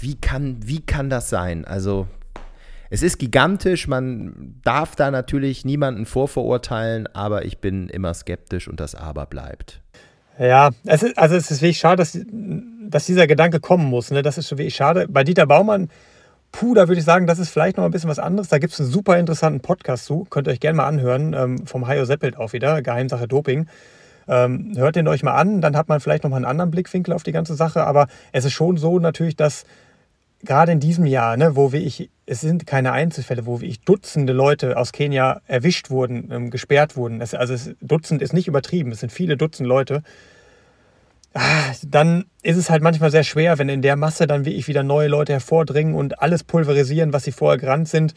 wie 0.00 0.14
kann, 0.14 0.58
wie 0.64 0.80
kann 0.80 1.10
das 1.10 1.28
sein? 1.28 1.64
Also 1.64 2.06
es 2.90 3.02
ist 3.02 3.18
gigantisch, 3.18 3.88
man 3.88 4.60
darf 4.62 4.94
da 4.94 5.10
natürlich 5.10 5.64
niemanden 5.64 6.06
vorverurteilen, 6.06 7.08
aber 7.14 7.44
ich 7.46 7.58
bin 7.58 7.88
immer 7.88 8.14
skeptisch 8.14 8.68
und 8.68 8.78
das 8.78 8.94
Aber 8.94 9.26
bleibt. 9.26 9.80
Ja, 10.38 10.70
es 10.84 11.02
ist, 11.02 11.18
also 11.18 11.36
es 11.36 11.50
ist 11.50 11.62
wirklich 11.62 11.78
schade, 11.78 11.96
dass, 11.96 12.18
dass 12.88 13.06
dieser 13.06 13.26
Gedanke 13.26 13.60
kommen 13.60 13.84
muss. 13.84 14.10
Ne? 14.10 14.22
Das 14.22 14.38
ist 14.38 14.48
schon 14.48 14.58
wirklich 14.58 14.74
schade. 14.74 15.06
Bei 15.08 15.24
Dieter 15.24 15.46
Baumann, 15.46 15.88
puh, 16.52 16.74
da 16.74 16.88
würde 16.88 16.98
ich 16.98 17.04
sagen, 17.04 17.26
das 17.26 17.38
ist 17.38 17.50
vielleicht 17.50 17.76
noch 17.76 17.84
ein 17.84 17.90
bisschen 17.90 18.10
was 18.10 18.18
anderes. 18.18 18.48
Da 18.48 18.58
gibt 18.58 18.72
es 18.72 18.80
einen 18.80 18.90
super 18.90 19.18
interessanten 19.18 19.60
Podcast 19.60 20.06
zu. 20.06 20.26
Könnt 20.30 20.48
ihr 20.48 20.52
euch 20.52 20.60
gerne 20.60 20.76
mal 20.76 20.86
anhören. 20.86 21.34
Ähm, 21.34 21.66
vom 21.66 21.86
Hajo 21.86 22.04
Seppelt 22.04 22.36
auch 22.36 22.52
wieder, 22.52 22.82
Geheimsache 22.82 23.28
Doping. 23.28 23.66
Ähm, 24.28 24.72
hört 24.76 24.96
den 24.96 25.08
euch 25.08 25.22
mal 25.22 25.34
an, 25.34 25.60
dann 25.60 25.76
hat 25.76 25.88
man 25.88 25.98
vielleicht 25.98 26.22
noch 26.22 26.30
mal 26.30 26.36
einen 26.36 26.44
anderen 26.44 26.70
Blickwinkel 26.70 27.12
auf 27.12 27.24
die 27.24 27.32
ganze 27.32 27.54
Sache. 27.54 27.84
Aber 27.84 28.06
es 28.30 28.44
ist 28.44 28.52
schon 28.52 28.76
so 28.76 28.98
natürlich, 28.98 29.36
dass 29.36 29.64
gerade 30.44 30.72
in 30.72 30.80
diesem 30.80 31.06
Jahr, 31.06 31.36
ne, 31.36 31.56
wo 31.56 31.70
ich, 31.72 32.10
es 32.26 32.40
sind 32.40 32.66
keine 32.66 32.92
Einzelfälle, 32.92 33.46
wo 33.46 33.60
ich 33.60 33.80
Dutzende 33.80 34.32
Leute 34.32 34.76
aus 34.76 34.92
Kenia 34.92 35.40
erwischt 35.46 35.90
wurden, 35.90 36.30
ähm, 36.32 36.50
gesperrt 36.50 36.96
wurden. 36.96 37.20
Es, 37.20 37.34
also 37.34 37.54
es, 37.54 37.74
Dutzend 37.80 38.22
ist 38.22 38.32
nicht 38.32 38.48
übertrieben, 38.48 38.92
es 38.92 39.00
sind 39.00 39.12
viele 39.12 39.36
Dutzend 39.36 39.68
Leute. 39.68 40.02
Ah, 41.34 41.72
dann 41.86 42.26
ist 42.42 42.56
es 42.56 42.68
halt 42.68 42.82
manchmal 42.82 43.10
sehr 43.10 43.24
schwer, 43.24 43.58
wenn 43.58 43.68
in 43.68 43.80
der 43.80 43.96
Masse 43.96 44.26
dann 44.26 44.44
wie 44.44 44.52
ich 44.52 44.68
wieder 44.68 44.82
neue 44.82 45.08
Leute 45.08 45.32
hervordringen 45.32 45.94
und 45.94 46.20
alles 46.20 46.44
pulverisieren, 46.44 47.12
was 47.12 47.24
sie 47.24 47.32
vorher 47.32 47.58
gerannt 47.58 47.88
sind. 47.88 48.14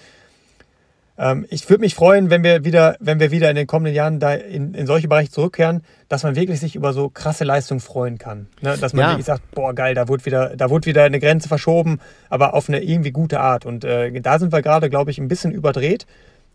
Ähm, 1.18 1.46
ich 1.50 1.70
würde 1.70 1.82
mich 1.82 1.96
freuen, 1.96 2.30
wenn 2.30 2.44
wir 2.44 2.66
wieder, 2.66 2.98
wenn 3.00 3.20
wir 3.20 3.32
wieder 3.32 3.50
in 3.50 3.56
den 3.56 3.68
kommenden 3.68 3.96
Jahren 3.96 4.20
da 4.20 4.34
in, 4.34 4.74
in 4.74 4.86
solche 4.86 5.08
Bereiche 5.08 5.32
zurückkehren, 5.32 5.82
dass 6.10 6.24
man 6.24 6.36
wirklich 6.36 6.60
sich 6.60 6.76
über 6.76 6.94
so 6.94 7.10
krasse 7.10 7.44
Leistungen 7.44 7.80
freuen 7.80 8.18
kann. 8.18 8.48
Ne? 8.62 8.78
Dass 8.78 8.94
man 8.94 9.04
ja. 9.04 9.10
wirklich 9.12 9.26
sagt, 9.26 9.50
boah, 9.52 9.74
geil, 9.74 9.96
da 9.96 10.08
wurde 10.08 10.26
wieder, 10.26 10.56
da 10.56 10.70
wurde 10.70 10.86
wieder 10.86 11.04
eine 11.04 11.20
Grenze 11.20 11.48
verschoben, 11.48 12.00
aber 12.30 12.54
auf 12.54 12.68
eine 12.68 12.84
irgendwie 12.84 13.12
gute 13.12 13.40
Art. 13.40 13.66
Und 13.66 13.86
äh, 13.86 14.12
da 14.22 14.40
sind 14.40 14.52
wir 14.52 14.62
gerade, 14.62 14.90
glaube 14.90 15.12
ich, 15.12 15.18
ein 15.18 15.28
bisschen 15.28 15.52
überdreht. 15.52 16.06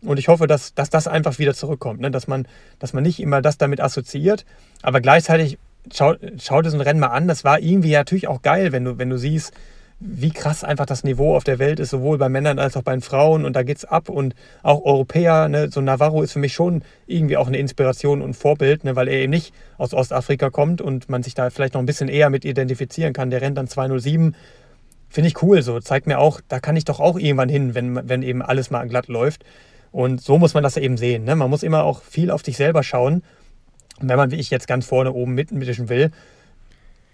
Und 0.03 0.17
ich 0.17 0.27
hoffe, 0.27 0.47
dass, 0.47 0.73
dass 0.73 0.89
das 0.89 1.07
einfach 1.07 1.37
wieder 1.39 1.53
zurückkommt. 1.53 1.99
Ne? 1.99 2.11
Dass, 2.11 2.27
man, 2.27 2.47
dass 2.79 2.93
man 2.93 3.03
nicht 3.03 3.19
immer 3.19 3.41
das 3.41 3.57
damit 3.57 3.81
assoziiert, 3.81 4.45
aber 4.81 5.01
gleichzeitig 5.01 5.57
schau, 5.93 6.15
schau 6.39 6.61
dir 6.61 6.69
so 6.69 6.77
ein 6.77 6.81
Rennen 6.81 6.99
mal 6.99 7.07
an. 7.07 7.27
Das 7.27 7.43
war 7.43 7.59
irgendwie 7.59 7.93
natürlich 7.93 8.27
auch 8.27 8.41
geil, 8.41 8.71
wenn 8.71 8.85
du, 8.85 8.97
wenn 8.97 9.09
du 9.09 9.17
siehst, 9.17 9.53
wie 10.03 10.31
krass 10.31 10.63
einfach 10.63 10.87
das 10.87 11.03
Niveau 11.03 11.35
auf 11.35 11.43
der 11.43 11.59
Welt 11.59 11.79
ist, 11.79 11.91
sowohl 11.91 12.17
bei 12.17 12.27
Männern 12.27 12.57
als 12.57 12.75
auch 12.75 12.81
bei 12.81 12.91
den 12.91 13.01
Frauen. 13.01 13.45
Und 13.45 13.55
da 13.55 13.61
geht 13.61 13.77
es 13.77 13.85
ab. 13.85 14.09
Und 14.09 14.33
auch 14.63 14.83
Europäer, 14.83 15.47
ne, 15.47 15.69
so 15.69 15.79
Navarro 15.79 16.23
ist 16.23 16.33
für 16.33 16.39
mich 16.39 16.53
schon 16.53 16.83
irgendwie 17.05 17.37
auch 17.37 17.47
eine 17.47 17.57
Inspiration 17.57 18.23
und 18.23 18.35
Vorbild, 18.35 18.83
ne, 18.83 18.95
weil 18.95 19.07
er 19.07 19.19
eben 19.19 19.29
nicht 19.29 19.53
aus 19.77 19.93
Ostafrika 19.93 20.49
kommt 20.49 20.81
und 20.81 21.07
man 21.07 21.21
sich 21.21 21.35
da 21.35 21.51
vielleicht 21.51 21.75
noch 21.75 21.81
ein 21.81 21.85
bisschen 21.85 22.09
eher 22.09 22.31
mit 22.31 22.45
identifizieren 22.45 23.13
kann. 23.13 23.29
Der 23.29 23.41
rennt 23.41 23.59
dann 23.59 23.67
207. 23.67 24.35
Finde 25.07 25.27
ich 25.27 25.43
cool 25.43 25.61
so. 25.61 25.79
Zeigt 25.79 26.07
mir 26.07 26.17
auch, 26.17 26.41
da 26.47 26.59
kann 26.59 26.75
ich 26.75 26.85
doch 26.85 26.99
auch 26.99 27.19
irgendwann 27.19 27.49
hin, 27.49 27.75
wenn, 27.75 28.09
wenn 28.09 28.23
eben 28.23 28.41
alles 28.41 28.71
mal 28.71 28.87
glatt 28.87 29.07
läuft. 29.07 29.45
Und 29.91 30.19
so 30.21 30.39
muss 30.39 30.55
man 30.55 30.63
das 30.63 30.77
eben 30.77 30.97
sehen. 30.97 31.25
Ne? 31.25 31.35
Man 31.35 31.49
muss 31.49 31.61
immer 31.61 31.83
auch 31.83 32.01
viel 32.01 32.31
auf 32.31 32.41
dich 32.41 32.57
selber 32.57 32.81
schauen. 32.81 33.21
wenn 33.99 34.17
man, 34.17 34.31
wie 34.31 34.37
ich 34.37 34.49
jetzt 34.49 34.67
ganz 34.67 34.87
vorne 34.87 35.13
oben 35.13 35.35
mitmischen 35.35 35.89
will, 35.89 36.11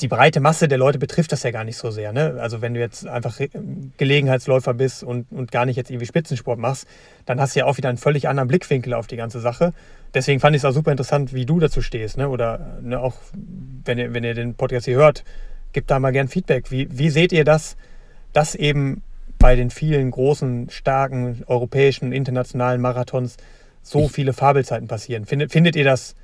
die 0.02 0.08
breite 0.08 0.40
Masse 0.40 0.68
der 0.68 0.78
Leute 0.78 1.00
betrifft 1.00 1.32
das 1.32 1.44
ja 1.44 1.52
gar 1.52 1.64
nicht 1.64 1.78
so 1.78 1.90
sehr. 1.90 2.14
Ne? 2.14 2.38
Also 2.40 2.62
wenn 2.62 2.74
du 2.74 2.80
jetzt 2.80 3.08
einfach 3.08 3.40
Gelegenheitsläufer 3.98 4.74
bist 4.74 5.04
und, 5.04 5.26
und 5.32 5.52
gar 5.52 5.66
nicht 5.66 5.76
jetzt 5.76 5.90
irgendwie 5.90 6.06
Spitzensport 6.06 6.60
machst, 6.60 6.88
dann 7.26 7.42
hast 7.42 7.56
du 7.56 7.60
ja 7.60 7.66
auch 7.66 7.78
wieder 7.78 7.90
einen 7.90 7.98
völlig 7.98 8.28
anderen 8.28 8.48
Blickwinkel 8.48 8.94
auf 8.94 9.08
die 9.08 9.16
ganze 9.16 9.40
Sache. 9.40 9.74
Deswegen 10.14 10.40
fand 10.40 10.56
ich 10.56 10.62
es 10.62 10.66
auch 10.66 10.72
super 10.72 10.92
interessant, 10.92 11.34
wie 11.34 11.46
du 11.46 11.60
dazu 11.60 11.82
stehst. 11.82 12.18
Ne? 12.18 12.30
Oder 12.30 12.78
ne, 12.82 13.00
auch, 13.00 13.16
wenn 13.86 13.98
ihr, 13.98 14.14
wenn 14.14 14.24
ihr 14.24 14.36
den 14.36 14.54
Podcast 14.54 14.86
hier 14.86 14.98
hört, 14.98 15.24
gebt 15.74 15.90
da 15.90 16.00
mal 16.00 16.12
gern 16.12 16.28
Feedback. 16.28 16.70
Wie, 16.70 16.88
wie 16.92 17.10
seht 17.10 17.32
ihr 17.32 17.44
das, 17.44 17.76
dass 18.34 18.54
eben 18.54 19.02
bei 19.40 19.56
den 19.56 19.72
vielen 19.72 20.12
großen, 20.12 20.70
starken 20.70 21.44
europäischen, 21.48 22.12
internationalen 22.12 22.82
Marathons 22.82 23.38
so 23.82 24.08
viele 24.08 24.34
Fabelzeiten 24.34 24.88
passieren? 24.88 25.26
Findet, 25.26 25.52
findet 25.52 25.76
ihr 25.76 25.86
das 25.86 26.16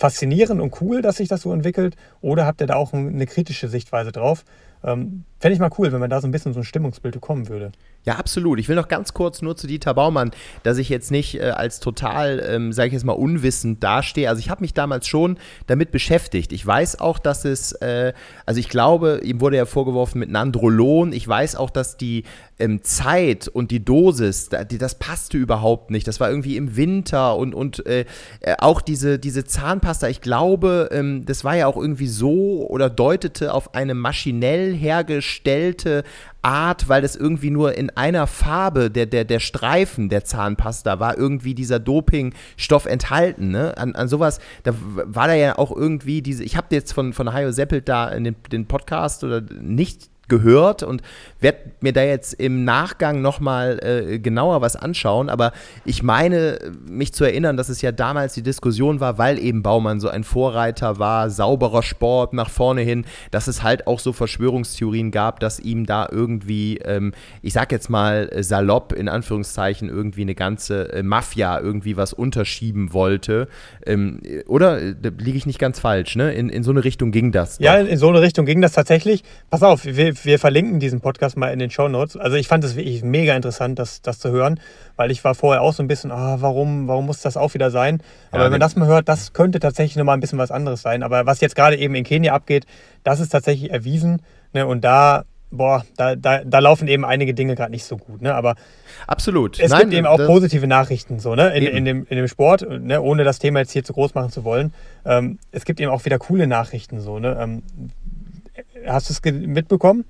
faszinierend 0.00 0.60
und 0.60 0.80
cool, 0.80 1.02
dass 1.02 1.18
sich 1.18 1.28
das 1.28 1.42
so 1.42 1.52
entwickelt? 1.52 1.94
Oder 2.22 2.46
habt 2.46 2.60
ihr 2.62 2.66
da 2.66 2.74
auch 2.74 2.94
eine 2.94 3.26
kritische 3.26 3.68
Sichtweise 3.68 4.12
drauf? 4.12 4.44
Ähm, 4.82 5.24
Fände 5.40 5.54
ich 5.54 5.60
mal 5.60 5.70
cool, 5.78 5.90
wenn 5.90 6.00
man 6.00 6.10
da 6.10 6.20
so 6.20 6.28
ein 6.28 6.32
bisschen 6.32 6.52
so 6.52 6.60
ein 6.60 6.64
Stimmungsbild 6.64 7.14
bekommen 7.14 7.48
würde. 7.48 7.72
Ja, 8.04 8.16
absolut. 8.16 8.58
Ich 8.58 8.68
will 8.68 8.76
noch 8.76 8.88
ganz 8.88 9.14
kurz 9.14 9.40
nur 9.40 9.56
zu 9.56 9.66
Dieter 9.66 9.94
Baumann, 9.94 10.32
dass 10.64 10.76
ich 10.76 10.90
jetzt 10.90 11.10
nicht 11.10 11.40
äh, 11.40 11.50
als 11.50 11.80
total, 11.80 12.42
ähm, 12.46 12.74
sage 12.74 12.88
ich 12.88 12.92
jetzt 12.92 13.04
mal, 13.04 13.14
unwissend 13.14 13.82
dastehe. 13.82 14.28
Also 14.28 14.40
ich 14.40 14.50
habe 14.50 14.60
mich 14.60 14.74
damals 14.74 15.06
schon 15.06 15.38
damit 15.66 15.92
beschäftigt. 15.92 16.52
Ich 16.52 16.66
weiß 16.66 17.00
auch, 17.00 17.18
dass 17.18 17.46
es, 17.46 17.72
äh, 17.72 18.12
also 18.44 18.60
ich 18.60 18.68
glaube, 18.68 19.20
ihm 19.24 19.40
wurde 19.40 19.56
ja 19.56 19.64
vorgeworfen 19.64 20.18
mit 20.18 20.30
Nandrolon. 20.30 21.14
Ich 21.14 21.26
weiß 21.26 21.56
auch, 21.56 21.70
dass 21.70 21.96
die 21.96 22.24
ähm, 22.58 22.82
Zeit 22.82 23.48
und 23.48 23.70
die 23.70 23.82
Dosis, 23.82 24.50
das 24.50 24.98
passte 24.98 25.38
überhaupt 25.38 25.90
nicht. 25.90 26.06
Das 26.06 26.20
war 26.20 26.28
irgendwie 26.28 26.58
im 26.58 26.76
Winter 26.76 27.36
und, 27.36 27.54
und 27.54 27.86
äh, 27.86 28.04
äh 28.40 28.56
auch 28.58 28.82
diese, 28.82 29.18
diese 29.18 29.44
Zahnpasta, 29.44 30.08
ich 30.08 30.20
glaube, 30.20 30.90
ähm, 30.92 31.24
das 31.24 31.44
war 31.44 31.56
ja 31.56 31.66
auch 31.66 31.76
irgendwie 31.78 32.08
so 32.08 32.66
oder 32.68 32.90
deutete 32.90 33.54
auf 33.54 33.74
eine 33.74 33.94
maschinell 33.94 34.74
hergestellte 34.74 35.29
Art, 36.42 36.88
weil 36.88 37.02
das 37.02 37.16
irgendwie 37.16 37.50
nur 37.50 37.76
in 37.76 37.90
einer 37.90 38.26
Farbe, 38.26 38.90
der, 38.90 39.06
der, 39.06 39.24
der 39.24 39.40
Streifen 39.40 40.08
der 40.08 40.24
Zahnpasta 40.24 40.98
war 40.98 41.18
irgendwie 41.18 41.54
dieser 41.54 41.78
Dopingstoff 41.78 42.86
enthalten. 42.86 43.50
Ne? 43.50 43.76
An, 43.76 43.94
an 43.94 44.08
sowas, 44.08 44.40
da 44.62 44.72
war 44.74 45.26
da 45.26 45.34
ja 45.34 45.58
auch 45.58 45.74
irgendwie 45.74 46.22
diese, 46.22 46.42
ich 46.44 46.56
habe 46.56 46.68
jetzt 46.70 46.92
von, 46.92 47.12
von 47.12 47.32
Hajo 47.32 47.52
Seppelt 47.52 47.88
da 47.88 48.08
in 48.08 48.24
den, 48.24 48.36
den 48.50 48.66
Podcast 48.66 49.22
oder 49.24 49.40
nicht 49.40 50.10
gehört 50.30 50.82
und 50.82 51.02
werde 51.40 51.58
mir 51.80 51.92
da 51.92 52.02
jetzt 52.02 52.32
im 52.34 52.64
Nachgang 52.64 53.20
nochmal 53.20 53.78
äh, 53.82 54.18
genauer 54.18 54.62
was 54.62 54.76
anschauen. 54.76 55.28
Aber 55.28 55.52
ich 55.84 56.02
meine, 56.02 56.58
mich 56.88 57.12
zu 57.12 57.24
erinnern, 57.24 57.58
dass 57.58 57.68
es 57.68 57.82
ja 57.82 57.92
damals 57.92 58.32
die 58.32 58.42
Diskussion 58.42 59.00
war, 59.00 59.18
weil 59.18 59.38
eben 59.38 59.62
Baumann 59.62 60.00
so 60.00 60.08
ein 60.08 60.24
Vorreiter 60.24 60.98
war, 60.98 61.28
sauberer 61.28 61.82
Sport 61.82 62.32
nach 62.32 62.48
vorne 62.48 62.80
hin, 62.80 63.04
dass 63.30 63.48
es 63.48 63.62
halt 63.62 63.86
auch 63.86 64.00
so 64.00 64.12
Verschwörungstheorien 64.12 65.10
gab, 65.10 65.40
dass 65.40 65.60
ihm 65.60 65.84
da 65.84 66.08
irgendwie, 66.10 66.78
ähm, 66.78 67.12
ich 67.42 67.52
sag 67.52 67.72
jetzt 67.72 67.90
mal 67.90 68.30
salopp 68.42 68.92
in 68.92 69.08
Anführungszeichen, 69.08 69.88
irgendwie 69.88 70.22
eine 70.22 70.34
ganze 70.34 70.92
äh, 70.92 71.02
Mafia 71.02 71.60
irgendwie 71.60 71.96
was 71.96 72.12
unterschieben 72.12 72.92
wollte. 72.92 73.48
Ähm, 73.84 74.20
oder 74.46 74.80
liege 74.80 75.36
ich 75.36 75.46
nicht 75.46 75.58
ganz 75.58 75.80
falsch, 75.80 76.16
ne? 76.16 76.32
In, 76.32 76.48
in 76.48 76.62
so 76.62 76.70
eine 76.70 76.84
Richtung 76.84 77.10
ging 77.10 77.32
das. 77.32 77.58
Doch. 77.58 77.64
Ja, 77.64 77.78
in 77.78 77.98
so 77.98 78.08
eine 78.08 78.20
Richtung 78.20 78.46
ging 78.46 78.60
das 78.60 78.72
tatsächlich. 78.72 79.24
Pass 79.50 79.62
auf, 79.62 79.84
wir, 79.84 80.19
wir 80.24 80.38
verlinken 80.38 80.80
diesen 80.80 81.00
Podcast 81.00 81.36
mal 81.36 81.52
in 81.52 81.58
den 81.58 81.70
Show 81.70 81.88
Notes. 81.88 82.16
Also 82.16 82.36
ich 82.36 82.48
fand 82.48 82.64
es 82.64 82.76
wirklich 82.76 83.02
mega 83.02 83.34
interessant, 83.34 83.78
das, 83.78 84.02
das 84.02 84.18
zu 84.18 84.30
hören, 84.30 84.60
weil 84.96 85.10
ich 85.10 85.24
war 85.24 85.34
vorher 85.34 85.62
auch 85.62 85.72
so 85.72 85.82
ein 85.82 85.88
bisschen, 85.88 86.10
ah, 86.10 86.36
warum, 86.40 86.88
warum 86.88 87.06
muss 87.06 87.20
das 87.20 87.36
auch 87.36 87.54
wieder 87.54 87.70
sein? 87.70 88.02
Aber 88.30 88.40
ja, 88.40 88.44
wenn 88.44 88.52
man 88.52 88.60
das 88.60 88.76
mal 88.76 88.88
hört, 88.88 89.08
das 89.08 89.32
könnte 89.32 89.60
tatsächlich 89.60 89.96
nochmal 89.96 90.16
ein 90.16 90.20
bisschen 90.20 90.38
was 90.38 90.50
anderes 90.50 90.82
sein. 90.82 91.02
Aber 91.02 91.26
was 91.26 91.40
jetzt 91.40 91.56
gerade 91.56 91.76
eben 91.76 91.94
in 91.94 92.04
Kenia 92.04 92.32
abgeht, 92.32 92.66
das 93.04 93.20
ist 93.20 93.30
tatsächlich 93.30 93.70
erwiesen. 93.70 94.22
Ne? 94.52 94.66
Und 94.66 94.82
da 94.82 95.24
boah, 95.50 95.84
da, 95.96 96.16
da, 96.16 96.44
da 96.44 96.58
laufen 96.60 96.88
eben 96.88 97.04
einige 97.04 97.34
Dinge 97.34 97.54
gerade 97.54 97.72
nicht 97.72 97.84
so 97.84 97.96
gut. 97.96 98.22
Ne? 98.22 98.34
Aber 98.34 98.54
absolut. 99.06 99.58
Es 99.58 99.70
Nein, 99.70 99.82
gibt 99.82 99.94
eben 99.94 100.06
auch 100.06 100.18
positive 100.18 100.66
Nachrichten 100.66 101.18
so, 101.18 101.34
ne? 101.34 101.50
in, 101.56 101.64
in, 101.64 101.84
dem, 101.84 102.06
in 102.08 102.16
dem 102.16 102.28
Sport, 102.28 102.66
ne? 102.68 103.02
ohne 103.02 103.24
das 103.24 103.38
Thema 103.38 103.60
jetzt 103.60 103.72
hier 103.72 103.84
zu 103.84 103.92
groß 103.92 104.14
machen 104.14 104.30
zu 104.30 104.44
wollen. 104.44 104.72
Ähm, 105.04 105.38
es 105.50 105.64
gibt 105.64 105.80
eben 105.80 105.90
auch 105.90 106.04
wieder 106.04 106.18
coole 106.18 106.46
Nachrichten 106.46 107.00
so. 107.00 107.18
Ne? 107.18 107.36
Ähm, 107.40 107.62
hast 108.86 109.08
du 109.08 109.14
es 109.14 109.46
mitbekommen? 109.46 110.04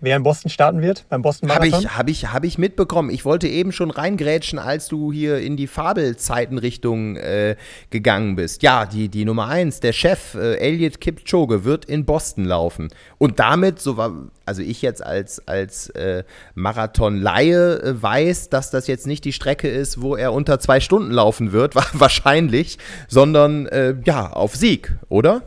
wer 0.00 0.16
in 0.16 0.22
Boston 0.22 0.50
starten 0.50 0.80
wird, 0.80 1.04
beim 1.08 1.22
Boston 1.22 1.48
Marathon? 1.48 1.72
Habe 1.72 1.82
ich, 1.84 1.96
hab 1.96 2.08
ich, 2.08 2.32
hab 2.32 2.44
ich 2.44 2.58
mitbekommen. 2.58 3.10
Ich 3.10 3.24
wollte 3.24 3.48
eben 3.48 3.72
schon 3.72 3.90
reingrätschen, 3.90 4.58
als 4.58 4.88
du 4.88 5.12
hier 5.12 5.38
in 5.38 5.56
die 5.56 5.66
Fabelzeitenrichtung 5.66 7.16
äh, 7.16 7.56
gegangen 7.90 8.36
bist. 8.36 8.62
Ja, 8.62 8.86
die, 8.86 9.08
die 9.08 9.24
Nummer 9.24 9.48
eins, 9.48 9.80
der 9.80 9.92
Chef 9.92 10.34
äh, 10.34 10.56
Elliot 10.56 11.00
Kipchoge 11.00 11.64
wird 11.64 11.84
in 11.84 12.04
Boston 12.04 12.44
laufen. 12.44 12.88
Und 13.18 13.38
damit, 13.38 13.80
so 13.80 13.96
war, 13.96 14.12
also 14.46 14.62
ich 14.62 14.82
jetzt 14.82 15.04
als, 15.04 15.46
als 15.46 15.90
äh, 15.90 16.24
Marathon-Laie 16.54 17.82
äh, 17.82 18.02
weiß, 18.02 18.48
dass 18.48 18.70
das 18.70 18.86
jetzt 18.86 19.06
nicht 19.06 19.24
die 19.24 19.32
Strecke 19.32 19.68
ist, 19.68 20.00
wo 20.00 20.16
er 20.16 20.32
unter 20.32 20.58
zwei 20.58 20.80
Stunden 20.80 21.10
laufen 21.10 21.52
wird, 21.52 21.74
wahrscheinlich, 21.92 22.78
sondern 23.08 23.66
äh, 23.66 23.94
ja, 24.04 24.30
auf 24.30 24.56
Sieg, 24.56 24.96
oder? 25.08 25.42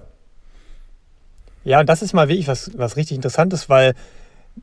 Ja, 1.63 1.79
und 1.79 1.87
das 1.87 2.01
ist 2.01 2.13
mal 2.13 2.27
wirklich 2.27 2.47
was, 2.47 2.71
was 2.75 2.97
richtig 2.97 3.15
Interessantes, 3.15 3.69
weil 3.69 3.93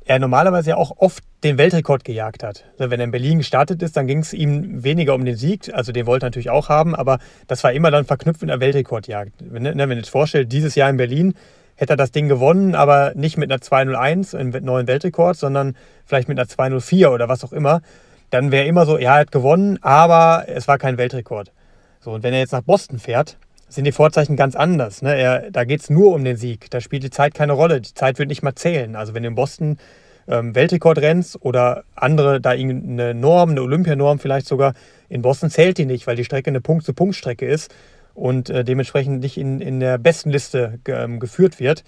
er 0.05 0.19
normalerweise 0.19 0.71
ja 0.71 0.77
auch 0.77 0.93
oft 0.99 1.25
den 1.43 1.59
Weltrekord 1.59 2.05
gejagt 2.05 2.43
hat. 2.43 2.65
Also 2.79 2.91
wenn 2.91 3.01
er 3.01 3.05
in 3.05 3.11
Berlin 3.11 3.39
gestartet 3.39 3.83
ist, 3.83 3.97
dann 3.97 4.07
ging 4.07 4.19
es 4.19 4.33
ihm 4.33 4.85
weniger 4.85 5.15
um 5.15 5.25
den 5.25 5.37
Sieg, 5.37 5.73
also 5.75 5.93
den 5.93 6.07
wollte 6.07 6.27
er 6.27 6.29
natürlich 6.29 6.51
auch 6.51 6.69
haben, 6.69 6.95
aber 6.95 7.19
das 7.49 7.65
war 7.65 7.73
immer 7.73 7.91
dann 7.91 8.05
verknüpft 8.05 8.43
mit 8.43 8.51
einer 8.51 8.61
Weltrekordjagd. 8.61 9.33
Wenn, 9.41 9.63
ne, 9.63 9.75
wenn 9.77 9.89
du 9.91 10.03
dir 10.03 10.05
vorstellst, 10.05 10.53
dieses 10.53 10.75
Jahr 10.75 10.91
in 10.91 10.97
Berlin 10.97 11.35
hätte 11.75 11.95
er 11.95 11.97
das 11.97 12.13
Ding 12.13 12.29
gewonnen, 12.29 12.75
aber 12.75 13.13
nicht 13.15 13.39
mit 13.39 13.51
einer 13.51 13.61
201, 13.61 14.35
einem 14.35 14.65
neuen 14.65 14.87
Weltrekord, 14.87 15.37
sondern 15.37 15.77
vielleicht 16.05 16.29
mit 16.29 16.39
einer 16.39 16.47
204 16.47 17.11
oder 17.11 17.29
was 17.29 17.43
auch 17.43 17.53
immer, 17.53 17.81
dann 18.29 18.53
wäre 18.53 18.67
immer 18.67 18.85
so, 18.85 18.99
ja, 18.99 19.15
er 19.15 19.21
hat 19.21 19.33
gewonnen, 19.33 19.79
aber 19.83 20.45
es 20.47 20.69
war 20.69 20.79
kein 20.79 20.99
Weltrekord. 20.99 21.53
So, 22.01 22.13
und 22.13 22.23
wenn 22.23 22.35
er 22.35 22.41
jetzt 22.41 22.53
nach 22.53 22.63
Boston 22.63 22.99
fährt, 22.99 23.39
sind 23.71 23.85
die 23.85 23.93
Vorzeichen 23.93 24.37
ganz 24.37 24.57
anders. 24.57 25.01
Ne? 25.01 25.17
Er, 25.17 25.51
da 25.51 25.65
geht 25.65 25.81
es 25.81 25.91
nur 25.91 26.15
um 26.15 26.25
den 26.25 26.37
Sieg. 26.37 26.71
Da 26.71 26.81
spielt 26.81 27.03
die 27.03 27.11
Zeit 27.11 27.35
keine 27.35 27.53
Rolle. 27.53 27.81
Die 27.81 27.95
Zeit 27.95 28.19
wird 28.19 28.29
nicht 28.29 28.43
mal 28.43 28.55
zählen. 28.55 28.97
Also 28.97 29.15
wenn 29.15 29.23
du 29.23 29.29
in 29.29 29.35
Boston 29.35 29.79
ähm, 30.29 30.55
Weltrekord 30.55 30.99
rennst 30.99 31.43
oder 31.43 31.85
andere, 31.95 32.41
da 32.41 32.53
irgendeine 32.53 33.15
Norm, 33.15 33.51
eine 33.51 33.63
Olympianorm 33.63 34.19
vielleicht 34.19 34.47
sogar, 34.47 34.75
in 35.09 35.23
Boston 35.23 35.51
zählt 35.51 35.79
die 35.79 35.87
nicht, 35.87 36.07
weil 36.07 36.17
die 36.17 36.25
Strecke 36.25 36.51
eine 36.51 36.61
Punkt-zu-Punkt-Strecke 36.61 37.47
ist 37.47 37.73
und 38.15 38.51
äh, 38.51 38.65
dementsprechend 38.65 39.21
nicht 39.21 39.39
in, 39.39 39.61
in 39.61 39.81
der 39.81 39.99
besten 39.99 40.31
Liste 40.31 40.79
ähm, 40.87 41.21
geführt 41.21 41.61
wird. 41.61 41.85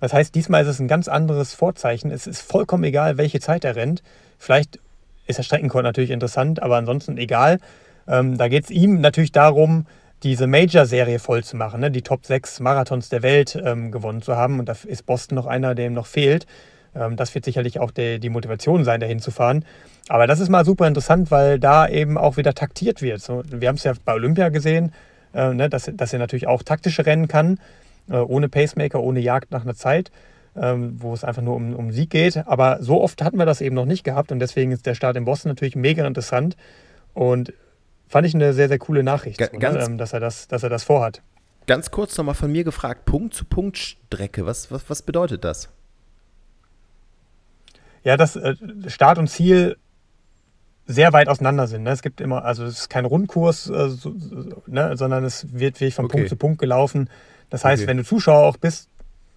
Das 0.00 0.12
heißt, 0.12 0.34
diesmal 0.34 0.62
ist 0.62 0.68
es 0.68 0.80
ein 0.80 0.88
ganz 0.88 1.08
anderes 1.08 1.54
Vorzeichen. 1.54 2.10
Es 2.10 2.26
ist 2.26 2.40
vollkommen 2.40 2.84
egal, 2.84 3.16
welche 3.16 3.40
Zeit 3.40 3.64
er 3.64 3.76
rennt. 3.76 4.02
Vielleicht 4.38 4.78
ist 5.26 5.38
der 5.38 5.44
Streckenkord 5.44 5.84
natürlich 5.84 6.10
interessant, 6.10 6.62
aber 6.62 6.76
ansonsten 6.76 7.16
egal. 7.16 7.58
Ähm, 8.06 8.36
da 8.36 8.48
geht 8.48 8.64
es 8.64 8.70
ihm 8.70 9.00
natürlich 9.00 9.32
darum, 9.32 9.86
diese 10.24 10.46
Major-Serie 10.46 11.18
voll 11.18 11.44
zu 11.44 11.56
machen, 11.56 11.80
ne? 11.80 11.90
die 11.90 12.02
Top 12.02 12.24
6 12.24 12.60
Marathons 12.60 13.10
der 13.10 13.22
Welt 13.22 13.60
ähm, 13.62 13.92
gewonnen 13.92 14.22
zu 14.22 14.36
haben. 14.36 14.58
Und 14.58 14.68
da 14.68 14.74
ist 14.86 15.04
Boston 15.04 15.36
noch 15.36 15.46
einer, 15.46 15.74
der 15.74 15.86
ihm 15.86 15.92
noch 15.92 16.06
fehlt. 16.06 16.46
Ähm, 16.94 17.16
das 17.16 17.34
wird 17.34 17.44
sicherlich 17.44 17.78
auch 17.78 17.90
die, 17.90 18.18
die 18.18 18.30
Motivation 18.30 18.84
sein, 18.84 19.00
dahin 19.00 19.20
zu 19.20 19.30
fahren. 19.30 19.64
Aber 20.08 20.26
das 20.26 20.40
ist 20.40 20.48
mal 20.48 20.64
super 20.64 20.88
interessant, 20.88 21.30
weil 21.30 21.58
da 21.58 21.86
eben 21.86 22.16
auch 22.16 22.38
wieder 22.38 22.54
taktiert 22.54 23.02
wird. 23.02 23.20
So, 23.20 23.42
wir 23.46 23.68
haben 23.68 23.76
es 23.76 23.84
ja 23.84 23.92
bei 24.04 24.14
Olympia 24.14 24.48
gesehen, 24.48 24.92
äh, 25.34 25.52
ne? 25.52 25.68
dass, 25.68 25.90
dass 25.94 26.12
er 26.12 26.18
natürlich 26.18 26.46
auch 26.46 26.62
taktische 26.62 27.04
Rennen 27.04 27.28
kann, 27.28 27.60
äh, 28.10 28.16
ohne 28.16 28.48
Pacemaker, 28.48 29.00
ohne 29.00 29.20
Jagd 29.20 29.50
nach 29.50 29.62
einer 29.62 29.74
Zeit. 29.74 30.10
Ähm, 30.56 30.98
wo 31.00 31.12
es 31.12 31.24
einfach 31.24 31.42
nur 31.42 31.56
um, 31.56 31.74
um 31.74 31.90
Sieg 31.90 32.10
geht. 32.10 32.46
Aber 32.46 32.80
so 32.80 33.02
oft 33.02 33.24
hatten 33.24 33.38
wir 33.38 33.44
das 33.44 33.60
eben 33.60 33.74
noch 33.74 33.86
nicht 33.86 34.04
gehabt 34.04 34.30
und 34.30 34.38
deswegen 34.38 34.70
ist 34.70 34.86
der 34.86 34.94
Start 34.94 35.16
in 35.16 35.24
Boston 35.24 35.50
natürlich 35.50 35.74
mega 35.74 36.06
interessant. 36.06 36.56
Und 37.12 37.52
Fand 38.08 38.26
ich 38.26 38.34
eine 38.34 38.52
sehr, 38.52 38.68
sehr 38.68 38.78
coole 38.78 39.02
Nachricht, 39.02 39.38
Ga 39.38 39.46
ganz, 39.46 39.86
ähm, 39.86 39.98
dass, 39.98 40.12
er 40.12 40.20
das, 40.20 40.48
dass 40.48 40.62
er 40.62 40.68
das 40.68 40.84
vorhat. 40.84 41.22
Ganz 41.66 41.90
kurz 41.90 42.16
nochmal 42.16 42.34
von 42.34 42.52
mir 42.52 42.64
gefragt: 42.64 43.04
Punkt-zu-Punkt-Strecke, 43.06 44.46
was, 44.46 44.70
was, 44.70 44.88
was 44.88 45.02
bedeutet 45.02 45.44
das? 45.44 45.70
Ja, 48.02 48.16
dass 48.16 48.36
äh, 48.36 48.54
Start 48.86 49.18
und 49.18 49.28
Ziel 49.28 49.76
sehr 50.86 51.12
weit 51.12 51.28
auseinander 51.28 51.66
sind. 51.66 51.84
Ne? 51.84 51.90
Es 51.90 52.02
gibt 52.02 52.20
immer, 52.20 52.44
also 52.44 52.64
es 52.64 52.80
ist 52.80 52.90
kein 52.90 53.06
Rundkurs, 53.06 53.70
äh, 53.70 53.88
so, 53.88 54.14
ne? 54.66 54.96
sondern 54.96 55.24
es 55.24 55.52
wird 55.52 55.80
wirklich 55.80 55.94
von 55.94 56.04
okay. 56.04 56.18
Punkt 56.18 56.28
zu 56.28 56.36
Punkt 56.36 56.58
gelaufen. 56.58 57.08
Das 57.50 57.64
heißt, 57.64 57.82
okay. 57.82 57.88
wenn 57.88 57.96
du 57.96 58.04
Zuschauer 58.04 58.46
auch 58.46 58.58
bist, 58.58 58.88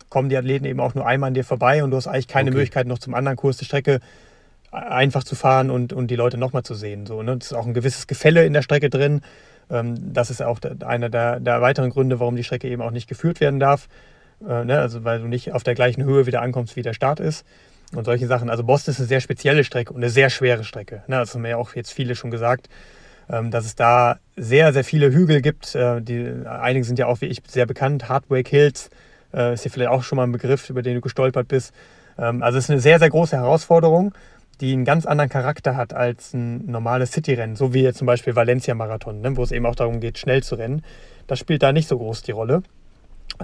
kommen 0.10 0.30
die 0.30 0.38
Athleten 0.38 0.66
eben 0.66 0.80
auch 0.80 0.96
nur 0.96 1.06
einmal 1.06 1.30
an 1.30 1.34
dir 1.34 1.44
vorbei 1.44 1.84
und 1.84 1.92
du 1.92 1.98
hast 1.98 2.08
eigentlich 2.08 2.28
keine 2.28 2.50
okay. 2.50 2.58
Möglichkeit, 2.58 2.88
noch 2.88 3.00
zum 3.00 3.14
anderen 3.14 3.38
Kurs 3.38 3.58
die 3.58 3.66
Strecke 3.66 4.00
einfach 4.78 5.24
zu 5.24 5.36
fahren 5.36 5.70
und, 5.70 5.94
und 5.94 6.08
die 6.08 6.16
Leute 6.16 6.38
nochmal 6.38 6.64
zu 6.64 6.74
sehen. 6.74 7.06
So, 7.06 7.22
ne? 7.24 7.38
Es 7.40 7.48
ist 7.48 7.54
auch 7.54 7.66
ein 7.66 7.74
gewisses 7.74 8.08
Gefälle 8.08 8.46
in 8.46 8.54
der 8.54 8.62
Strecke 8.62 8.90
drin. 8.90 9.22
Ähm, 9.70 10.14
das 10.14 10.30
ist 10.30 10.42
auch 10.42 10.60
einer 10.86 11.10
der, 11.10 11.40
der, 11.40 11.62
weiteren 11.62 11.90
Gründe, 11.90 12.20
warum 12.20 12.36
die 12.36 12.44
Strecke 12.44 12.68
eben 12.68 12.82
auch 12.82 12.92
nicht 12.92 13.08
geführt 13.08 13.40
werden 13.40 13.60
darf. 13.60 13.88
Äh, 14.42 14.66
ne? 14.66 14.80
Also 14.80 15.04
weil 15.04 15.20
du 15.20 15.28
nicht 15.28 15.54
auf 15.54 15.64
der 15.64 15.76
gleichen 15.76 16.04
Höhe 16.04 16.26
wieder 16.26 16.42
ankommst, 16.42 16.76
wie 16.76 16.82
der 16.82 16.94
Start 16.94 17.20
ist. 17.20 17.46
Und 17.96 18.04
solche 18.04 18.28
Sachen. 18.28 18.50
Also 18.50 18.64
Boston 18.64 18.92
ist 18.92 19.00
eine 19.00 19.08
sehr 19.08 19.22
spezielle 19.22 19.64
Strecke 19.64 19.94
und 19.94 20.02
eine 20.02 20.10
sehr 20.10 20.30
schwere 20.30 20.64
Strecke. 20.64 21.04
Ne? 21.08 21.18
Das 21.18 21.34
haben 21.34 21.46
ja 21.46 21.56
auch 21.56 21.74
jetzt 21.76 21.92
viele 21.92 22.16
schon 22.16 22.32
gesagt, 22.32 22.68
ähm, 23.30 23.50
dass 23.52 23.66
es 23.66 23.76
da 23.76 24.18
sehr, 24.36 24.74
sehr 24.74 24.84
viele 24.84 25.12
Hügel 25.12 25.42
gibt. 25.42 25.74
Äh, 25.76 26.02
die, 26.02 26.34
einige 26.46 26.86
sind 26.86 27.00
ja 27.00 27.08
auch 27.08 27.22
wie 27.22 27.28
ich 27.28 27.42
sehr 27.48 27.66
bekannt. 27.66 28.10
Hardwake 28.10 28.50
Hills 28.50 28.90
äh, 29.34 29.54
ist 29.54 29.64
hier 29.64 29.72
vielleicht 29.72 29.90
auch 29.90 30.04
schon 30.04 30.18
mal 30.18 30.24
ein 30.24 30.32
Begriff, 30.32 30.70
über 30.70 30.82
den 30.82 30.96
du 30.96 31.02
gestolpert 31.02 31.48
bist. 31.48 31.74
Ähm, 32.18 32.44
also 32.44 32.58
es 32.58 32.66
ist 32.66 32.72
eine 32.72 32.80
sehr, 32.80 33.00
sehr 33.00 33.10
große 33.10 33.36
Herausforderung 33.38 34.14
die 34.62 34.74
einen 34.74 34.86
ganz 34.86 35.06
anderen 35.06 35.30
Charakter 35.30 35.76
hat 35.76 35.94
als 35.94 36.34
ein 36.34 36.66
normales 36.66 37.12
City-Rennen, 37.12 37.56
so 37.56 37.74
wie 37.74 37.92
zum 37.94 38.08
Beispiel 38.08 38.36
Valencia-Marathon, 38.36 39.22
ne, 39.22 39.38
wo 39.38 39.44
es 39.44 39.52
eben 39.52 39.66
auch 39.66 39.76
darum 39.76 40.00
geht, 40.00 40.18
schnell 40.18 40.44
zu 40.44 40.56
rennen. 40.56 40.82
Das 41.28 41.40
spielt 41.40 41.62
da 41.64 41.72
nicht 41.72 41.88
so 41.88 41.98
groß 41.98 42.24
die 42.24 42.32
Rolle. 42.32 42.64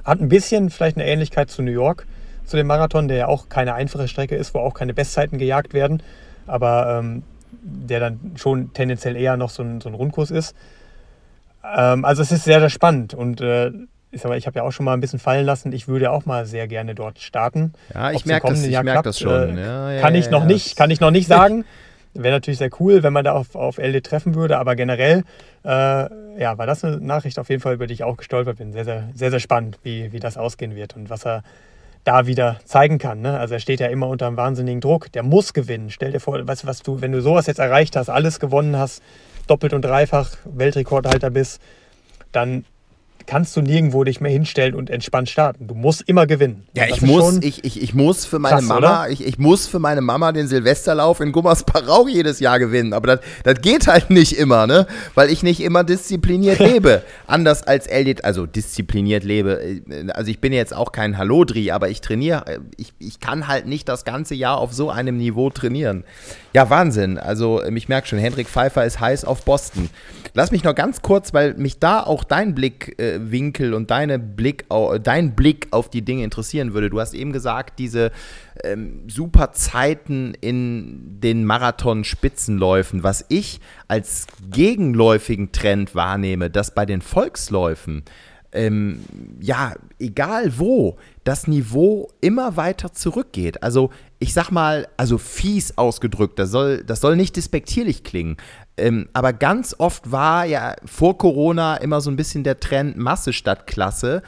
Hat 0.04 0.22
ein 0.22 0.30
bisschen 0.30 0.70
vielleicht 0.70 0.98
eine 0.98 1.06
Ähnlichkeit 1.06 1.52
zu 1.52 1.62
New 1.62 1.72
York, 1.72 2.08
zu 2.46 2.58
dem 2.58 2.68
Marathon, 2.68 3.08
der 3.08 3.18
ja 3.18 3.28
auch 3.28 3.50
keine 3.50 3.76
einfache 3.76 4.08
Strecke 4.08 4.36
ist, 4.36 4.54
wo 4.54 4.60
auch 4.60 4.74
keine 4.74 4.94
Bestzeiten 4.94 5.38
gejagt 5.38 5.74
werden, 5.74 6.02
aber 6.48 7.00
ähm, 7.00 7.24
der 7.62 8.00
dann 8.00 8.20
schon 8.36 8.74
tendenziell 8.74 9.16
eher 9.16 9.38
noch 9.38 9.50
so 9.50 9.64
ein, 9.64 9.82
so 9.82 9.90
ein 9.90 9.96
Rundkurs 9.96 10.32
ist. 10.32 10.56
Ähm, 11.64 12.06
also 12.06 12.22
es 12.22 12.32
ist 12.32 12.44
sehr, 12.44 12.60
sehr 12.60 12.70
spannend 12.70 13.14
und 13.14 13.40
äh, 13.42 13.72
mal, 14.24 14.38
ich 14.38 14.48
habe 14.48 14.60
ja 14.60 14.64
auch 14.64 14.72
schon 14.72 14.86
mal 14.86 14.94
ein 14.94 15.02
bisschen 15.02 15.20
fallen 15.20 15.46
lassen, 15.46 15.72
ich 15.72 15.88
würde 15.88 16.12
auch 16.12 16.26
mal 16.26 16.46
sehr 16.46 16.68
gerne 16.68 16.96
dort 16.96 17.20
starten. 17.20 17.74
Ja, 17.94 18.12
ich 18.12 18.26
merke 18.26 18.48
das, 18.48 18.64
ich 18.64 18.82
merk 18.82 19.04
das 19.04 19.20
schon. 19.20 19.58
Äh, 19.58 19.62
ja, 19.62 19.92
ja, 19.92 20.02
kann, 20.02 20.16
ich 20.16 20.30
noch 20.30 20.46
nicht, 20.46 20.76
kann 20.76 20.92
ich 20.92 21.00
noch 21.00 21.12
nicht 21.12 21.28
sagen. 21.28 21.66
Wäre 22.16 22.36
natürlich 22.36 22.60
sehr 22.60 22.70
cool, 22.80 23.02
wenn 23.02 23.12
man 23.12 23.26
da 23.26 23.34
auf, 23.34 23.56
auf 23.56 23.80
LD 23.80 24.04
treffen 24.06 24.36
würde, 24.36 24.60
aber 24.60 24.76
generell 24.76 25.24
äh, 25.66 25.70
ja, 26.40 26.58
war 26.58 26.68
das 26.68 26.84
eine 26.84 26.98
Nachricht 26.98 27.40
auf 27.40 27.50
jeden 27.50 27.62
Fall, 27.62 27.74
über 27.74 27.88
die 27.88 27.94
ich 27.94 28.04
auch 28.04 28.18
gestolpert 28.18 28.58
bin. 28.58 28.72
Sehr, 28.72 28.86
sehr, 28.86 29.10
sehr, 29.16 29.32
sehr 29.32 29.40
spannend, 29.40 29.80
wie, 29.84 30.12
wie 30.12 30.20
das 30.20 30.38
ausgehen 30.38 30.76
wird 30.76 30.96
und 30.96 31.10
was 31.10 31.26
er 31.26 31.44
da 32.04 32.28
wieder 32.28 32.60
zeigen 32.66 32.98
kann. 32.98 33.22
Ne? 33.22 33.40
Also 33.40 33.54
er 33.54 33.60
steht 33.60 33.80
ja 33.80 33.88
immer 33.88 34.08
unter 34.08 34.28
einem 34.28 34.38
wahnsinnigen 34.38 34.82
Druck. 34.82 35.12
Der 35.14 35.24
muss 35.24 35.54
gewinnen. 35.54 35.90
Stell 35.90 36.12
dir 36.12 36.20
vor, 36.20 36.46
weißt, 36.46 36.68
was 36.68 36.84
du, 36.84 37.02
wenn 37.02 37.12
du 37.12 37.22
sowas 37.22 37.48
jetzt 37.48 37.60
erreicht 37.60 37.96
hast, 37.96 38.10
alles 38.10 38.40
gewonnen 38.40 38.78
hast, 38.78 39.02
doppelt 39.48 39.74
und 39.74 39.84
dreifach 39.84 40.32
Weltrekordhalter 40.46 41.30
bist, 41.30 41.62
dann 42.32 42.66
kannst 43.26 43.56
du 43.56 43.62
nirgendwo 43.62 44.04
dich 44.04 44.22
mehr 44.22 44.32
hinstellen 44.32 44.76
und 44.76 44.90
entspannt 44.90 45.30
starten. 45.30 45.68
Du 45.68 45.76
musst 45.76 46.02
immer 46.08 46.28
gewinnen. 46.28 46.64
Ja, 46.76 46.86
ich 46.88 47.02
muss, 47.02 47.38
ich, 47.42 47.64
ich, 47.64 47.82
ich 47.82 47.94
muss 47.94 48.26
für 48.26 48.40
meine 48.40 48.58
krass, 48.58 48.66
Mama, 48.66 49.08
ich, 49.08 49.26
ich 49.26 49.38
muss 49.38 49.68
für 49.68 49.80
meine 49.80 50.02
Mama 50.02 50.32
den 50.32 50.48
Silvesterlauf 50.48 51.20
in 51.20 51.32
Gummersbach 51.32 51.84
jedes 52.08 52.40
Jahr 52.40 52.60
gewinnen. 52.60 52.94
Aber 52.94 53.16
das, 53.16 53.20
das 53.44 53.62
geht 53.62 53.88
halt 53.88 54.10
nicht 54.10 54.34
immer, 54.34 54.68
ne? 54.68 54.88
Weil 55.16 55.30
ich 55.30 55.44
nicht 55.44 55.62
immer 55.62 55.84
diszipliniert 55.84 56.60
lebe. 56.74 57.04
Anders 57.28 57.64
als 57.64 57.88
Eldit, 57.88 58.26
also 58.26 58.46
diszipliniert 58.46 59.24
lebe. 59.24 59.82
Also 60.14 60.32
ich 60.32 60.40
bin 60.40 60.54
jetzt 60.54 60.76
auch 60.76 60.92
kein 60.92 61.18
Hallodri, 61.18 61.72
aber 61.72 61.90
ich 61.90 62.02
trainiere, 62.02 62.62
ich, 62.78 62.94
ich 63.00 63.20
kann 63.20 63.48
halt 63.48 63.66
nicht 63.66 63.88
das 63.90 64.06
ganze 64.06 64.36
Jahr 64.36 64.58
auf 64.58 64.74
so 64.74 64.90
einem 64.90 65.18
Niveau 65.18 65.50
trainieren. 65.50 66.04
Ja, 66.54 66.70
Wahnsinn. 66.70 67.18
Also 67.18 67.64
ich 67.64 67.90
merke 67.90 68.08
schon, 68.08 68.20
Hendrik 68.20 68.48
Pfeiffer 68.48 68.86
ist 68.86 69.00
heiß 69.00 69.26
auf 69.26 69.44
Boston. 69.44 69.90
Lass 70.36 70.52
mich 70.52 70.64
noch 70.64 70.76
ganz 70.76 71.02
kurz, 71.02 71.34
weil 71.34 71.54
mich 71.56 71.80
da 71.80 72.02
auch 72.02 72.24
dein 72.24 72.56
Blickwinkel 72.56 73.13
äh, 73.13 73.13
und 73.74 73.92
deine 73.92 74.20
Blick, 74.20 74.66
dein 75.02 75.36
Blick 75.36 75.68
auf 75.72 75.90
die 75.90 76.04
Dinge 76.04 76.24
interessieren 76.24 76.74
würde. 76.74 76.90
Du 76.90 77.00
hast 77.00 77.14
eben 77.14 77.32
gesagt, 77.34 77.80
diese 77.80 78.12
ähm, 78.64 79.04
super 79.08 79.52
Zeiten 79.54 80.34
in 80.40 81.20
den 81.20 81.46
Marathon-Spitzenläufen, 81.46 83.04
was 83.04 83.26
ich 83.30 83.60
als 83.88 84.28
gegenläufigen 84.50 85.52
Trend 85.52 85.96
wahrnehme, 85.96 86.50
dass 86.50 86.74
bei 86.74 86.86
den 86.86 87.02
Volksläufen 87.02 88.04
ähm, 88.54 89.02
ja, 89.42 89.74
egal 90.00 90.58
wo, 90.58 90.98
das 91.24 91.48
Niveau 91.48 92.10
immer 92.22 92.56
weiter 92.56 92.94
zurückgeht. 92.94 93.64
Also 93.64 93.90
ich 94.20 94.34
sag 94.34 94.52
mal, 94.52 94.88
also 94.96 95.18
fies 95.18 95.78
ausgedrückt, 95.78 96.40
das 96.40 96.52
soll, 96.52 96.84
das 96.84 97.02
soll 97.02 97.16
nicht 97.16 97.36
despektierlich 97.36 98.04
klingen. 98.04 98.38
Ähm, 98.78 99.10
aber 99.14 99.34
ganz 99.34 99.76
oft 99.78 100.12
war 100.12 100.46
ja 100.46 100.76
vor 100.86 101.18
Corona 101.18 101.78
immer 101.78 102.02
so 102.02 102.10
ein 102.10 102.16
bisschen 102.16 102.44
der 102.44 102.60
Trend 102.60 102.98
Masse 102.98 103.34
statt 103.34 103.68
Klasse. 103.68 104.22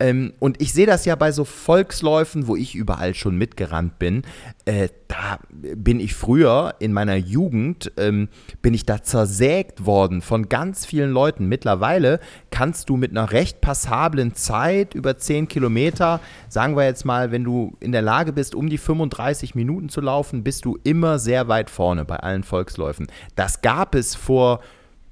Ähm, 0.00 0.32
und 0.38 0.60
ich 0.62 0.72
sehe 0.72 0.86
das 0.86 1.04
ja 1.04 1.14
bei 1.14 1.30
so 1.30 1.44
Volksläufen, 1.44 2.46
wo 2.46 2.56
ich 2.56 2.74
überall 2.74 3.14
schon 3.14 3.36
mitgerannt 3.36 3.98
bin. 3.98 4.22
Äh, 4.64 4.88
da 5.08 5.38
bin 5.50 6.00
ich 6.00 6.14
früher 6.14 6.74
in 6.78 6.92
meiner 6.94 7.16
Jugend, 7.16 7.92
ähm, 7.98 8.28
bin 8.62 8.72
ich 8.72 8.86
da 8.86 9.02
zersägt 9.02 9.84
worden 9.84 10.22
von 10.22 10.48
ganz 10.48 10.86
vielen 10.86 11.10
Leuten. 11.10 11.46
Mittlerweile 11.46 12.18
kannst 12.50 12.88
du 12.88 12.96
mit 12.96 13.10
einer 13.10 13.30
recht 13.30 13.60
passablen 13.60 14.34
Zeit 14.34 14.94
über 14.94 15.18
10 15.18 15.48
Kilometer, 15.48 16.20
sagen 16.48 16.76
wir 16.76 16.84
jetzt 16.84 17.04
mal, 17.04 17.30
wenn 17.30 17.44
du 17.44 17.76
in 17.80 17.92
der 17.92 18.02
Lage 18.02 18.32
bist, 18.32 18.54
um 18.54 18.70
die 18.70 18.78
35 18.78 19.54
Minuten 19.54 19.90
zu 19.90 20.00
laufen, 20.00 20.42
bist 20.42 20.64
du 20.64 20.78
immer 20.82 21.18
sehr 21.18 21.48
weit 21.48 21.68
vorne 21.68 22.06
bei 22.06 22.16
allen 22.16 22.42
Volksläufen. 22.42 23.06
Das 23.36 23.60
gab 23.60 23.94
es 23.94 24.14
vor 24.14 24.60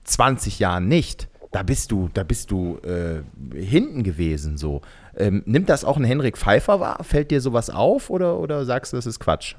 20 0.04 0.58
Jahren 0.58 0.88
nicht 0.88 1.27
da 1.50 1.62
bist 1.62 1.90
du, 1.90 2.10
da 2.12 2.24
bist 2.24 2.50
du 2.50 2.78
äh, 2.78 3.22
hinten 3.56 4.02
gewesen 4.02 4.58
so. 4.58 4.82
Ähm, 5.16 5.42
nimmt 5.46 5.68
das 5.68 5.84
auch 5.84 5.96
ein 5.96 6.04
Henrik 6.04 6.36
Pfeiffer 6.36 6.80
wahr? 6.80 7.02
Fällt 7.02 7.30
dir 7.30 7.40
sowas 7.40 7.70
auf 7.70 8.10
oder, 8.10 8.38
oder 8.38 8.64
sagst 8.64 8.92
du, 8.92 8.96
das 8.96 9.06
ist 9.06 9.18
Quatsch? 9.18 9.54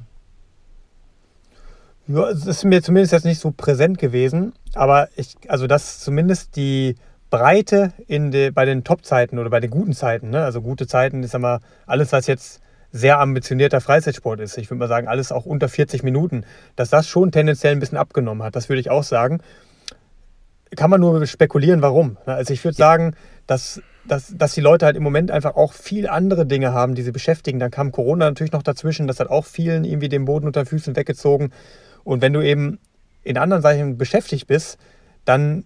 Ja, 2.08 2.30
es 2.30 2.46
ist 2.46 2.64
mir 2.64 2.82
zumindest 2.82 3.14
jetzt 3.14 3.26
nicht 3.26 3.40
so 3.40 3.52
präsent 3.52 4.00
gewesen, 4.00 4.54
aber 4.74 5.10
ich, 5.16 5.36
also 5.48 5.68
dass 5.68 6.00
zumindest 6.00 6.56
die 6.56 6.96
Breite 7.30 7.94
in 8.08 8.32
de, 8.32 8.50
bei 8.50 8.66
den 8.66 8.84
Top-Zeiten 8.84 9.38
oder 9.38 9.52
bei 9.52 9.60
den 9.60 9.70
guten 9.70 9.94
Zeiten, 9.94 10.32
ne? 10.32 10.44
also 10.44 10.62
gute 10.62 10.88
Zeiten 10.88 11.22
ist 11.22 11.36
immer 11.36 11.60
alles, 11.86 12.12
was 12.12 12.26
jetzt 12.26 12.62
sehr 12.92 13.20
ambitionierter 13.20 13.82
Freizeitsport 13.82 14.40
ist. 14.40 14.58
Ich 14.58 14.72
würde 14.72 14.80
mal 14.80 14.88
sagen, 14.88 15.08
alles 15.08 15.32
auch 15.32 15.46
unter 15.46 15.70
40 15.70 16.02
Minuten, 16.02 16.44
dass 16.76 16.90
das 16.90 17.08
schon 17.08 17.32
tendenziell 17.32 17.74
ein 17.74 17.80
bisschen 17.80 18.00
abgenommen 18.00 18.42
hat. 18.42 18.56
Das 18.56 18.70
würde 18.70 18.80
ich 18.80 18.90
auch 18.90 19.04
sagen 19.04 19.42
kann 20.76 20.90
man 20.90 21.02
nur 21.02 21.26
spekulieren, 21.26 21.82
warum. 21.82 22.18
Also 22.26 22.54
ich 22.54 22.64
würde 22.64 22.78
sagen, 22.78 23.16
dass, 23.48 23.82
dass, 24.08 24.34
dass 24.36 24.54
die 24.54 24.62
Leute 24.62 24.86
halt 24.86 24.96
im 24.96 25.04
Moment 25.04 25.32
einfach 25.32 25.56
auch 25.56 25.74
viel 25.74 26.08
andere 26.08 26.46
Dinge 26.46 26.74
haben, 26.74 26.96
die 26.96 27.02
sie 27.02 27.12
beschäftigen. 27.12 27.60
Dann 27.60 27.72
kam 27.72 27.92
Corona 27.92 28.26
natürlich 28.26 28.54
noch 28.54 28.64
dazwischen, 28.64 29.08
das 29.08 29.20
hat 29.20 29.30
auch 29.30 29.46
vielen 29.46 29.84
irgendwie 29.84 30.10
den 30.10 30.26
Boden 30.26 30.46
unter 30.46 30.64
den 30.64 30.68
Füßen 30.68 30.96
weggezogen. 30.96 31.52
Und 32.04 32.22
wenn 32.22 32.34
du 32.34 32.42
eben 32.42 32.80
in 33.24 33.38
anderen 33.38 33.62
Sachen 33.62 33.98
beschäftigt 33.98 34.48
bist, 34.48 34.78
dann 35.26 35.66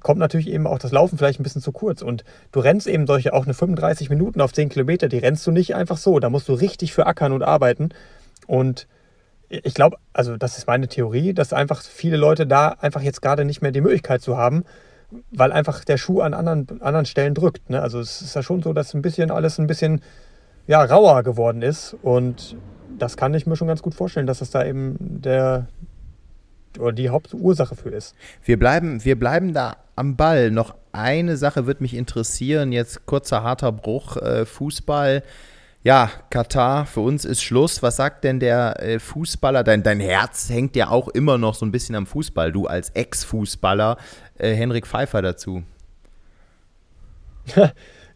kommt 0.00 0.18
natürlich 0.18 0.48
eben 0.48 0.66
auch 0.66 0.78
das 0.78 0.92
Laufen 0.92 1.18
vielleicht 1.18 1.38
ein 1.38 1.42
bisschen 1.42 1.62
zu 1.62 1.72
kurz. 1.72 2.02
Und 2.02 2.24
du 2.52 2.60
rennst 2.60 2.86
eben 2.86 3.06
solche 3.06 3.32
auch 3.32 3.44
eine 3.44 3.54
35 3.54 4.08
Minuten 4.10 4.40
auf 4.40 4.52
10 4.52 4.68
Kilometer, 4.68 5.08
die 5.08 5.18
rennst 5.18 5.46
du 5.46 5.50
nicht 5.50 5.74
einfach 5.74 5.98
so. 5.98 6.18
Da 6.18 6.30
musst 6.30 6.48
du 6.48 6.54
richtig 6.54 6.92
für 6.92 7.06
ackern 7.06 7.32
und 7.32 7.42
arbeiten. 7.42 7.90
Und 8.46 8.86
ich 9.48 9.74
glaube, 9.74 9.96
also 10.12 10.36
das 10.36 10.58
ist 10.58 10.66
meine 10.66 10.88
Theorie, 10.88 11.32
dass 11.32 11.52
einfach 11.52 11.82
viele 11.82 12.16
Leute 12.16 12.46
da 12.46 12.68
einfach 12.80 13.02
jetzt 13.02 13.22
gerade 13.22 13.44
nicht 13.44 13.62
mehr 13.62 13.72
die 13.72 13.80
Möglichkeit 13.80 14.22
zu 14.22 14.36
haben, 14.36 14.64
weil 15.30 15.52
einfach 15.52 15.84
der 15.84 15.98
Schuh 15.98 16.20
an 16.20 16.34
anderen, 16.34 16.82
anderen 16.82 17.06
Stellen 17.06 17.34
drückt. 17.34 17.70
Ne? 17.70 17.80
Also 17.80 18.00
es 18.00 18.22
ist 18.22 18.34
ja 18.34 18.42
schon 18.42 18.62
so, 18.62 18.72
dass 18.72 18.94
ein 18.94 19.02
bisschen 19.02 19.30
alles 19.30 19.58
ein 19.58 19.66
bisschen 19.66 20.02
ja, 20.66 20.82
rauer 20.82 21.22
geworden 21.22 21.62
ist. 21.62 21.96
Und 22.02 22.56
das 22.98 23.16
kann 23.16 23.34
ich 23.34 23.46
mir 23.46 23.56
schon 23.56 23.68
ganz 23.68 23.82
gut 23.82 23.94
vorstellen, 23.94 24.26
dass 24.26 24.40
das 24.40 24.50
da 24.50 24.64
eben 24.64 24.96
der 25.00 25.68
oder 26.78 26.92
die 26.92 27.08
Hauptursache 27.08 27.74
für 27.74 27.88
ist. 27.88 28.14
Wir 28.44 28.58
bleiben, 28.58 29.02
wir 29.04 29.18
bleiben 29.18 29.54
da 29.54 29.76
am 29.94 30.16
Ball. 30.16 30.50
Noch 30.50 30.74
eine 30.92 31.36
Sache 31.36 31.66
wird 31.66 31.80
mich 31.80 31.94
interessieren. 31.94 32.72
Jetzt 32.72 33.06
kurzer 33.06 33.42
harter 33.42 33.72
Bruch. 33.72 34.16
Äh, 34.18 34.44
Fußball 34.44 35.22
ja, 35.86 36.10
Katar, 36.30 36.84
für 36.84 36.98
uns 36.98 37.24
ist 37.24 37.44
Schluss. 37.44 37.80
Was 37.80 37.94
sagt 37.94 38.24
denn 38.24 38.40
der 38.40 38.82
äh, 38.82 38.98
Fußballer? 38.98 39.62
Dein, 39.62 39.84
dein 39.84 40.00
Herz 40.00 40.50
hängt 40.50 40.74
ja 40.74 40.88
auch 40.88 41.06
immer 41.06 41.38
noch 41.38 41.54
so 41.54 41.64
ein 41.64 41.70
bisschen 41.70 41.94
am 41.94 42.06
Fußball. 42.06 42.50
Du 42.50 42.66
als 42.66 42.90
Ex-Fußballer, 42.90 43.96
äh, 44.36 44.52
Henrik 44.52 44.84
Pfeiffer 44.84 45.22
dazu. 45.22 45.62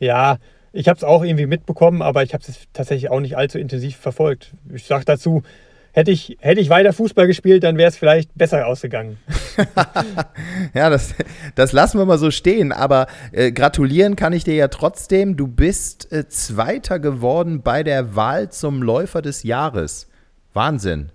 ja, 0.01 0.39
ich 0.73 0.89
habe 0.89 0.97
es 0.97 1.05
auch 1.05 1.23
irgendwie 1.23 1.47
mitbekommen, 1.47 2.03
aber 2.03 2.25
ich 2.25 2.35
habe 2.35 2.43
es 2.43 2.65
tatsächlich 2.73 3.09
auch 3.09 3.21
nicht 3.21 3.37
allzu 3.37 3.61
intensiv 3.61 3.99
verfolgt. 3.99 4.53
Ich 4.75 4.87
sage 4.87 5.05
dazu, 5.05 5.45
hätte 5.93 6.11
ich, 6.11 6.37
hätte 6.41 6.61
ich 6.61 6.71
weiter 6.71 6.93
Fußball 6.93 7.27
gespielt, 7.27 7.65
dann 7.65 7.77
wäre 7.77 7.89
es 7.89 7.97
vielleicht 7.97 8.35
besser 8.35 8.67
ausgegangen. 8.67 9.19
ja, 10.75 10.91
das, 10.91 11.15
das 11.55 11.73
lassen 11.73 11.99
wir 11.99 12.07
mal 12.07 12.19
so 12.19 12.31
stehen. 12.31 12.73
Aber 12.73 13.07
äh, 13.33 13.53
gratulieren 13.53 14.17
kann 14.17 14.33
ich 14.33 14.45
dir 14.45 14.55
ja 14.55 14.69
trotzdem. 14.69 15.37
Du 15.37 15.47
bist 15.47 16.13
äh, 16.13 16.29
Zweiter 16.29 16.99
geworden 16.99 17.63
bei 17.63 17.83
der 17.83 18.17
Wahl 18.17 18.51
zum 18.51 18.83
Läufer 18.83 19.23
des 19.23 19.43
Jahres. 19.43 20.09
Wahnsinn. 20.53 21.11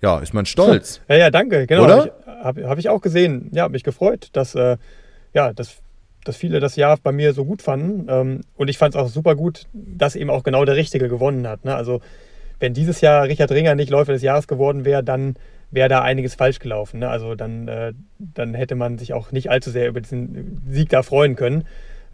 Ja, 0.00 0.18
ist 0.18 0.34
man 0.34 0.46
stolz. 0.46 1.00
Ja, 1.08 1.16
ja, 1.16 1.30
danke. 1.30 1.66
Genau, 1.66 1.88
habe 1.88 2.08
ich, 2.26 2.44
hab, 2.44 2.58
hab 2.58 2.78
ich, 2.78 2.88
auch 2.88 3.00
gesehen. 3.00 3.50
Ja, 3.52 3.64
habe 3.64 3.72
mich 3.72 3.84
gefreut, 3.84 4.30
dass, 4.32 4.54
äh, 4.54 4.76
ja, 5.32 5.52
dass 5.52 5.82
dass 6.24 6.36
viele 6.36 6.60
das 6.60 6.76
Jahr 6.76 6.98
bei 7.02 7.12
mir 7.12 7.32
so 7.32 7.44
gut 7.44 7.62
fanden. 7.62 8.06
Ähm, 8.08 8.40
und 8.56 8.68
ich 8.68 8.78
fand 8.78 8.94
es 8.94 9.00
auch 9.00 9.08
super 9.08 9.34
gut, 9.34 9.66
dass 9.72 10.16
eben 10.16 10.30
auch 10.30 10.42
genau 10.42 10.64
der 10.64 10.76
Richtige 10.76 11.08
gewonnen 11.08 11.48
hat. 11.48 11.64
Ne? 11.64 11.74
Also 11.74 12.00
wenn 12.62 12.74
dieses 12.74 13.00
Jahr 13.00 13.24
Richard 13.24 13.50
Ringer 13.50 13.74
nicht 13.74 13.90
Läufer 13.90 14.12
des 14.12 14.22
Jahres 14.22 14.46
geworden 14.46 14.84
wäre, 14.84 15.02
dann 15.02 15.34
wäre 15.72 15.88
da 15.88 16.02
einiges 16.02 16.34
falsch 16.36 16.60
gelaufen. 16.60 17.00
Ne? 17.00 17.08
Also 17.08 17.34
dann, 17.34 17.66
äh, 17.66 17.92
dann 18.18 18.54
hätte 18.54 18.76
man 18.76 18.98
sich 18.98 19.12
auch 19.12 19.32
nicht 19.32 19.50
allzu 19.50 19.70
sehr 19.70 19.88
über 19.88 20.00
diesen 20.00 20.62
Sieg 20.70 20.88
da 20.90 21.02
freuen 21.02 21.34
können. 21.34 21.64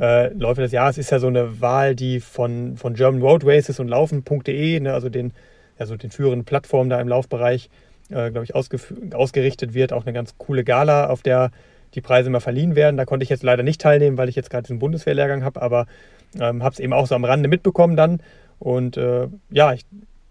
Äh, 0.01 0.33
Läufer 0.33 0.63
des 0.63 0.73
Jahres 0.73 0.97
ist 0.97 1.11
ja 1.11 1.19
so 1.19 1.27
eine 1.27 1.61
Wahl, 1.61 1.95
die 1.95 2.21
von, 2.21 2.77
von 2.77 2.95
German 2.95 3.21
Road 3.21 3.45
Races 3.45 3.79
und 3.79 3.89
Laufen.de, 3.89 4.81
ne, 4.81 4.95
also 4.95 5.09
den, 5.09 5.33
also 5.77 5.97
den 5.97 6.11
führenden 6.11 6.45
Plattformen 6.45 6.89
da 6.89 7.01
im 7.01 7.09
Laufbereich, 7.09 7.69
äh, 8.11 8.31
glaube 8.31 8.45
ich, 8.45 8.55
ausgerichtet 8.55 9.75
wird. 9.75 9.93
Auch 9.93 10.07
eine 10.07 10.15
ganz 10.15 10.39
coole 10.39 10.65
Gala, 10.65 11.11
auf 11.11 11.23
der 11.23 11.51
die 11.95 12.01
Preise 12.01 12.29
immer 12.29 12.41
verliehen 12.41 12.75
werden. 12.75 12.97
Da 12.97 13.05
konnte 13.05 13.25
ich 13.25 13.31
jetzt 13.31 13.43
leider 13.43 13.63
nicht 13.63 13.81
teilnehmen, 13.81 14.17
weil 14.19 14.29
ich 14.29 14.37
jetzt 14.37 14.51
gerade 14.51 14.63
diesen 14.63 14.79
Bundeswehrlehrgang 14.79 15.45
habe, 15.45 15.61
aber 15.61 15.87
ähm, 16.39 16.63
habe 16.63 16.73
es 16.73 16.81
eben 16.81 16.93
auch 16.93 17.07
so 17.07 17.15
am 17.15 17.25
Rande 17.25 17.49
mitbekommen 17.49 17.97
dann. 17.97 18.21
Und 18.59 18.97
äh, 18.97 19.29
ja, 19.51 19.73
ich 19.73 19.85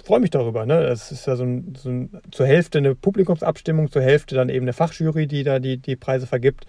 freue 0.08 0.22
mich 0.22 0.30
darüber. 0.30 0.66
Ne? 0.66 0.84
Es 0.86 1.12
ist 1.12 1.28
ja 1.28 1.36
so, 1.36 1.44
ein, 1.44 1.74
so 1.78 1.90
ein, 1.90 2.10
zur 2.32 2.48
Hälfte 2.48 2.78
eine 2.78 2.96
Publikumsabstimmung, 2.96 3.92
zur 3.92 4.02
Hälfte 4.02 4.36
dann 4.36 4.48
eben 4.48 4.64
eine 4.64 4.74
Fachjury, 4.74 5.28
die 5.28 5.44
da 5.44 5.60
die, 5.60 5.78
die 5.78 5.98
Preise 5.98 6.26
vergibt. 6.26 6.66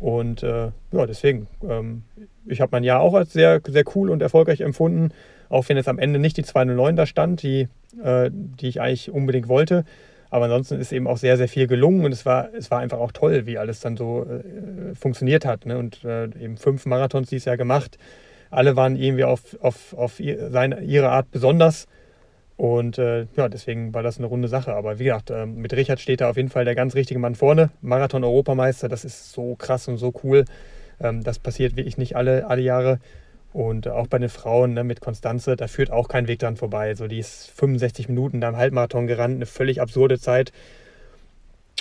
Und 0.00 0.42
äh, 0.42 0.70
ja, 0.92 1.06
deswegen, 1.06 1.48
ähm, 1.68 2.02
ich 2.46 2.62
habe 2.62 2.70
mein 2.72 2.84
Jahr 2.84 3.00
auch 3.00 3.14
als 3.14 3.32
sehr, 3.32 3.60
sehr 3.68 3.84
cool 3.94 4.08
und 4.08 4.22
erfolgreich 4.22 4.62
empfunden, 4.62 5.10
auch 5.50 5.68
wenn 5.68 5.76
jetzt 5.76 5.88
am 5.88 5.98
Ende 5.98 6.18
nicht 6.18 6.38
die 6.38 6.44
209 6.44 6.96
da 6.96 7.04
stand, 7.04 7.42
die, 7.42 7.68
äh, 8.02 8.30
die 8.32 8.68
ich 8.68 8.80
eigentlich 8.80 9.10
unbedingt 9.10 9.48
wollte. 9.48 9.84
Aber 10.30 10.46
ansonsten 10.46 10.80
ist 10.80 10.92
eben 10.92 11.06
auch 11.06 11.18
sehr, 11.18 11.36
sehr 11.36 11.48
viel 11.48 11.66
gelungen 11.66 12.06
und 12.06 12.12
es 12.12 12.24
war, 12.24 12.54
es 12.54 12.70
war 12.70 12.78
einfach 12.78 12.98
auch 12.98 13.12
toll, 13.12 13.44
wie 13.46 13.58
alles 13.58 13.80
dann 13.80 13.98
so 13.98 14.24
äh, 14.24 14.94
funktioniert 14.94 15.44
hat. 15.44 15.66
Ne? 15.66 15.76
Und 15.76 16.04
äh, 16.04 16.24
eben 16.40 16.56
fünf 16.56 16.86
Marathons 16.86 17.28
dieses 17.28 17.44
Jahr 17.44 17.56
gemacht. 17.58 17.98
Alle 18.50 18.76
waren 18.76 18.96
irgendwie 18.96 19.24
auf, 19.24 19.58
auf, 19.60 19.92
auf 19.94 20.22
seine, 20.50 20.80
ihre 20.80 21.10
Art 21.10 21.30
besonders. 21.30 21.86
Und 22.58 22.98
äh, 22.98 23.28
ja, 23.36 23.48
deswegen 23.48 23.94
war 23.94 24.02
das 24.02 24.18
eine 24.18 24.26
runde 24.26 24.48
Sache. 24.48 24.74
Aber 24.74 24.98
wie 24.98 25.04
gesagt, 25.04 25.30
äh, 25.30 25.46
mit 25.46 25.72
Richard 25.72 26.00
steht 26.00 26.20
da 26.20 26.28
auf 26.28 26.36
jeden 26.36 26.48
Fall 26.48 26.64
der 26.64 26.74
ganz 26.74 26.96
richtige 26.96 27.20
Mann 27.20 27.36
vorne. 27.36 27.70
Marathon-Europameister, 27.82 28.88
das 28.88 29.04
ist 29.04 29.32
so 29.32 29.54
krass 29.54 29.86
und 29.86 29.96
so 29.96 30.12
cool. 30.24 30.44
Ähm, 31.00 31.22
das 31.22 31.38
passiert 31.38 31.76
wirklich 31.76 31.98
nicht 31.98 32.16
alle, 32.16 32.48
alle 32.48 32.62
Jahre. 32.62 32.98
Und 33.52 33.86
auch 33.86 34.08
bei 34.08 34.18
den 34.18 34.28
Frauen 34.28 34.74
ne, 34.74 34.82
mit 34.82 35.00
Konstanze, 35.00 35.54
da 35.54 35.68
führt 35.68 35.92
auch 35.92 36.08
kein 36.08 36.26
Weg 36.26 36.40
dran 36.40 36.56
vorbei. 36.56 36.96
So, 36.96 37.06
die 37.06 37.20
ist 37.20 37.48
65 37.52 38.08
Minuten 38.08 38.40
da 38.40 38.48
im 38.48 38.56
Halbmarathon 38.56 39.06
gerannt, 39.06 39.36
eine 39.36 39.46
völlig 39.46 39.80
absurde 39.80 40.18
Zeit. 40.18 40.52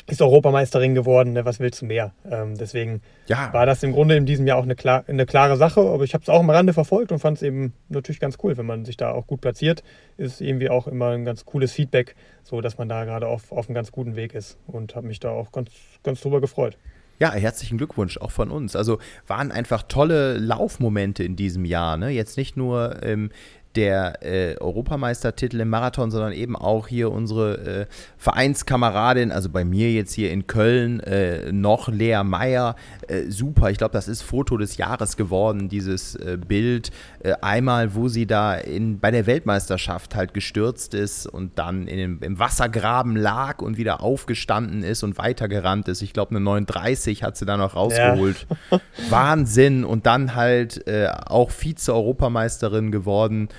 Ist 0.10 0.22
Europameisterin 0.22 0.96
geworden, 0.96 1.34
ne, 1.34 1.44
was 1.44 1.60
willst 1.60 1.82
du 1.82 1.86
mehr? 1.86 2.14
Ähm, 2.30 2.58
deswegen 2.58 3.02
ja. 3.28 3.52
war 3.52 3.66
das 3.66 3.84
im 3.84 3.92
Grunde 3.92 4.16
in 4.16 4.26
diesem 4.26 4.48
Jahr 4.48 4.58
auch 4.58 4.64
eine, 4.64 4.76
klar, 4.76 5.04
eine 5.08 5.26
klare 5.26 5.58
Sache. 5.58 5.82
Aber 5.82 6.06
ich 6.06 6.14
habe 6.14 6.22
es 6.22 6.30
auch 6.30 6.40
am 6.40 6.50
Rande 6.50 6.72
verfolgt 6.72 7.12
und 7.12 7.20
fand 7.20 7.38
es 7.38 7.44
eben 7.44 7.74
natürlich 7.90 8.22
ganz 8.22 8.38
cool, 8.42 8.56
wenn 8.56 8.66
man 8.66 8.86
sich 8.86 8.96
da 8.96 9.12
auch 9.12 9.28
gut 9.28 9.42
platziert. 9.42 9.84
Ist 10.16 10.40
irgendwie 10.40 10.70
auch 10.70 10.88
immer 10.88 11.10
ein 11.10 11.26
ganz 11.26 11.44
cooles 11.44 11.74
Feedback, 11.74 12.16
so 12.44 12.62
dass 12.62 12.78
man 12.78 12.88
da 12.88 13.04
gerade 13.04 13.28
auf, 13.28 13.52
auf 13.52 13.68
einem 13.68 13.76
ganz 13.76 13.92
guten 13.92 14.16
Weg 14.16 14.34
ist. 14.34 14.58
Und 14.66 14.96
habe 14.96 15.08
mich 15.08 15.20
da 15.20 15.32
auch 15.32 15.52
ganz, 15.52 15.72
ganz 16.04 16.22
drüber 16.22 16.40
gefreut. 16.40 16.78
Ja, 17.20 17.34
herzlichen 17.34 17.78
Glückwunsch 17.78 18.18
auch 18.18 18.32
von 18.32 18.52
uns. 18.52 18.76
Also 18.76 19.00
waren 19.26 19.52
einfach 19.52 19.84
tolle 19.84 20.38
Laufmomente 20.38 21.24
in 21.24 21.36
diesem 21.36 21.66
Jahr. 21.66 21.98
Ne? 21.98 22.12
Jetzt 22.12 22.38
nicht 22.38 22.56
nur 22.56 23.04
ähm, 23.04 23.32
der 23.78 24.24
äh, 24.24 24.58
Europameistertitel 24.58 25.60
im 25.62 25.70
Marathon, 25.70 26.10
sondern 26.10 26.34
eben 26.34 26.56
auch 26.56 26.88
hier 26.88 27.12
unsere 27.12 27.82
äh, 27.82 27.86
Vereinskameradin, 28.18 29.32
also 29.32 29.50
bei 29.50 29.64
mir 29.64 29.92
jetzt 29.92 30.14
hier 30.14 30.32
in 30.32 30.48
Köln, 30.48 31.00
äh, 31.02 31.52
noch 31.52 31.88
Lea 31.88 32.24
Meyer. 32.24 32.76
Äh, 33.08 33.30
super, 33.30 33.70
ich 33.70 33.78
glaube, 33.78 33.94
das 33.94 34.08
ist 34.08 34.24
Foto 34.24 34.58
des 34.58 34.78
Jahres 34.78 35.16
geworden, 35.16 35.70
dieses 35.70 36.16
äh, 36.16 36.38
Bild. 36.38 36.90
Äh, 37.20 37.34
einmal, 37.42 37.94
wo 37.94 38.08
sie 38.08 38.26
da 38.26 38.56
in, 38.56 39.00
bei 39.00 39.12
der 39.12 39.28
Weltmeisterschaft 39.28 40.16
halt 40.16 40.34
gestürzt 40.34 40.96
ist 40.96 41.28
und 41.28 41.60
dann 41.60 41.88
in 41.88 42.20
im 42.22 42.40
Wassergraben 42.40 43.16
lag 43.16 43.62
und 43.62 43.78
wieder 43.78 44.02
aufgestanden 44.02 44.82
ist 44.82 45.04
und 45.04 45.20
weitergerannt 45.20 45.88
ist. 45.88 46.02
Ich 46.02 46.14
glaube, 46.14 46.32
eine 46.32 46.40
39 46.40 47.22
hat 47.22 47.38
sie 47.38 47.46
da 47.46 47.58
noch 47.58 47.76
rausgeholt. 47.76 48.48
Ja. 48.72 48.80
Wahnsinn. 49.10 49.84
Und 49.84 50.08
dann 50.08 50.34
halt 50.34 50.86
auch 50.88 51.52
Vize-Europameisterin 51.52 52.92
geworden 52.92 53.50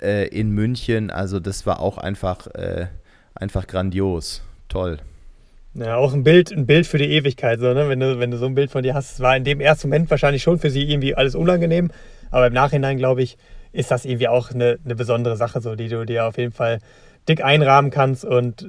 äh, 0.00 0.28
in 0.28 0.50
München. 0.50 1.10
Also 1.10 1.40
das 1.40 1.66
war 1.66 1.80
auch 1.80 1.98
einfach, 1.98 2.46
äh, 2.48 2.86
einfach 3.34 3.66
grandios. 3.66 4.42
Toll. 4.68 4.98
Ja, 5.74 5.96
auch 5.96 6.12
ein 6.12 6.24
Bild, 6.24 6.50
ein 6.50 6.66
Bild 6.66 6.86
für 6.86 6.98
die 6.98 7.10
Ewigkeit, 7.10 7.60
so, 7.60 7.72
ne? 7.72 7.88
wenn, 7.88 8.00
du, 8.00 8.18
wenn 8.18 8.30
du 8.30 8.36
so 8.36 8.46
ein 8.46 8.54
Bild 8.54 8.70
von 8.70 8.82
dir 8.82 8.94
hast. 8.94 9.12
Es 9.12 9.20
war 9.20 9.36
in 9.36 9.44
dem 9.44 9.60
ersten 9.60 9.88
Moment 9.88 10.10
wahrscheinlich 10.10 10.42
schon 10.42 10.58
für 10.58 10.70
sie 10.70 10.82
irgendwie 10.82 11.14
alles 11.14 11.34
unangenehm, 11.34 11.90
aber 12.30 12.48
im 12.48 12.52
Nachhinein, 12.52 12.96
glaube 12.96 13.22
ich, 13.22 13.36
ist 13.72 13.90
das 13.90 14.04
irgendwie 14.04 14.28
auch 14.28 14.50
eine, 14.50 14.78
eine 14.84 14.96
besondere 14.96 15.36
Sache, 15.36 15.60
so, 15.60 15.76
die 15.76 15.88
du 15.88 16.04
dir 16.04 16.26
auf 16.26 16.38
jeden 16.38 16.52
Fall 16.52 16.80
dick 17.28 17.44
einrahmen 17.44 17.90
kannst. 17.90 18.24
Und 18.24 18.66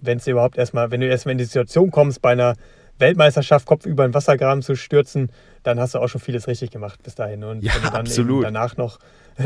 wenn 0.00 0.18
es 0.18 0.26
überhaupt 0.26 0.58
erstmal, 0.58 0.90
wenn 0.90 1.00
du 1.00 1.08
erstmal 1.08 1.32
in 1.32 1.38
die 1.38 1.44
Situation 1.44 1.90
kommst, 1.90 2.22
bei 2.22 2.32
einer 2.32 2.54
Weltmeisterschaft 2.98 3.66
Kopf 3.66 3.86
über 3.86 4.06
den 4.06 4.14
Wassergraben 4.14 4.62
zu 4.62 4.76
stürzen, 4.76 5.30
dann 5.62 5.80
hast 5.80 5.94
du 5.94 5.98
auch 5.98 6.08
schon 6.08 6.20
vieles 6.20 6.46
richtig 6.46 6.70
gemacht 6.70 7.02
bis 7.02 7.14
dahin. 7.14 7.42
Und 7.42 7.64
ja, 7.64 7.72
wenn 7.74 8.04
du 8.04 8.40
dann 8.40 8.42
danach 8.42 8.76
noch 8.76 8.98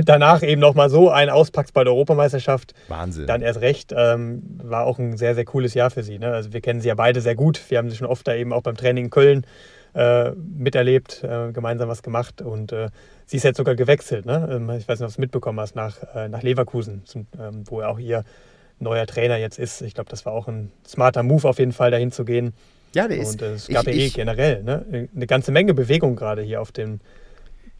danach 0.04 0.42
eben 0.42 0.60
nochmal 0.60 0.90
so 0.90 1.10
einen 1.10 1.30
auspackst 1.30 1.72
bei 1.74 1.84
der 1.84 1.92
Europameisterschaft, 1.92 2.74
Wahnsinn. 2.88 3.26
dann 3.26 3.42
erst 3.42 3.60
recht, 3.60 3.94
ähm, 3.96 4.42
war 4.62 4.86
auch 4.86 4.98
ein 4.98 5.16
sehr, 5.16 5.34
sehr 5.34 5.44
cooles 5.44 5.74
Jahr 5.74 5.90
für 5.90 6.02
sie. 6.02 6.18
Ne? 6.18 6.32
Also 6.32 6.52
wir 6.52 6.60
kennen 6.60 6.80
sie 6.80 6.88
ja 6.88 6.94
beide 6.94 7.20
sehr 7.20 7.34
gut. 7.34 7.60
Wir 7.68 7.78
haben 7.78 7.90
sie 7.90 7.96
schon 7.96 8.06
oft 8.06 8.26
da 8.26 8.34
eben 8.34 8.52
auch 8.52 8.62
beim 8.62 8.76
Training 8.76 9.06
in 9.06 9.10
Köln 9.10 9.46
äh, 9.94 10.30
miterlebt, 10.32 11.24
äh, 11.24 11.52
gemeinsam 11.52 11.88
was 11.88 12.02
gemacht 12.02 12.42
und 12.42 12.72
äh, 12.72 12.88
sie 13.26 13.38
ist 13.38 13.42
jetzt 13.42 13.56
sogar 13.56 13.74
gewechselt. 13.74 14.26
Ne? 14.26 14.48
Ähm, 14.50 14.70
ich 14.70 14.88
weiß 14.88 15.00
nicht, 15.00 15.06
ob 15.06 15.08
du 15.08 15.14
es 15.14 15.18
mitbekommen 15.18 15.60
hast, 15.60 15.74
nach, 15.74 15.96
äh, 16.14 16.28
nach 16.28 16.42
Leverkusen, 16.42 17.02
zum, 17.04 17.26
ähm, 17.40 17.64
wo 17.66 17.82
auch 17.82 17.98
ihr 17.98 18.24
neuer 18.80 19.06
Trainer 19.06 19.36
jetzt 19.36 19.58
ist. 19.58 19.82
Ich 19.82 19.94
glaube, 19.94 20.10
das 20.10 20.24
war 20.24 20.32
auch 20.32 20.46
ein 20.48 20.70
smarter 20.86 21.22
Move 21.22 21.48
auf 21.48 21.58
jeden 21.58 21.72
Fall, 21.72 21.90
dahin 21.90 22.12
zu 22.12 22.24
gehen. 22.24 22.52
Ja, 22.94 23.08
der 23.08 23.18
ist. 23.18 23.32
Und 23.32 23.42
äh, 23.42 23.52
es 23.54 23.68
gab 23.68 23.86
ich, 23.86 23.96
ja 23.96 24.02
eh 24.02 24.08
generell 24.10 24.62
ne? 24.62 25.08
eine 25.14 25.26
ganze 25.26 25.52
Menge 25.52 25.74
Bewegung 25.74 26.16
gerade 26.16 26.42
hier 26.42 26.60
auf 26.60 26.72
dem 26.72 27.00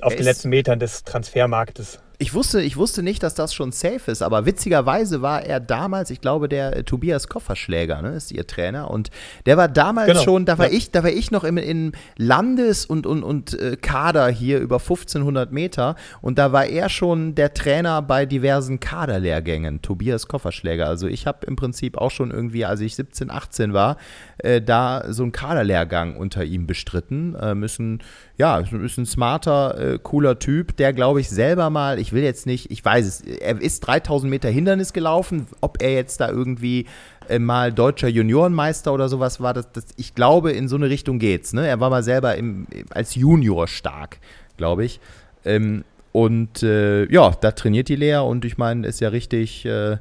auf 0.00 0.14
den 0.14 0.24
letzten 0.24 0.48
Metern 0.48 0.78
des 0.78 1.04
Transfermarktes. 1.04 2.00
Ich 2.20 2.34
wusste, 2.34 2.60
ich 2.60 2.76
wusste 2.76 3.04
nicht, 3.04 3.22
dass 3.22 3.34
das 3.34 3.54
schon 3.54 3.70
safe 3.70 4.10
ist, 4.10 4.22
aber 4.22 4.44
witzigerweise 4.44 5.22
war 5.22 5.44
er 5.44 5.60
damals, 5.60 6.10
ich 6.10 6.20
glaube, 6.20 6.48
der 6.48 6.76
äh, 6.76 6.82
Tobias 6.82 7.28
Kofferschläger, 7.28 8.02
ne, 8.02 8.14
ist 8.14 8.32
ihr 8.32 8.44
Trainer. 8.44 8.90
Und 8.90 9.12
der 9.46 9.56
war 9.56 9.68
damals 9.68 10.08
genau. 10.08 10.22
schon, 10.22 10.44
da 10.44 10.58
war 10.58 10.66
ja. 10.66 10.76
ich, 10.76 10.90
da 10.90 11.04
war 11.04 11.10
ich 11.10 11.30
noch 11.30 11.44
im, 11.44 11.58
im 11.58 11.92
Landes- 12.16 12.86
und, 12.86 13.06
und, 13.06 13.22
und 13.22 13.56
äh, 13.60 13.76
Kader 13.76 14.26
hier 14.30 14.58
über 14.58 14.80
1500 14.80 15.52
Meter 15.52 15.94
und 16.20 16.40
da 16.40 16.50
war 16.50 16.66
er 16.66 16.88
schon 16.88 17.36
der 17.36 17.54
Trainer 17.54 18.02
bei 18.02 18.26
diversen 18.26 18.80
Kaderlehrgängen, 18.80 19.80
Tobias 19.80 20.26
Kofferschläger. 20.26 20.88
Also 20.88 21.06
ich 21.06 21.24
habe 21.24 21.46
im 21.46 21.54
Prinzip 21.54 21.96
auch 21.96 22.10
schon 22.10 22.32
irgendwie, 22.32 22.64
als 22.64 22.80
ich 22.80 22.96
17, 22.96 23.30
18 23.30 23.74
war, 23.74 23.96
äh, 24.38 24.60
da 24.60 25.04
so 25.08 25.22
einen 25.22 25.30
Kaderlehrgang 25.30 26.16
unter 26.16 26.44
ihm 26.44 26.66
bestritten. 26.66 27.36
Äh, 27.36 27.54
müssen, 27.54 28.02
ja, 28.36 28.58
ist 28.58 28.98
ein 28.98 29.06
smarter, 29.06 29.78
äh, 29.94 29.98
cooler 30.02 30.40
Typ, 30.40 30.76
der, 30.76 30.92
glaube 30.92 31.20
ich, 31.20 31.28
selber 31.30 31.70
mal, 31.70 32.00
ich 32.00 32.07
will 32.12 32.22
jetzt 32.22 32.46
nicht, 32.46 32.70
ich 32.70 32.84
weiß 32.84 33.06
es, 33.06 33.20
er 33.20 33.60
ist 33.60 33.80
3000 33.80 34.30
Meter 34.30 34.48
Hindernis 34.48 34.92
gelaufen, 34.92 35.46
ob 35.60 35.82
er 35.82 35.92
jetzt 35.92 36.20
da 36.20 36.28
irgendwie 36.28 36.86
äh, 37.28 37.38
mal 37.38 37.72
deutscher 37.72 38.08
Juniorenmeister 38.08 38.92
oder 38.92 39.08
sowas 39.08 39.40
war, 39.40 39.54
das, 39.54 39.70
das, 39.72 39.86
ich 39.96 40.14
glaube, 40.14 40.52
in 40.52 40.68
so 40.68 40.76
eine 40.76 40.88
Richtung 40.88 41.18
geht's. 41.18 41.52
Ne? 41.52 41.66
Er 41.66 41.80
war 41.80 41.90
mal 41.90 42.02
selber 42.02 42.36
im, 42.36 42.66
als 42.90 43.14
Junior 43.14 43.68
stark, 43.68 44.18
glaube 44.56 44.84
ich. 44.84 45.00
Ähm, 45.44 45.84
und 46.12 46.62
äh, 46.62 47.10
ja, 47.12 47.30
da 47.40 47.52
trainiert 47.52 47.88
die 47.88 47.96
Lea 47.96 48.16
und 48.16 48.44
ich 48.44 48.58
meine, 48.58 48.86
ist 48.86 49.00
ja 49.00 49.10
richtig, 49.10 49.64
äh, 49.66 49.98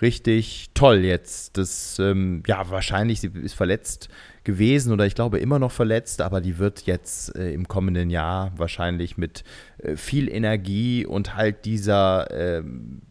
richtig 0.00 0.70
toll 0.74 0.98
jetzt. 0.98 1.56
Das, 1.56 1.98
ähm, 1.98 2.42
ja, 2.46 2.68
wahrscheinlich, 2.70 3.20
sie 3.20 3.30
ist 3.42 3.54
verletzt 3.54 4.08
gewesen 4.46 4.92
oder 4.92 5.04
ich 5.04 5.14
glaube 5.14 5.38
immer 5.38 5.58
noch 5.58 5.72
verletzt, 5.72 6.22
aber 6.22 6.40
die 6.40 6.56
wird 6.56 6.82
jetzt 6.82 7.36
äh, 7.36 7.52
im 7.52 7.68
kommenden 7.68 8.08
Jahr 8.08 8.52
wahrscheinlich 8.56 9.18
mit 9.18 9.44
äh, 9.78 9.96
viel 9.96 10.30
Energie 10.30 11.04
und 11.04 11.36
halt 11.36 11.66
dieser, 11.66 12.30
äh, 12.30 12.62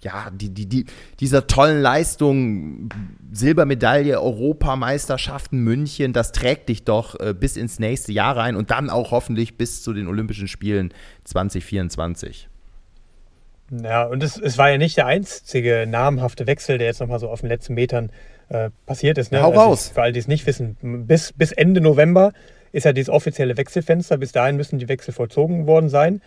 ja, 0.01 0.31
die, 0.33 0.49
die, 0.49 0.65
die, 0.67 0.85
dieser 1.19 1.45
tollen 1.45 1.81
Leistung, 1.81 2.89
Silbermedaille, 3.31 4.19
Europameisterschaften 4.19 5.59
München, 5.59 6.13
das 6.13 6.31
trägt 6.31 6.69
dich 6.69 6.85
doch 6.85 7.19
äh, 7.19 7.35
bis 7.39 7.57
ins 7.57 7.77
nächste 7.77 8.13
Jahr 8.13 8.35
rein 8.35 8.55
und 8.55 8.71
dann 8.71 8.89
auch 8.89 9.11
hoffentlich 9.11 9.57
bis 9.57 9.83
zu 9.83 9.93
den 9.93 10.07
Olympischen 10.07 10.47
Spielen 10.47 10.91
2024. 11.25 12.49
Ja, 13.83 14.03
und 14.03 14.23
es, 14.23 14.37
es 14.37 14.57
war 14.57 14.69
ja 14.69 14.77
nicht 14.77 14.95
der 14.95 15.07
einzige 15.07 15.85
namhafte 15.87 16.47
Wechsel, 16.47 16.77
der 16.77 16.87
jetzt 16.87 17.01
nochmal 17.01 17.19
so 17.19 17.29
auf 17.29 17.41
den 17.41 17.49
letzten 17.49 17.73
Metern 17.73 18.05
äh, 18.05 18.34
passiert 18.85 19.17
ist. 19.17 19.31
Ne? 19.31 19.41
Hau 19.41 19.49
also 19.49 19.59
raus! 19.59 19.91
Für 19.93 20.03
all 20.03 20.11
die 20.13 20.19
es 20.19 20.27
nicht 20.27 20.45
wissen, 20.45 20.77
bis, 20.81 21.33
bis 21.33 21.51
Ende 21.51 21.81
November 21.81 22.31
ist 22.71 22.83
ja 22.83 22.93
dieses 22.93 23.09
offizielle 23.09 23.57
Wechselfenster. 23.57 24.17
Bis 24.17 24.31
dahin 24.31 24.57
müssen 24.57 24.79
die 24.79 24.89
Wechsel 24.89 25.13
vollzogen 25.13 25.65
worden 25.65 25.89
sein. 25.89 26.21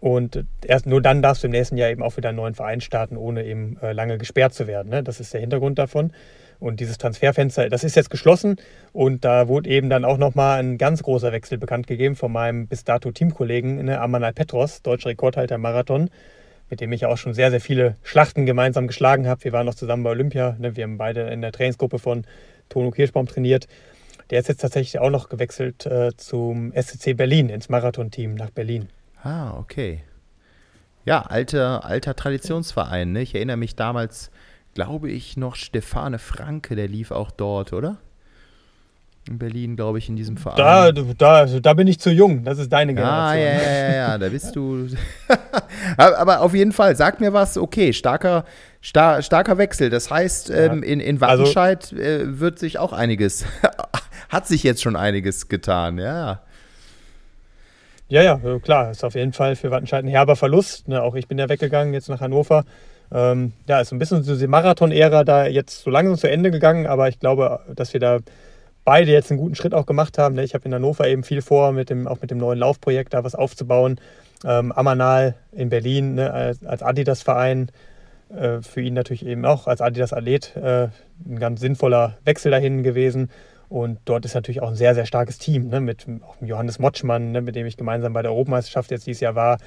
Und 0.00 0.44
erst 0.64 0.86
nur 0.86 1.00
dann 1.00 1.22
darfst 1.22 1.42
du 1.42 1.46
im 1.46 1.52
nächsten 1.52 1.76
Jahr 1.76 1.90
eben 1.90 2.02
auch 2.02 2.16
wieder 2.16 2.30
einen 2.30 2.36
neuen 2.36 2.54
Verein 2.54 2.80
starten, 2.80 3.16
ohne 3.16 3.44
eben 3.44 3.78
äh, 3.80 3.92
lange 3.92 4.18
gesperrt 4.18 4.52
zu 4.52 4.66
werden. 4.66 4.90
Ne? 4.90 5.02
Das 5.02 5.20
ist 5.20 5.32
der 5.32 5.40
Hintergrund 5.40 5.78
davon. 5.78 6.12
Und 6.58 6.80
dieses 6.80 6.98
Transferfenster, 6.98 7.68
das 7.68 7.84
ist 7.84 7.96
jetzt 7.96 8.10
geschlossen 8.10 8.56
und 8.94 9.24
da 9.26 9.46
wurde 9.46 9.68
eben 9.68 9.90
dann 9.90 10.06
auch 10.06 10.16
nochmal 10.16 10.58
ein 10.58 10.78
ganz 10.78 11.02
großer 11.02 11.30
Wechsel 11.30 11.58
bekannt 11.58 11.86
gegeben 11.86 12.16
von 12.16 12.32
meinem 12.32 12.66
bis 12.66 12.82
dato 12.82 13.10
Teamkollegen 13.10 13.84
ne, 13.84 14.00
Amanal 14.00 14.32
Petros, 14.32 14.80
deutscher 14.80 15.10
Rekordhalter 15.10 15.56
im 15.56 15.60
Marathon, 15.60 16.08
mit 16.70 16.80
dem 16.80 16.92
ich 16.92 17.06
auch 17.06 17.16
schon 17.16 17.34
sehr, 17.34 17.50
sehr 17.50 17.60
viele 17.60 17.96
Schlachten 18.02 18.46
gemeinsam 18.46 18.86
geschlagen 18.86 19.28
habe. 19.28 19.44
Wir 19.44 19.52
waren 19.52 19.66
noch 19.66 19.74
zusammen 19.74 20.02
bei 20.02 20.10
Olympia, 20.10 20.56
ne, 20.58 20.76
wir 20.76 20.84
haben 20.84 20.98
beide 20.98 21.22
in 21.28 21.40
der 21.40 21.52
Trainingsgruppe 21.52 21.98
von 21.98 22.24
Tono 22.68 22.90
Kirschbaum 22.90 23.26
trainiert. 23.26 23.68
Der 24.30 24.40
ist 24.40 24.48
jetzt 24.48 24.60
tatsächlich 24.60 24.98
auch 24.98 25.10
noch 25.10 25.28
gewechselt 25.28 25.86
äh, 25.86 26.16
zum 26.16 26.72
SCC 26.72 27.14
Berlin, 27.14 27.48
ins 27.48 27.68
Marathon-Team 27.68 28.34
nach 28.34 28.50
Berlin. 28.50 28.88
Ah, 29.22 29.56
okay. 29.56 30.02
Ja, 31.04 31.22
alter, 31.22 31.84
alter 31.84 32.16
Traditionsverein. 32.16 33.12
Ne? 33.12 33.22
Ich 33.22 33.34
erinnere 33.36 33.56
mich 33.56 33.76
damals, 33.76 34.32
glaube 34.74 35.10
ich, 35.10 35.36
noch 35.36 35.54
Stefane 35.54 36.18
Franke, 36.18 36.74
der 36.74 36.88
lief 36.88 37.12
auch 37.12 37.30
dort, 37.30 37.72
oder? 37.72 37.98
In 39.28 39.38
Berlin, 39.38 39.74
glaube 39.74 39.98
ich, 39.98 40.08
in 40.08 40.14
diesem 40.14 40.36
Verein. 40.36 40.56
Da, 40.56 40.92
da, 40.92 41.32
also 41.38 41.58
da 41.58 41.74
bin 41.74 41.88
ich 41.88 41.98
zu 41.98 42.10
jung. 42.10 42.44
Das 42.44 42.58
ist 42.58 42.72
deine 42.72 42.92
Ah, 42.92 43.34
Generation. 43.34 43.44
ja, 43.44 43.72
ja, 43.72 43.88
ja, 43.88 43.94
ja, 44.12 44.18
da 44.18 44.28
bist 44.28 44.54
du. 44.54 44.86
aber 45.96 46.40
auf 46.42 46.54
jeden 46.54 46.70
Fall, 46.72 46.94
sag 46.94 47.20
mir 47.20 47.32
was, 47.32 47.58
okay, 47.58 47.92
starker, 47.92 48.44
star, 48.82 49.22
starker 49.22 49.58
Wechsel. 49.58 49.90
Das 49.90 50.10
heißt, 50.10 50.50
ähm, 50.50 50.82
in, 50.84 51.00
in 51.00 51.20
Also- 51.22 51.42
Wattenscheid 51.42 51.92
äh, 51.92 52.38
wird 52.38 52.58
sich 52.60 52.78
auch 52.78 52.92
einiges, 52.92 53.44
hat 54.28 54.46
sich 54.46 54.62
jetzt 54.62 54.80
schon 54.82 54.94
einiges 54.94 55.48
getan, 55.48 55.98
ja. 55.98 56.40
Ja, 58.08 58.22
ja, 58.22 58.40
äh, 58.44 58.60
klar, 58.60 58.92
ist 58.92 59.02
auf 59.04 59.16
jeden 59.16 59.32
Fall 59.32 59.56
für 59.56 59.72
Wattenscheid 59.72 60.04
ein 60.04 60.08
herber 60.08 60.36
Verlust. 60.36 60.86
Ne? 60.86 61.02
Auch 61.02 61.16
ich 61.16 61.26
bin 61.26 61.38
ja 61.38 61.48
weggegangen 61.48 61.92
jetzt 61.92 62.08
nach 62.08 62.20
Hannover. 62.20 62.64
Ähm, 63.12 63.52
ja, 63.66 63.80
ist 63.80 63.92
ein 63.92 63.98
bisschen 63.98 64.22
so 64.22 64.34
diese 64.34 64.46
Marathon-Ära 64.46 65.24
da 65.24 65.46
jetzt 65.46 65.82
so 65.82 65.90
langsam 65.90 66.16
zu 66.16 66.30
Ende 66.30 66.52
gegangen, 66.52 66.86
aber 66.86 67.08
ich 67.08 67.18
glaube, 67.18 67.60
dass 67.74 67.92
wir 67.92 67.98
da 68.00 68.18
beide 68.86 69.10
jetzt 69.10 69.30
einen 69.30 69.40
guten 69.40 69.56
Schritt 69.56 69.74
auch 69.74 69.84
gemacht 69.84 70.16
haben. 70.16 70.36
Ne? 70.36 70.44
Ich 70.44 70.54
habe 70.54 70.64
in 70.64 70.72
Hannover 70.72 71.06
eben 71.06 71.24
viel 71.24 71.42
vor, 71.42 71.72
mit 71.72 71.90
dem, 71.90 72.06
auch 72.06 72.22
mit 72.22 72.30
dem 72.30 72.38
neuen 72.38 72.58
Laufprojekt 72.58 73.12
da 73.12 73.24
was 73.24 73.34
aufzubauen. 73.34 74.00
Ähm, 74.44 74.72
Amanal 74.72 75.34
in 75.52 75.68
Berlin 75.68 76.14
ne? 76.14 76.32
als, 76.32 76.64
als 76.64 76.82
Adidas-Verein. 76.82 77.70
Äh, 78.34 78.62
für 78.62 78.80
ihn 78.80 78.94
natürlich 78.94 79.26
eben 79.26 79.44
auch 79.44 79.66
als 79.66 79.80
Adidas-Athlet 79.80 80.56
äh, 80.56 80.88
ein 81.26 81.38
ganz 81.38 81.60
sinnvoller 81.60 82.16
Wechsel 82.24 82.50
dahin 82.50 82.84
gewesen. 82.84 83.30
Und 83.68 83.98
dort 84.04 84.24
ist 84.24 84.34
natürlich 84.34 84.62
auch 84.62 84.68
ein 84.68 84.76
sehr, 84.76 84.94
sehr 84.94 85.04
starkes 85.06 85.38
Team, 85.38 85.68
ne? 85.68 85.80
mit 85.80 86.06
Johannes 86.40 86.78
Motschmann, 86.78 87.32
ne? 87.32 87.42
mit 87.42 87.56
dem 87.56 87.66
ich 87.66 87.76
gemeinsam 87.76 88.12
bei 88.12 88.22
der 88.22 88.30
Europameisterschaft 88.30 88.92
jetzt 88.92 89.08
dieses 89.08 89.20
Jahr 89.20 89.34
war, 89.34 89.58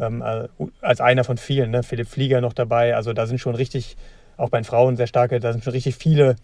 ähm, 0.00 0.20
äh, 0.20 0.48
als 0.80 1.00
einer 1.00 1.22
von 1.22 1.36
vielen. 1.36 1.70
Ne? 1.70 1.84
Philipp 1.84 2.08
Flieger 2.08 2.40
noch 2.40 2.54
dabei. 2.54 2.96
Also 2.96 3.12
da 3.12 3.26
sind 3.26 3.38
schon 3.38 3.54
richtig, 3.54 3.96
auch 4.36 4.50
bei 4.50 4.58
den 4.58 4.64
Frauen 4.64 4.96
sehr 4.96 5.06
starke, 5.06 5.38
da 5.38 5.52
sind 5.52 5.62
schon 5.62 5.72
richtig 5.72 5.94
viele 5.94 6.34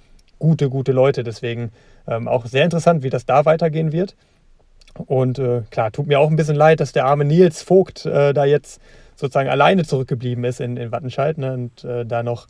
gute, 0.40 0.68
gute 0.68 0.90
Leute. 0.90 1.22
Deswegen 1.22 1.70
ähm, 2.08 2.26
auch 2.26 2.46
sehr 2.46 2.64
interessant, 2.64 3.04
wie 3.04 3.10
das 3.10 3.24
da 3.26 3.44
weitergehen 3.44 3.92
wird. 3.92 4.16
Und 5.06 5.38
äh, 5.38 5.62
klar, 5.70 5.92
tut 5.92 6.08
mir 6.08 6.18
auch 6.18 6.28
ein 6.28 6.36
bisschen 6.36 6.56
leid, 6.56 6.80
dass 6.80 6.92
der 6.92 7.04
arme 7.04 7.24
Nils 7.24 7.62
Vogt 7.62 8.04
äh, 8.06 8.34
da 8.34 8.44
jetzt 8.44 8.80
sozusagen 9.14 9.48
alleine 9.48 9.84
zurückgeblieben 9.84 10.42
ist 10.44 10.60
in, 10.60 10.76
in 10.76 10.90
Wattenscheid 10.90 11.38
ne, 11.38 11.52
und 11.52 11.84
äh, 11.84 12.04
da 12.04 12.24
noch 12.24 12.48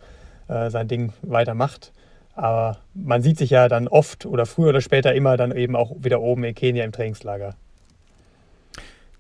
äh, 0.49 0.71
sein 0.71 0.89
Ding 0.89 1.13
weitermacht. 1.21 1.93
Aber 2.35 2.79
man 2.95 3.23
sieht 3.23 3.37
sich 3.37 3.51
ja 3.51 3.69
dann 3.69 3.89
oft 3.89 4.25
oder 4.25 4.47
früher 4.47 4.71
oder 4.71 4.81
später 4.81 5.15
immer 5.15 5.37
dann 5.37 5.55
eben 5.55 5.77
auch 5.77 5.93
wieder 5.99 6.21
oben 6.21 6.45
in 6.45 6.55
Kenia 6.55 6.85
im 6.85 6.93
Trainingslager. 6.93 7.55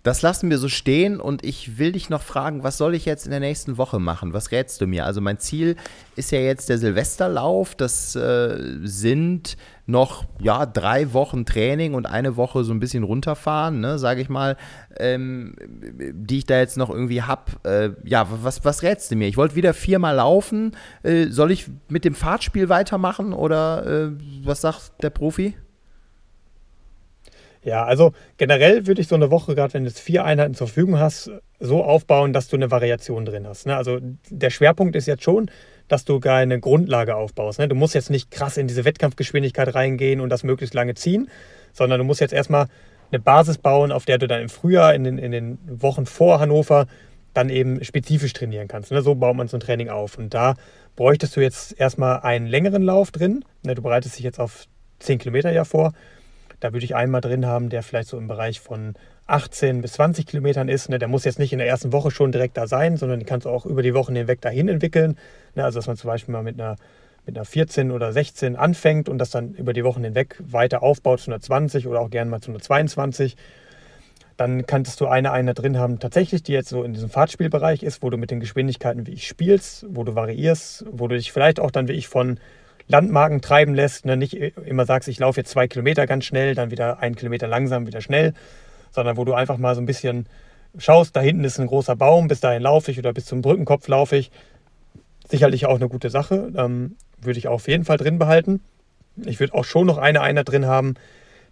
Das 0.03 0.23
lassen 0.23 0.49
wir 0.49 0.57
so 0.57 0.69
stehen 0.69 1.21
und 1.21 1.45
ich 1.45 1.77
will 1.79 1.93
dich 1.93 2.09
noch 2.09 2.23
fragen, 2.23 2.63
was 2.63 2.79
soll 2.79 2.95
ich 2.95 3.05
jetzt 3.05 3.27
in 3.27 3.33
der 3.33 3.41
nächsten 3.41 3.77
Woche 3.77 3.99
machen? 3.99 4.33
Was 4.33 4.51
rätst 4.51 4.81
du 4.81 4.87
mir? 4.87 5.05
Also 5.05 5.21
mein 5.21 5.39
Ziel 5.39 5.77
ist 6.17 6.33
ja 6.33 6.41
jetzt 6.41 6.71
der 6.71 6.79
Silvesterlauf. 6.79 7.75
Das 7.75 8.17
äh, 8.17 8.79
sind 8.83 9.59
noch 9.85 10.25
ja 10.39 10.65
drei 10.65 11.13
Wochen 11.13 11.45
Training 11.45 11.93
und 11.93 12.07
eine 12.07 12.37
Woche 12.37 12.65
so 12.65 12.73
ein 12.73 12.81
bisschen 12.81 13.03
runterfahren, 13.03 13.81
ne, 13.81 13.99
sage 13.99 14.23
ich 14.23 14.31
mal, 14.31 14.57
ähm, 14.99 15.55
die 16.15 16.39
ich 16.39 16.47
da 16.47 16.59
jetzt 16.59 16.79
noch 16.79 16.89
irgendwie 16.89 17.23
hab. 17.23 17.67
Äh, 17.67 17.91
ja, 18.05 18.27
was, 18.43 18.65
was 18.65 18.83
rätst 18.83 19.11
du 19.11 19.17
mir? 19.17 19.29
Ich 19.29 19.37
wollte 19.37 19.55
wieder 19.55 19.75
viermal 19.75 20.17
laufen. 20.17 20.77
Äh, 21.03 21.27
soll 21.27 21.51
ich 21.51 21.67
mit 21.89 22.07
dem 22.07 22.15
Fahrtspiel 22.15 22.71
weitermachen 22.71 23.35
oder 23.35 23.87
äh, 23.87 24.11
was 24.45 24.63
sagt 24.63 25.03
der 25.03 25.11
Profi? 25.11 25.57
Ja, 27.63 27.85
also 27.85 28.13
generell 28.39 28.87
würde 28.87 29.03
ich 29.03 29.09
so 29.09 29.15
eine 29.15 29.31
Woche, 29.31 29.55
gerade 29.55 29.75
wenn 29.75 29.85
du 29.85 29.91
jetzt 29.91 30.01
vier 30.01 30.25
Einheiten 30.25 30.55
zur 30.55 30.67
Verfügung 30.67 30.99
hast, 30.99 31.31
so 31.59 31.85
aufbauen, 31.85 32.33
dass 32.33 32.49
du 32.49 32.57
eine 32.57 32.71
Variation 32.71 33.27
drin 33.27 33.47
hast. 33.47 33.67
Ne? 33.67 33.77
Also 33.77 33.99
der 34.31 34.51
Schwerpunkt 34.51 34.97
ist 34.97 35.07
jetzt 35.07 35.23
schon, 35.23 35.51
dass 35.87 36.05
du 36.05 36.21
eine 36.21 36.59
Grundlage 36.59 37.17
aufbaust. 37.17 37.59
Ne? 37.59 37.69
Du 37.69 37.75
musst 37.75 37.95
jetzt 37.95 38.11
nicht 38.11 38.31
krass 38.31 38.57
in 38.57 38.67
diese 38.67 38.85
Wettkampfgeschwindigkeit 38.87 39.75
reingehen 39.75 40.21
und 40.21 40.31
das 40.31 40.43
möglichst 40.43 40.75
lange 40.75 40.95
ziehen, 40.95 41.29
sondern 41.73 41.99
du 41.99 42.05
musst 42.05 42.21
jetzt 42.21 42.33
erstmal 42.33 42.69
eine 43.13 43.21
Basis 43.21 43.59
bauen, 43.59 43.93
auf 43.93 44.07
der 44.07 44.17
du 44.17 44.27
dann 44.27 44.41
im 44.41 44.49
Frühjahr, 44.49 44.95
in 44.95 45.05
den, 45.05 45.19
in 45.19 45.33
den 45.33 45.59
Wochen 45.67 46.07
vor 46.07 46.41
Hannover, 46.41 46.87
dann 47.35 47.51
eben 47.51 47.85
spezifisch 47.85 48.33
trainieren 48.33 48.69
kannst. 48.69 48.91
Ne? 48.91 49.03
So 49.03 49.15
baut 49.15 49.37
man 49.37 49.49
so 49.49 49.57
ein 49.59 49.61
Training 49.61 49.91
auf. 49.91 50.17
Und 50.17 50.33
da 50.33 50.55
bräuchtest 50.97 51.37
du 51.37 51.41
jetzt 51.41 51.79
erstmal 51.79 52.21
einen 52.21 52.47
längeren 52.47 52.83
Lauf 52.83 53.11
drin. 53.11 53.45
Du 53.63 53.83
bereitest 53.83 54.17
dich 54.17 54.25
jetzt 54.25 54.41
auf 54.41 54.65
10 55.01 55.19
Kilometer 55.19 55.53
ja 55.53 55.65
vor. 55.65 55.93
Da 56.61 56.73
würde 56.73 56.85
ich 56.85 56.95
einen 56.95 57.11
mal 57.11 57.21
drin 57.21 57.47
haben, 57.47 57.71
der 57.71 57.83
vielleicht 57.83 58.09
so 58.09 58.19
im 58.19 58.29
Bereich 58.29 58.61
von 58.61 58.95
18 59.27 59.81
bis 59.81 59.95
20 59.95 60.27
Kilometern 60.27 60.69
ist. 60.69 60.89
Ne? 60.89 60.99
Der 60.99 61.09
muss 61.09 61.25
jetzt 61.25 61.39
nicht 61.39 61.53
in 61.53 61.59
der 61.59 61.69
ersten 61.69 61.93
Woche 61.93 62.11
schon 62.11 62.33
direkt 62.33 62.57
da 62.57 62.67
sein, 62.67 62.97
sondern 62.97 63.19
den 63.19 63.27
kannst 63.27 63.47
du 63.47 63.51
auch 63.51 63.65
über 63.65 63.83
die 63.83 63.95
Wochen 63.95 64.15
hinweg 64.15 64.41
dahin 64.41 64.69
entwickeln. 64.69 65.17
Ne? 65.55 65.65
Also 65.65 65.79
dass 65.79 65.87
man 65.87 65.97
zum 65.97 66.09
Beispiel 66.09 66.33
mal 66.33 66.43
mit 66.43 66.61
einer, 66.61 66.77
mit 67.27 67.37
einer 67.37 67.45
14 67.45 67.91
oder 67.91 68.13
16 68.13 68.57
anfängt 68.57 69.09
und 69.09 69.19
das 69.19 69.31
dann 69.31 69.55
über 69.55 69.73
die 69.73 69.85
Wochen 69.85 70.05
hinweg 70.05 70.37
weiter 70.41 70.83
aufbaut 70.83 71.21
zu 71.21 71.31
einer 71.31 71.41
20 71.41 71.87
oder 71.87 72.01
auch 72.01 72.11
gerne 72.11 72.31
mal 72.31 72.41
zu 72.41 72.51
einer 72.51 72.61
22. 72.61 73.37
Dann 74.37 74.67
kannst 74.67 75.01
du 75.01 75.07
eine 75.07 75.33
Einheit 75.33 75.59
drin 75.59 75.79
haben, 75.79 75.99
tatsächlich, 75.99 76.43
die 76.43 76.53
jetzt 76.53 76.71
so 76.71 76.83
in 76.83 76.95
diesem 76.95 77.11
Fahrtspielbereich 77.11 77.83
ist, 77.83 78.03
wo 78.03 78.11
du 78.11 78.17
mit 78.17 78.31
den 78.31 78.41
Geschwindigkeiten 78.41 79.07
wie 79.07 79.13
ich 79.13 79.27
spielst, 79.27 79.87
wo 79.89 80.03
du 80.03 80.15
variierst, 80.15 80.87
wo 80.91 81.09
du 81.09 81.17
dich 81.17 81.31
vielleicht 81.31 81.61
auch 81.61 81.71
dann 81.71 81.89
wie 81.89 81.93
ich 81.93 82.09
von 82.09 82.39
Landmarken 82.91 83.41
treiben 83.41 83.75
lässt. 83.75 84.05
Ne? 84.05 84.17
Nicht 84.17 84.35
immer 84.35 84.85
sagst, 84.85 85.09
ich 85.09 85.19
laufe 85.19 85.41
jetzt 85.41 85.51
zwei 85.51 85.69
Kilometer 85.69 86.07
ganz 86.07 86.25
schnell, 86.25 86.55
dann 86.55 86.71
wieder 86.71 86.99
einen 86.99 87.15
Kilometer 87.15 87.47
langsam, 87.47 87.87
wieder 87.87 88.01
schnell, 88.01 88.35
sondern 88.91 89.17
wo 89.17 89.25
du 89.25 89.35
einfach 89.35 89.59
mal 89.59 89.75
so 89.75 89.81
ein 89.81 89.87
bisschen 89.87 90.27
schaust, 90.77 91.17
da 91.17 91.21
hinten 91.21 91.45
ist 91.45 91.59
ein 91.59 91.67
großer 91.67 91.97
Baum, 91.97 92.29
bis 92.29 92.41
dahin 92.41 92.63
laufe 92.63 92.91
ich 92.91 92.99
oder 92.99 93.13
bis 93.13 93.27
zum 93.27 93.43
Brückenkopf 93.43 93.89
laufe 93.89 94.17
ich. 94.17 94.31
Sicherlich 95.29 95.67
auch 95.67 95.77
eine 95.77 95.89
gute 95.89 96.11
Sache, 96.11 96.53
ähm, 96.57 96.97
würde 97.21 97.39
ich 97.39 97.49
auf 97.49 97.69
jeden 97.69 97.85
Fall 97.85 97.97
drin 97.97 98.19
behalten. 98.19 98.61
Ich 99.25 99.39
würde 99.41 99.55
auch 99.55 99.65
schon 99.65 99.87
noch 99.87 99.99
eine 99.99 100.21
Einheit 100.23 100.49
drin 100.49 100.67
haben, 100.67 100.95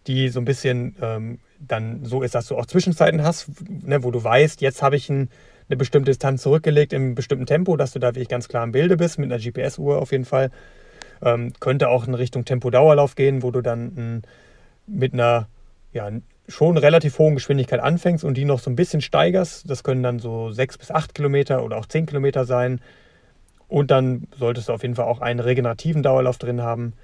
die 0.07 0.28
so 0.28 0.41
ein 0.41 0.45
bisschen 0.45 0.97
ähm, 1.01 1.39
dann 1.61 2.05
so 2.05 2.22
ist, 2.22 2.34
dass 2.34 2.47
du 2.47 2.57
auch 2.57 2.66
Zwischenzeiten 2.66 3.22
hast, 3.22 3.49
ne, 3.68 4.03
wo 4.03 4.11
du 4.11 4.22
weißt, 4.22 4.61
jetzt 4.61 4.82
habe 4.82 4.97
ich 4.97 5.09
ein, 5.11 5.28
eine 5.68 5.76
bestimmte 5.76 6.11
Distanz 6.11 6.43
zurückgelegt 6.43 6.95
einem 6.95 7.14
bestimmten 7.14 7.47
Tempo, 7.47 7.76
dass 7.76 7.93
du 7.93 7.99
da 7.99 8.09
wirklich 8.09 8.28
ganz 8.28 8.49
klar 8.49 8.64
im 8.64 8.72
Bilde 8.72 8.97
bist, 8.97 9.18
mit 9.18 9.30
einer 9.30 9.43
GPS-Uhr 9.43 10.01
auf 10.01 10.12
jeden 10.12 10.24
Fall. 10.24 10.51
Ähm, 11.23 11.53
könnte 11.61 11.89
auch 11.89 12.07
in 12.07 12.14
Richtung 12.14 12.45
Tempo-Dauerlauf 12.45 13.14
gehen, 13.14 13.43
wo 13.43 13.51
du 13.51 13.61
dann 13.61 13.97
m, 13.97 14.23
mit 14.87 15.12
einer 15.14 15.49
ja, 15.93 16.11
schon 16.49 16.79
relativ 16.79 17.19
hohen 17.19 17.35
Geschwindigkeit 17.35 17.81
anfängst 17.81 18.25
und 18.25 18.35
die 18.35 18.45
noch 18.45 18.59
so 18.59 18.71
ein 18.71 18.77
bisschen 18.77 19.01
steigerst. 19.01 19.69
Das 19.69 19.85
können 19.85 20.03
dann 20.03 20.19
so 20.19 20.51
sechs 20.51 20.79
bis 20.79 20.91
acht 20.91 21.14
Kilometer 21.14 21.62
oder 21.62 21.77
auch 21.77 21.87
zehn 21.87 22.07
Kilometer 22.07 22.45
sein. 22.45 22.81
Und 23.69 23.91
dann 23.91 24.27
solltest 24.37 24.69
du 24.69 24.73
auf 24.73 24.83
jeden 24.83 24.95
Fall 24.95 25.05
auch 25.05 25.21
einen 25.21 25.41
regenerativen 25.41 26.03
Dauerlauf 26.03 26.39
drin 26.39 26.62
haben, 26.62 26.95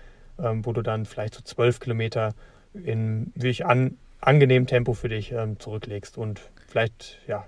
ähm, 0.43 0.65
wo 0.65 0.73
du 0.73 0.81
dann 0.81 1.05
vielleicht 1.05 1.35
so 1.35 1.43
zwölf 1.43 1.79
Kilometer 1.79 2.35
in 2.73 3.33
wirklich 3.35 3.67
an, 3.67 3.99
angenehmem 4.21 4.67
Tempo 4.67 4.95
für 4.95 5.11
dich 5.11 5.33
ähm, 5.33 5.61
zurücklegst. 5.61 6.17
Und 6.17 6.41
vielleicht, 6.67 7.19
ja, 7.27 7.45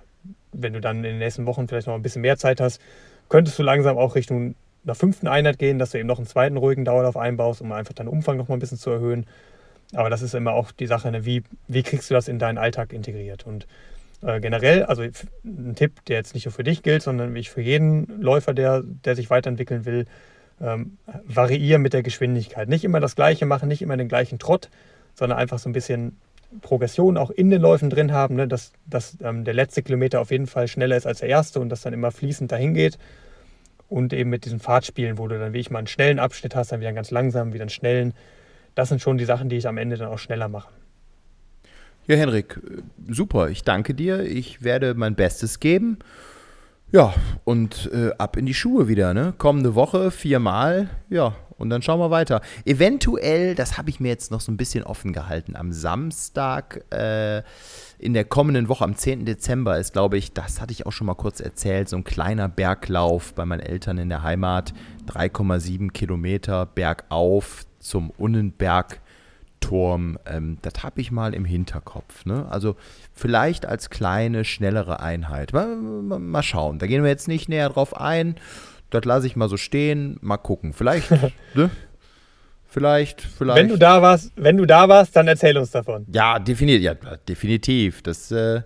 wenn 0.53 0.75
du 0.75 0.81
dann 0.81 0.99
in 0.99 1.03
den 1.05 1.19
nächsten 1.19 1.47
Wochen 1.47 1.67
vielleicht 1.67 1.87
noch 1.87 1.95
ein 1.95 2.03
bisschen 2.03 2.23
mehr 2.23 2.37
Zeit 2.37 2.61
hast, 2.61 2.81
könntest 3.31 3.59
du 3.59 3.63
langsam 3.63 3.97
auch 3.97 4.15
Richtung 4.15 4.55
einer 4.87 4.95
fünften 4.95 5.29
Einheit 5.29 5.59
gehen, 5.59 5.79
dass 5.79 5.91
du 5.91 5.99
eben 5.99 6.07
noch 6.07 6.19
einen 6.19 6.27
zweiten 6.27 6.57
ruhigen 6.57 6.85
Dauerlauf 6.85 7.17
einbaust, 7.17 7.61
um 7.61 7.73
einfach 7.73 7.95
deinen 7.95 8.09
Umfang 8.09 8.37
noch 8.37 8.49
mal 8.49 8.57
ein 8.57 8.61
bisschen 8.61 8.79
zu 8.79 8.91
erhöhen. 8.91 9.27
Aber 9.95 10.11
das 10.11 10.23
ist 10.23 10.35
immer 10.35 10.53
auch 10.53 10.73
die 10.73 10.87
Sache, 10.87 11.11
ne? 11.11 11.25
wie, 11.25 11.43
wie 11.69 11.83
kriegst 11.83 12.11
du 12.11 12.15
das 12.15 12.29
in 12.29 12.39
deinen 12.39 12.59
Alltag 12.59 12.93
integriert? 12.93 13.47
Und 13.47 13.67
äh, 14.23 14.41
generell, 14.41 14.85
also 14.85 15.03
ein 15.03 15.75
Tipp, 15.75 16.05
der 16.07 16.17
jetzt 16.17 16.35
nicht 16.35 16.47
nur 16.47 16.53
für 16.53 16.65
dich 16.65 16.83
gilt, 16.83 17.03
sondern 17.03 17.35
wie 17.35 17.41
ich 17.41 17.51
für 17.51 17.61
jeden 17.61 18.21
Läufer, 18.21 18.55
der, 18.55 18.83
der 18.83 19.17
sich 19.17 19.31
weiterentwickeln 19.31 19.85
will, 19.85 20.07
ähm, 20.61 20.99
variieren 21.25 21.83
mit 21.83 21.93
der 21.93 22.03
Geschwindigkeit. 22.03 22.69
Nicht 22.69 22.85
immer 22.85 23.01
das 23.01 23.15
Gleiche 23.15 23.47
machen, 23.47 23.69
nicht 23.69 23.83
immer 23.83 23.97
den 23.97 24.09
gleichen 24.09 24.39
Trott, 24.39 24.71
sondern 25.15 25.39
einfach 25.39 25.59
so 25.59 25.69
ein 25.69 25.73
bisschen 25.73 26.17
Progression 26.63 27.17
auch 27.17 27.31
in 27.31 27.51
den 27.51 27.61
Läufen 27.61 27.91
drin 27.91 28.13
haben, 28.13 28.37
ne? 28.37 28.49
dass, 28.49 28.73
dass 28.87 29.19
ähm, 29.23 29.45
der 29.45 29.55
letzte 29.55 29.83
Kilometer 29.83 30.21
auf 30.21 30.31
jeden 30.31 30.47
Fall 30.47 30.69
schneller 30.69 30.97
ist 30.97 31.07
als 31.07 31.19
der 31.21 31.29
erste 31.29 31.61
und 31.61 31.69
das 31.69 31.83
dann 31.83 31.93
immer 31.93 32.11
fließend 32.11 32.51
dahin 32.51 32.75
geht. 32.75 32.99
Und 33.89 34.13
eben 34.13 34.31
mit 34.31 34.45
diesen 34.45 34.59
Fahrtspielen, 34.59 35.19
wo 35.19 35.29
du 35.29 35.39
dann 35.39 35.53
wie 35.53 35.59
ich 35.59 35.71
mal 35.71 35.79
einen 35.79 35.87
schnellen 35.87 36.19
Abschnitt 36.19 36.57
hast, 36.57 36.73
dann 36.73 36.81
wieder 36.81 36.89
einen 36.89 36.97
ganz 36.97 37.11
langsamen, 37.11 37.53
wieder 37.55 37.63
einen 37.63 37.71
schnellen. 37.71 38.15
Das 38.75 38.89
sind 38.89 39.01
schon 39.01 39.17
die 39.17 39.25
Sachen, 39.25 39.49
die 39.49 39.57
ich 39.57 39.69
am 39.69 39.79
Ende 39.79 39.97
dann 39.97 40.09
auch 40.09 40.19
schneller 40.19 40.49
mache. 40.49 40.69
Ja, 42.07 42.17
Henrik, 42.17 42.61
super. 43.09 43.49
Ich 43.49 43.63
danke 43.63 43.95
dir. 43.95 44.21
Ich 44.21 44.63
werde 44.63 44.95
mein 44.95 45.15
Bestes 45.15 45.61
geben. 45.61 45.99
Ja, 46.93 47.15
und 47.45 47.91
äh, 47.93 48.11
ab 48.17 48.37
in 48.37 48.47
die 48.47 48.55
Schuhe 48.55 48.87
wieder, 48.87 49.13
ne? 49.13 49.35
Kommende 49.39 49.75
Woche 49.75 50.13
viermal, 50.13 50.89
ja. 51.11 51.35
Und 51.59 51.71
dann 51.71 51.83
schauen 51.83 52.01
wir 52.01 52.11
weiter. 52.11 52.41
Eventuell, 52.65 53.55
das 53.55 53.79
habe 53.79 53.91
ich 53.91 54.01
mir 54.01 54.09
jetzt 54.09 54.31
noch 54.31 54.41
so 54.41 54.53
ein 54.53 54.57
bisschen 54.57 54.85
offen 54.85 55.13
gehalten, 55.13 55.57
am 55.57 55.73
Samstag 55.73 56.85
äh, 56.93 57.43
in 57.99 58.13
der 58.13 58.25
kommenden 58.25 58.69
Woche, 58.69 58.85
am 58.85 58.95
10. 58.95 59.25
Dezember 59.25 59.79
ist, 59.79 59.93
glaube 59.93 60.19
ich, 60.19 60.33
das 60.33 60.61
hatte 60.61 60.73
ich 60.73 60.87
auch 60.87 60.93
schon 60.93 61.07
mal 61.07 61.15
kurz 61.15 61.41
erzählt, 61.41 61.89
so 61.89 61.97
ein 61.97 62.05
kleiner 62.05 62.49
Berglauf 62.49 63.35
bei 63.35 63.47
meinen 63.47 63.61
Eltern 63.61 63.99
in 63.99 64.09
der 64.09 64.23
Heimat. 64.23 64.75
3,7 65.07 65.93
Kilometer 65.93 66.67
bergauf 66.67 67.65
zum 67.79 68.11
Unnenbergturm. 68.11 70.19
Ähm, 70.27 70.59
das 70.63 70.83
habe 70.83 71.01
ich 71.01 71.11
mal 71.11 71.35
im 71.35 71.45
Hinterkopf. 71.45 72.27
Ne? 72.27 72.47
Also 72.51 72.77
vielleicht 73.13 73.67
als 73.67 73.89
kleine, 73.89 74.45
schnellere 74.45 75.01
Einheit. 75.01 75.53
Mal, 75.53 75.77
mal 75.77 76.43
schauen. 76.43 76.79
Da 76.79 76.87
gehen 76.87 77.03
wir 77.03 77.11
jetzt 77.11 77.29
nicht 77.29 77.49
näher 77.49 77.71
drauf 77.71 77.97
ein. 77.97 78.37
Das 78.97 79.05
lasse 79.05 79.27
ich 79.27 79.37
mal 79.37 79.49
so 79.49 79.59
stehen. 79.59 80.17
Mal 80.23 80.39
gucken. 80.39 80.73
Vielleicht, 80.73 81.11
ne? 81.55 81.71
Vielleicht, 82.67 83.21
vielleicht. 83.21 83.59
Wenn 83.59 83.69
du 83.69 83.77
da 83.77 84.01
warst, 84.01 84.33
wenn 84.37 84.57
du 84.57 84.65
da 84.65 84.89
warst, 84.89 85.15
dann 85.17 85.29
erzähl 85.29 85.57
uns 85.59 85.71
davon. 85.71 86.07
Ja, 86.13 86.39
definitiv. 86.39 86.83
Ja, 86.83 86.95
definitiv. 87.29 88.03
Das, 88.03 88.31
äh, 88.31 88.63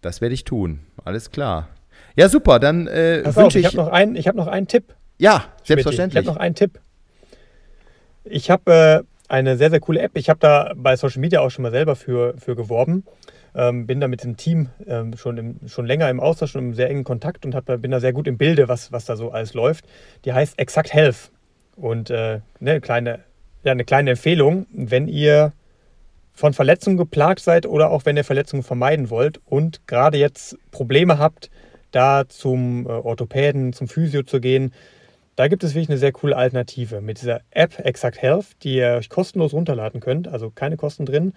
das 0.00 0.20
werde 0.20 0.34
ich 0.34 0.44
tun. 0.44 0.80
Alles 1.04 1.30
klar. 1.30 1.68
Ja, 2.16 2.28
super. 2.28 2.58
Dann 2.58 2.86
äh, 2.86 3.22
wünsche 3.34 3.58
ich. 3.58 3.66
Ich 3.66 3.72
habe 3.72 3.76
noch, 3.76 3.88
einen, 3.88 4.16
hab 4.16 4.34
noch 4.34 4.46
einen 4.46 4.66
Tipp. 4.66 4.94
Ja, 5.18 5.44
selbstverständlich. 5.62 6.22
Ich 6.22 6.26
habe 6.26 6.34
noch 6.34 6.42
einen 6.42 6.54
Tipp. 6.54 6.80
Ich 8.24 8.50
habe 8.50 9.04
äh, 9.04 9.09
eine 9.30 9.56
sehr, 9.56 9.70
sehr 9.70 9.80
coole 9.80 10.00
App. 10.00 10.12
Ich 10.14 10.28
habe 10.28 10.40
da 10.40 10.72
bei 10.76 10.96
Social 10.96 11.20
Media 11.20 11.40
auch 11.40 11.50
schon 11.50 11.62
mal 11.62 11.70
selber 11.70 11.94
für, 11.94 12.34
für 12.36 12.56
geworben. 12.56 13.04
Ähm, 13.54 13.86
bin 13.86 14.00
da 14.00 14.08
mit 14.08 14.24
dem 14.24 14.36
Team 14.36 14.68
ähm, 14.86 15.16
schon, 15.16 15.36
im, 15.38 15.68
schon 15.68 15.86
länger 15.86 16.10
im 16.10 16.20
Austausch, 16.20 16.52
schon 16.52 16.68
im 16.68 16.74
sehr 16.74 16.90
engen 16.90 17.04
Kontakt 17.04 17.44
und 17.46 17.54
hab, 17.54 17.66
bin 17.66 17.90
da 17.90 18.00
sehr 18.00 18.12
gut 18.12 18.26
im 18.26 18.38
Bilde, 18.38 18.68
was, 18.68 18.92
was 18.92 19.04
da 19.04 19.16
so 19.16 19.30
alles 19.30 19.54
läuft. 19.54 19.86
Die 20.24 20.32
heißt 20.32 20.58
Exact 20.58 20.92
Health. 20.92 21.30
Und 21.76 22.10
äh, 22.10 22.40
eine, 22.60 22.80
kleine, 22.80 23.20
ja, 23.62 23.72
eine 23.72 23.84
kleine 23.84 24.10
Empfehlung, 24.10 24.66
wenn 24.72 25.08
ihr 25.08 25.52
von 26.32 26.52
Verletzungen 26.52 26.96
geplagt 26.96 27.40
seid 27.40 27.66
oder 27.66 27.90
auch 27.90 28.04
wenn 28.06 28.16
ihr 28.16 28.24
Verletzungen 28.24 28.62
vermeiden 28.62 29.10
wollt 29.10 29.40
und 29.46 29.86
gerade 29.86 30.18
jetzt 30.18 30.56
Probleme 30.70 31.18
habt, 31.18 31.50
da 31.92 32.28
zum 32.28 32.86
äh, 32.86 32.90
Orthopäden, 32.90 33.72
zum 33.72 33.88
Physio 33.88 34.22
zu 34.22 34.40
gehen, 34.40 34.72
da 35.36 35.48
gibt 35.48 35.64
es 35.64 35.74
wirklich 35.74 35.88
eine 35.88 35.98
sehr 35.98 36.12
coole 36.12 36.36
Alternative 36.36 37.00
mit 37.00 37.20
dieser 37.20 37.40
App 37.50 37.78
Exact 37.78 38.20
Health, 38.20 38.46
die 38.62 38.76
ihr 38.76 38.94
euch 38.94 39.08
kostenlos 39.08 39.52
runterladen 39.52 40.00
könnt, 40.00 40.28
also 40.28 40.50
keine 40.50 40.76
Kosten 40.76 41.06
drin, 41.06 41.32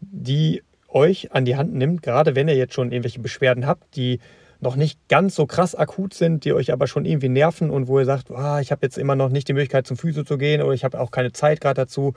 die 0.00 0.62
euch 0.88 1.32
an 1.32 1.44
die 1.44 1.56
Hand 1.56 1.74
nimmt, 1.74 2.02
gerade 2.02 2.34
wenn 2.34 2.48
ihr 2.48 2.56
jetzt 2.56 2.74
schon 2.74 2.92
irgendwelche 2.92 3.20
Beschwerden 3.20 3.66
habt, 3.66 3.96
die 3.96 4.20
noch 4.60 4.76
nicht 4.76 5.08
ganz 5.08 5.34
so 5.34 5.46
krass 5.46 5.74
akut 5.74 6.14
sind, 6.14 6.44
die 6.44 6.52
euch 6.52 6.72
aber 6.72 6.86
schon 6.86 7.04
irgendwie 7.04 7.28
nerven 7.28 7.70
und 7.70 7.88
wo 7.88 7.98
ihr 7.98 8.06
sagt, 8.06 8.30
oh, 8.30 8.58
ich 8.58 8.72
habe 8.72 8.86
jetzt 8.86 8.96
immer 8.96 9.14
noch 9.14 9.28
nicht 9.28 9.48
die 9.48 9.52
Möglichkeit 9.52 9.86
zum 9.86 9.96
Physio 9.96 10.24
zu 10.24 10.38
gehen 10.38 10.62
oder 10.62 10.72
ich 10.72 10.84
habe 10.84 10.98
auch 10.98 11.10
keine 11.10 11.32
Zeit 11.32 11.60
gerade 11.60 11.82
dazu. 11.82 12.14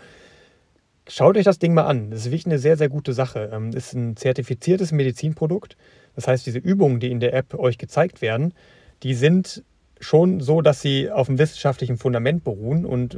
Schaut 1.07 1.38
euch 1.38 1.43
das 1.43 1.60
Ding 1.60 1.74
mal 1.74 1.86
an. 1.86 2.12
Das 2.12 2.22
ist 2.22 2.26
wirklich 2.28 2.45
eine 2.45 2.60
sehr, 2.60 2.78
sehr 2.78 2.88
gute 2.88 3.14
Sache. 3.14 3.47
Das 3.47 3.57
ähm, 3.57 3.72
ist 3.74 3.93
ein 3.93 4.16
zertifiziertes 4.16 4.91
Medizinprodukt. 4.91 5.76
Das 6.16 6.28
heißt, 6.28 6.45
diese 6.45 6.60
Übungen, 6.60 6.99
die 6.99 7.12
in 7.12 7.20
der 7.20 7.34
App 7.34 7.55
euch 7.55 7.78
gezeigt 7.78 8.22
werden, 8.22 8.53
die 9.03 9.16
sind 9.16 9.64
schon 9.99 10.39
so, 10.39 10.61
dass 10.61 10.81
sie 10.81 11.11
auf 11.11 11.29
einem 11.29 11.39
wissenschaftlichen 11.39 11.97
Fundament 11.97 12.43
beruhen 12.43 12.85
und 12.85 13.17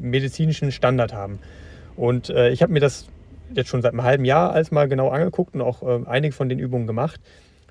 medizinischen 0.00 0.72
Standard 0.72 1.12
haben. 1.12 1.38
Und 1.96 2.30
äh, 2.30 2.50
ich 2.50 2.62
habe 2.62 2.72
mir 2.72 2.80
das 2.80 3.06
jetzt 3.52 3.68
schon 3.68 3.82
seit 3.82 3.92
einem 3.92 4.02
halben 4.02 4.24
Jahr 4.24 4.52
alles 4.52 4.70
mal 4.70 4.88
genau 4.88 5.08
angeguckt 5.08 5.54
und 5.54 5.62
auch 5.62 5.82
äh, 5.82 6.06
einige 6.06 6.34
von 6.34 6.48
den 6.48 6.58
Übungen 6.58 6.86
gemacht. 6.86 7.20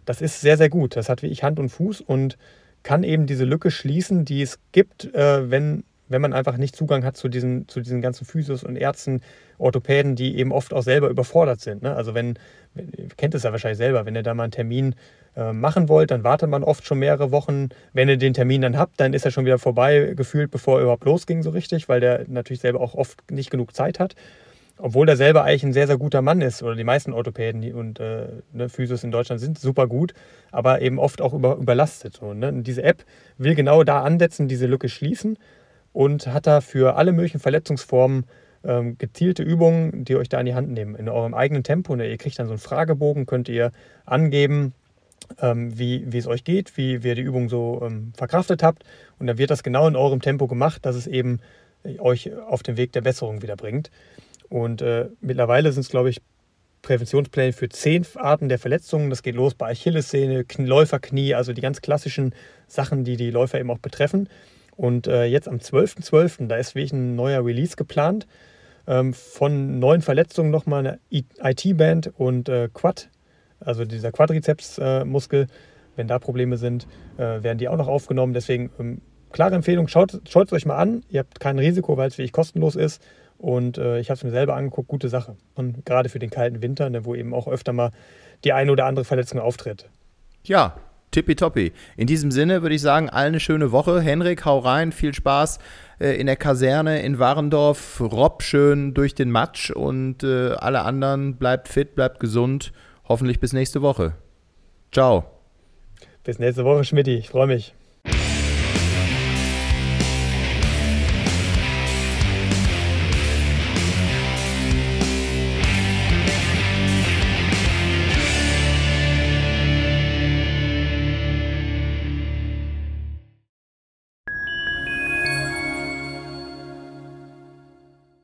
Das 0.06 0.22
ist 0.22 0.42
sehr, 0.42 0.58
sehr 0.58 0.70
gut. 0.70 0.96
Das 0.96 1.10
hat 1.10 1.24
wie 1.24 1.28
ich 1.28 1.44
Hand 1.44 1.60
und 1.60 1.70
Fuß 1.70 2.02
und 2.02 2.38
kann 2.84 3.04
eben 3.04 3.26
diese 3.26 3.46
Lücke 3.46 3.72
schließen, 3.72 4.26
die 4.26 4.42
es 4.42 4.60
gibt, 4.72 5.14
äh, 5.16 5.50
wenn, 5.50 5.84
wenn 6.10 6.22
man 6.22 6.34
einfach 6.34 6.58
nicht 6.58 6.76
Zugang 6.76 7.04
hat 7.06 7.18
zu 7.18 7.30
diesen, 7.30 7.68
zu 7.68 7.80
diesen 7.82 8.02
ganzen 8.02 8.26
Physios 8.26 8.64
und 8.64 8.76
Ärzten, 8.76 9.22
Orthopäden, 9.58 10.16
die 10.16 10.38
eben 10.38 10.52
oft 10.52 10.74
auch 10.74 10.84
selber 10.84 11.10
überfordert 11.10 11.62
sind. 11.62 11.84
Ne? 11.84 11.96
Also 11.96 12.14
wenn, 12.14 12.38
ihr 12.76 13.08
kennt 13.18 13.36
es 13.36 13.44
ja 13.44 13.52
wahrscheinlich 13.52 13.78
selber, 13.78 14.06
wenn 14.06 14.16
ihr 14.16 14.24
da 14.24 14.34
mal 14.34 14.44
einen 14.44 14.52
Termin 14.52 14.92
äh, 14.92 14.96
machen 15.36 15.90
wollt, 15.90 16.12
dann 16.12 16.24
wartet 16.24 16.50
man 16.50 16.64
oft 16.64 16.86
schon 16.86 17.00
mehrere 17.00 17.32
Wochen. 17.32 17.70
Wenn 17.94 18.08
ihr 18.08 18.18
den 18.18 18.34
Termin 18.34 18.62
dann 18.62 18.78
habt, 18.78 19.00
dann 19.00 19.14
ist 19.14 19.26
er 19.26 19.32
schon 19.32 19.46
wieder 19.46 19.58
vorbei 19.58 20.14
gefühlt, 20.16 20.52
bevor 20.52 20.78
er 20.78 20.84
überhaupt 20.84 21.06
losging 21.06 21.42
so 21.42 21.50
richtig, 21.50 21.90
weil 21.90 22.00
der 22.00 22.26
natürlich 22.28 22.62
selber 22.62 22.82
auch 22.82 22.94
oft 22.94 23.32
nicht 23.32 23.50
genug 23.50 23.76
Zeit 23.76 24.00
hat 24.00 24.16
obwohl 24.78 25.06
der 25.06 25.18
selber 25.18 25.44
eigentlich 25.44 25.64
ein 25.64 25.74
sehr, 25.74 25.88
sehr 25.88 25.98
guter 25.98 26.22
Mann 26.22 26.42
ist, 26.42 26.64
oder 26.64 26.76
die 26.76 26.84
meisten 26.84 27.14
Orthopäden 27.14 27.74
und 27.74 28.00
äh, 28.00 28.28
ne, 28.52 28.70
Physios 28.70 29.04
in 29.04 29.12
Deutschland 29.12 29.40
sind 29.40 29.60
super 29.60 29.88
gut, 29.88 30.14
aber 30.52 30.82
eben 30.82 31.00
oft 31.00 31.22
auch 31.22 31.34
über, 31.34 31.56
überlastet. 31.56 32.18
So, 32.20 32.34
ne? 32.34 32.50
Und 32.50 32.64
diese 32.66 32.84
App 32.84 33.06
will 33.38 33.56
genau 33.56 33.84
da 33.84 34.02
ansetzen, 34.02 34.48
diese 34.48 34.66
Lücke 34.66 34.90
schließen 34.90 35.38
und 35.94 36.28
hat 36.28 36.48
da 36.48 36.62
für 36.62 36.96
alle 36.96 37.12
möglichen 37.12 37.40
Verletzungsformen 37.40 38.26
ähm, 38.64 38.98
gezielte 38.98 39.44
Übungen, 39.44 40.06
die 40.06 40.16
euch 40.16 40.30
da 40.30 40.40
in 40.40 40.48
die 40.48 40.56
Hand 40.56 40.72
nehmen, 40.72 40.96
in 40.96 41.08
eurem 41.08 41.34
eigenen 41.34 41.64
Tempo. 41.64 41.96
Ne? 41.96 42.10
Ihr 42.10 42.18
kriegt 42.18 42.40
dann 42.40 42.48
so 42.48 42.54
einen 42.54 42.60
Fragebogen, 42.60 43.26
könnt 43.26 43.50
ihr 43.50 43.72
angeben, 44.06 44.74
ähm, 45.42 45.78
wie, 45.78 46.12
wie 46.12 46.18
es 46.18 46.28
euch 46.28 46.44
geht, 46.44 46.78
wie, 46.78 47.04
wie 47.04 47.10
ihr 47.10 47.16
die 47.16 47.22
Übung 47.22 47.50
so 47.50 47.82
ähm, 47.84 48.14
verkraftet 48.16 48.64
habt. 48.64 48.84
Und 49.20 49.28
dann 49.28 49.38
wird 49.38 49.52
das 49.52 49.64
genau 49.64 49.88
in 49.88 49.96
eurem 49.96 50.22
Tempo 50.22 50.48
gemacht, 50.48 50.86
dass 50.86 50.96
es 50.96 51.08
eben 51.08 51.40
euch 52.00 52.34
auf 52.34 52.64
den 52.64 52.78
Weg 52.78 52.92
der 52.94 53.02
Besserung 53.02 53.42
wieder 53.42 53.56
bringt. 53.56 53.92
Und 54.50 54.82
äh, 54.82 55.08
mittlerweile 55.22 55.72
sind 55.72 55.82
es, 55.82 55.90
glaube 55.90 56.10
ich, 56.10 56.22
Präventionspläne 56.84 57.54
für 57.54 57.70
zehn 57.70 58.06
Arten 58.16 58.50
der 58.50 58.60
Verletzungen. 58.60 59.10
Das 59.10 59.24
geht 59.24 59.36
los 59.36 59.56
bei 59.56 59.72
Achillessehne, 59.72 60.46
Läuferknie, 60.58 61.34
also 61.34 61.54
die 61.54 61.62
ganz 61.62 61.82
klassischen 61.82 62.36
Sachen, 62.68 63.04
die 63.04 63.18
die 63.18 63.32
Läufer 63.32 63.60
eben 63.60 63.72
auch 63.72 63.80
betreffen. 63.80 64.30
Und 64.76 65.08
äh, 65.08 65.26
jetzt 65.26 65.48
am 65.48 65.58
12.12., 65.58 66.10
.12., 66.10 66.48
da 66.48 66.58
ist 66.58 66.76
wirklich 66.76 66.94
ein 66.94 67.16
neuer 67.16 67.46
Release 67.46 67.76
geplant. 67.76 68.28
Ähm, 68.86 69.14
von 69.14 69.80
neuen 69.80 70.02
Verletzungen 70.02 70.52
nochmal 70.52 70.86
eine 70.86 71.00
IT-Band 71.10 72.12
und 72.18 72.50
äh, 72.50 72.70
Quad, 72.74 73.10
also 73.66 73.86
dieser 73.86 74.12
Quadrizepsmuskel. 74.12 75.48
Wenn 75.96 76.08
da 76.08 76.18
Probleme 76.18 76.58
sind, 76.58 76.88
äh, 77.18 77.44
werden 77.44 77.60
die 77.60 77.68
auch 77.68 77.78
noch 77.78 77.88
aufgenommen. 77.88 78.34
Deswegen 78.34 78.72
ähm, 78.80 79.02
klare 79.32 79.56
Empfehlung, 79.56 79.88
schaut 79.88 80.14
es 80.14 80.54
euch 80.54 80.66
mal 80.66 80.78
an. 80.78 81.04
Ihr 81.10 81.20
habt 81.20 81.40
kein 81.40 81.60
Risiko, 81.60 81.98
weil 81.98 82.08
es 82.08 82.18
wirklich 82.18 82.32
kostenlos 82.32 82.76
ist. 82.76 83.02
Und 83.38 83.78
äh, 83.78 84.00
ich 84.00 84.10
habe 84.10 84.18
es 84.18 84.24
mir 84.24 84.32
selber 84.32 84.56
angeguckt, 84.56 84.88
gute 84.88 85.10
Sache. 85.10 85.36
Und 85.54 85.86
gerade 85.86 86.10
für 86.10 86.20
den 86.20 86.30
kalten 86.30 86.62
Winter, 86.62 86.90
ne, 86.90 87.06
wo 87.06 87.14
eben 87.14 87.34
auch 87.34 87.48
öfter 87.48 87.74
mal 87.74 87.92
die 88.44 88.54
eine 88.54 88.72
oder 88.72 88.86
andere 88.86 89.06
Verletzung 89.06 89.40
auftritt. 89.40 89.90
Ja, 90.44 90.78
tippitoppi. 91.12 91.74
In 91.98 92.08
diesem 92.08 92.32
Sinne 92.32 92.62
würde 92.62 92.76
ich 92.76 92.82
sagen, 92.82 93.10
allen 93.10 93.30
eine 93.34 93.40
schöne 93.40 93.72
Woche. 93.72 94.02
Henrik, 94.02 94.46
hau 94.46 94.60
rein, 94.60 94.92
viel 94.92 95.14
Spaß 95.14 95.60
äh, 96.00 96.20
in 96.20 96.26
der 96.28 96.36
Kaserne 96.36 97.02
in 97.02 97.20
Warendorf. 97.20 98.02
Rob 98.02 98.44
schön 98.44 98.94
durch 98.94 99.16
den 99.16 99.32
Matsch 99.32 99.72
und 99.72 100.24
äh, 100.24 100.52
alle 100.54 100.82
anderen 100.82 101.38
bleibt 101.38 101.68
fit, 101.68 101.96
bleibt 101.96 102.20
gesund. 102.20 102.72
Hoffentlich 103.08 103.40
bis 103.40 103.54
nächste 103.54 103.82
Woche. 103.82 104.16
Ciao. 104.92 105.26
Bis 106.24 106.40
nächste 106.40 106.64
Woche, 106.64 106.84
Schmidti. 106.84 107.16
Ich 107.16 107.30
freue 107.30 107.48
mich. 107.48 107.74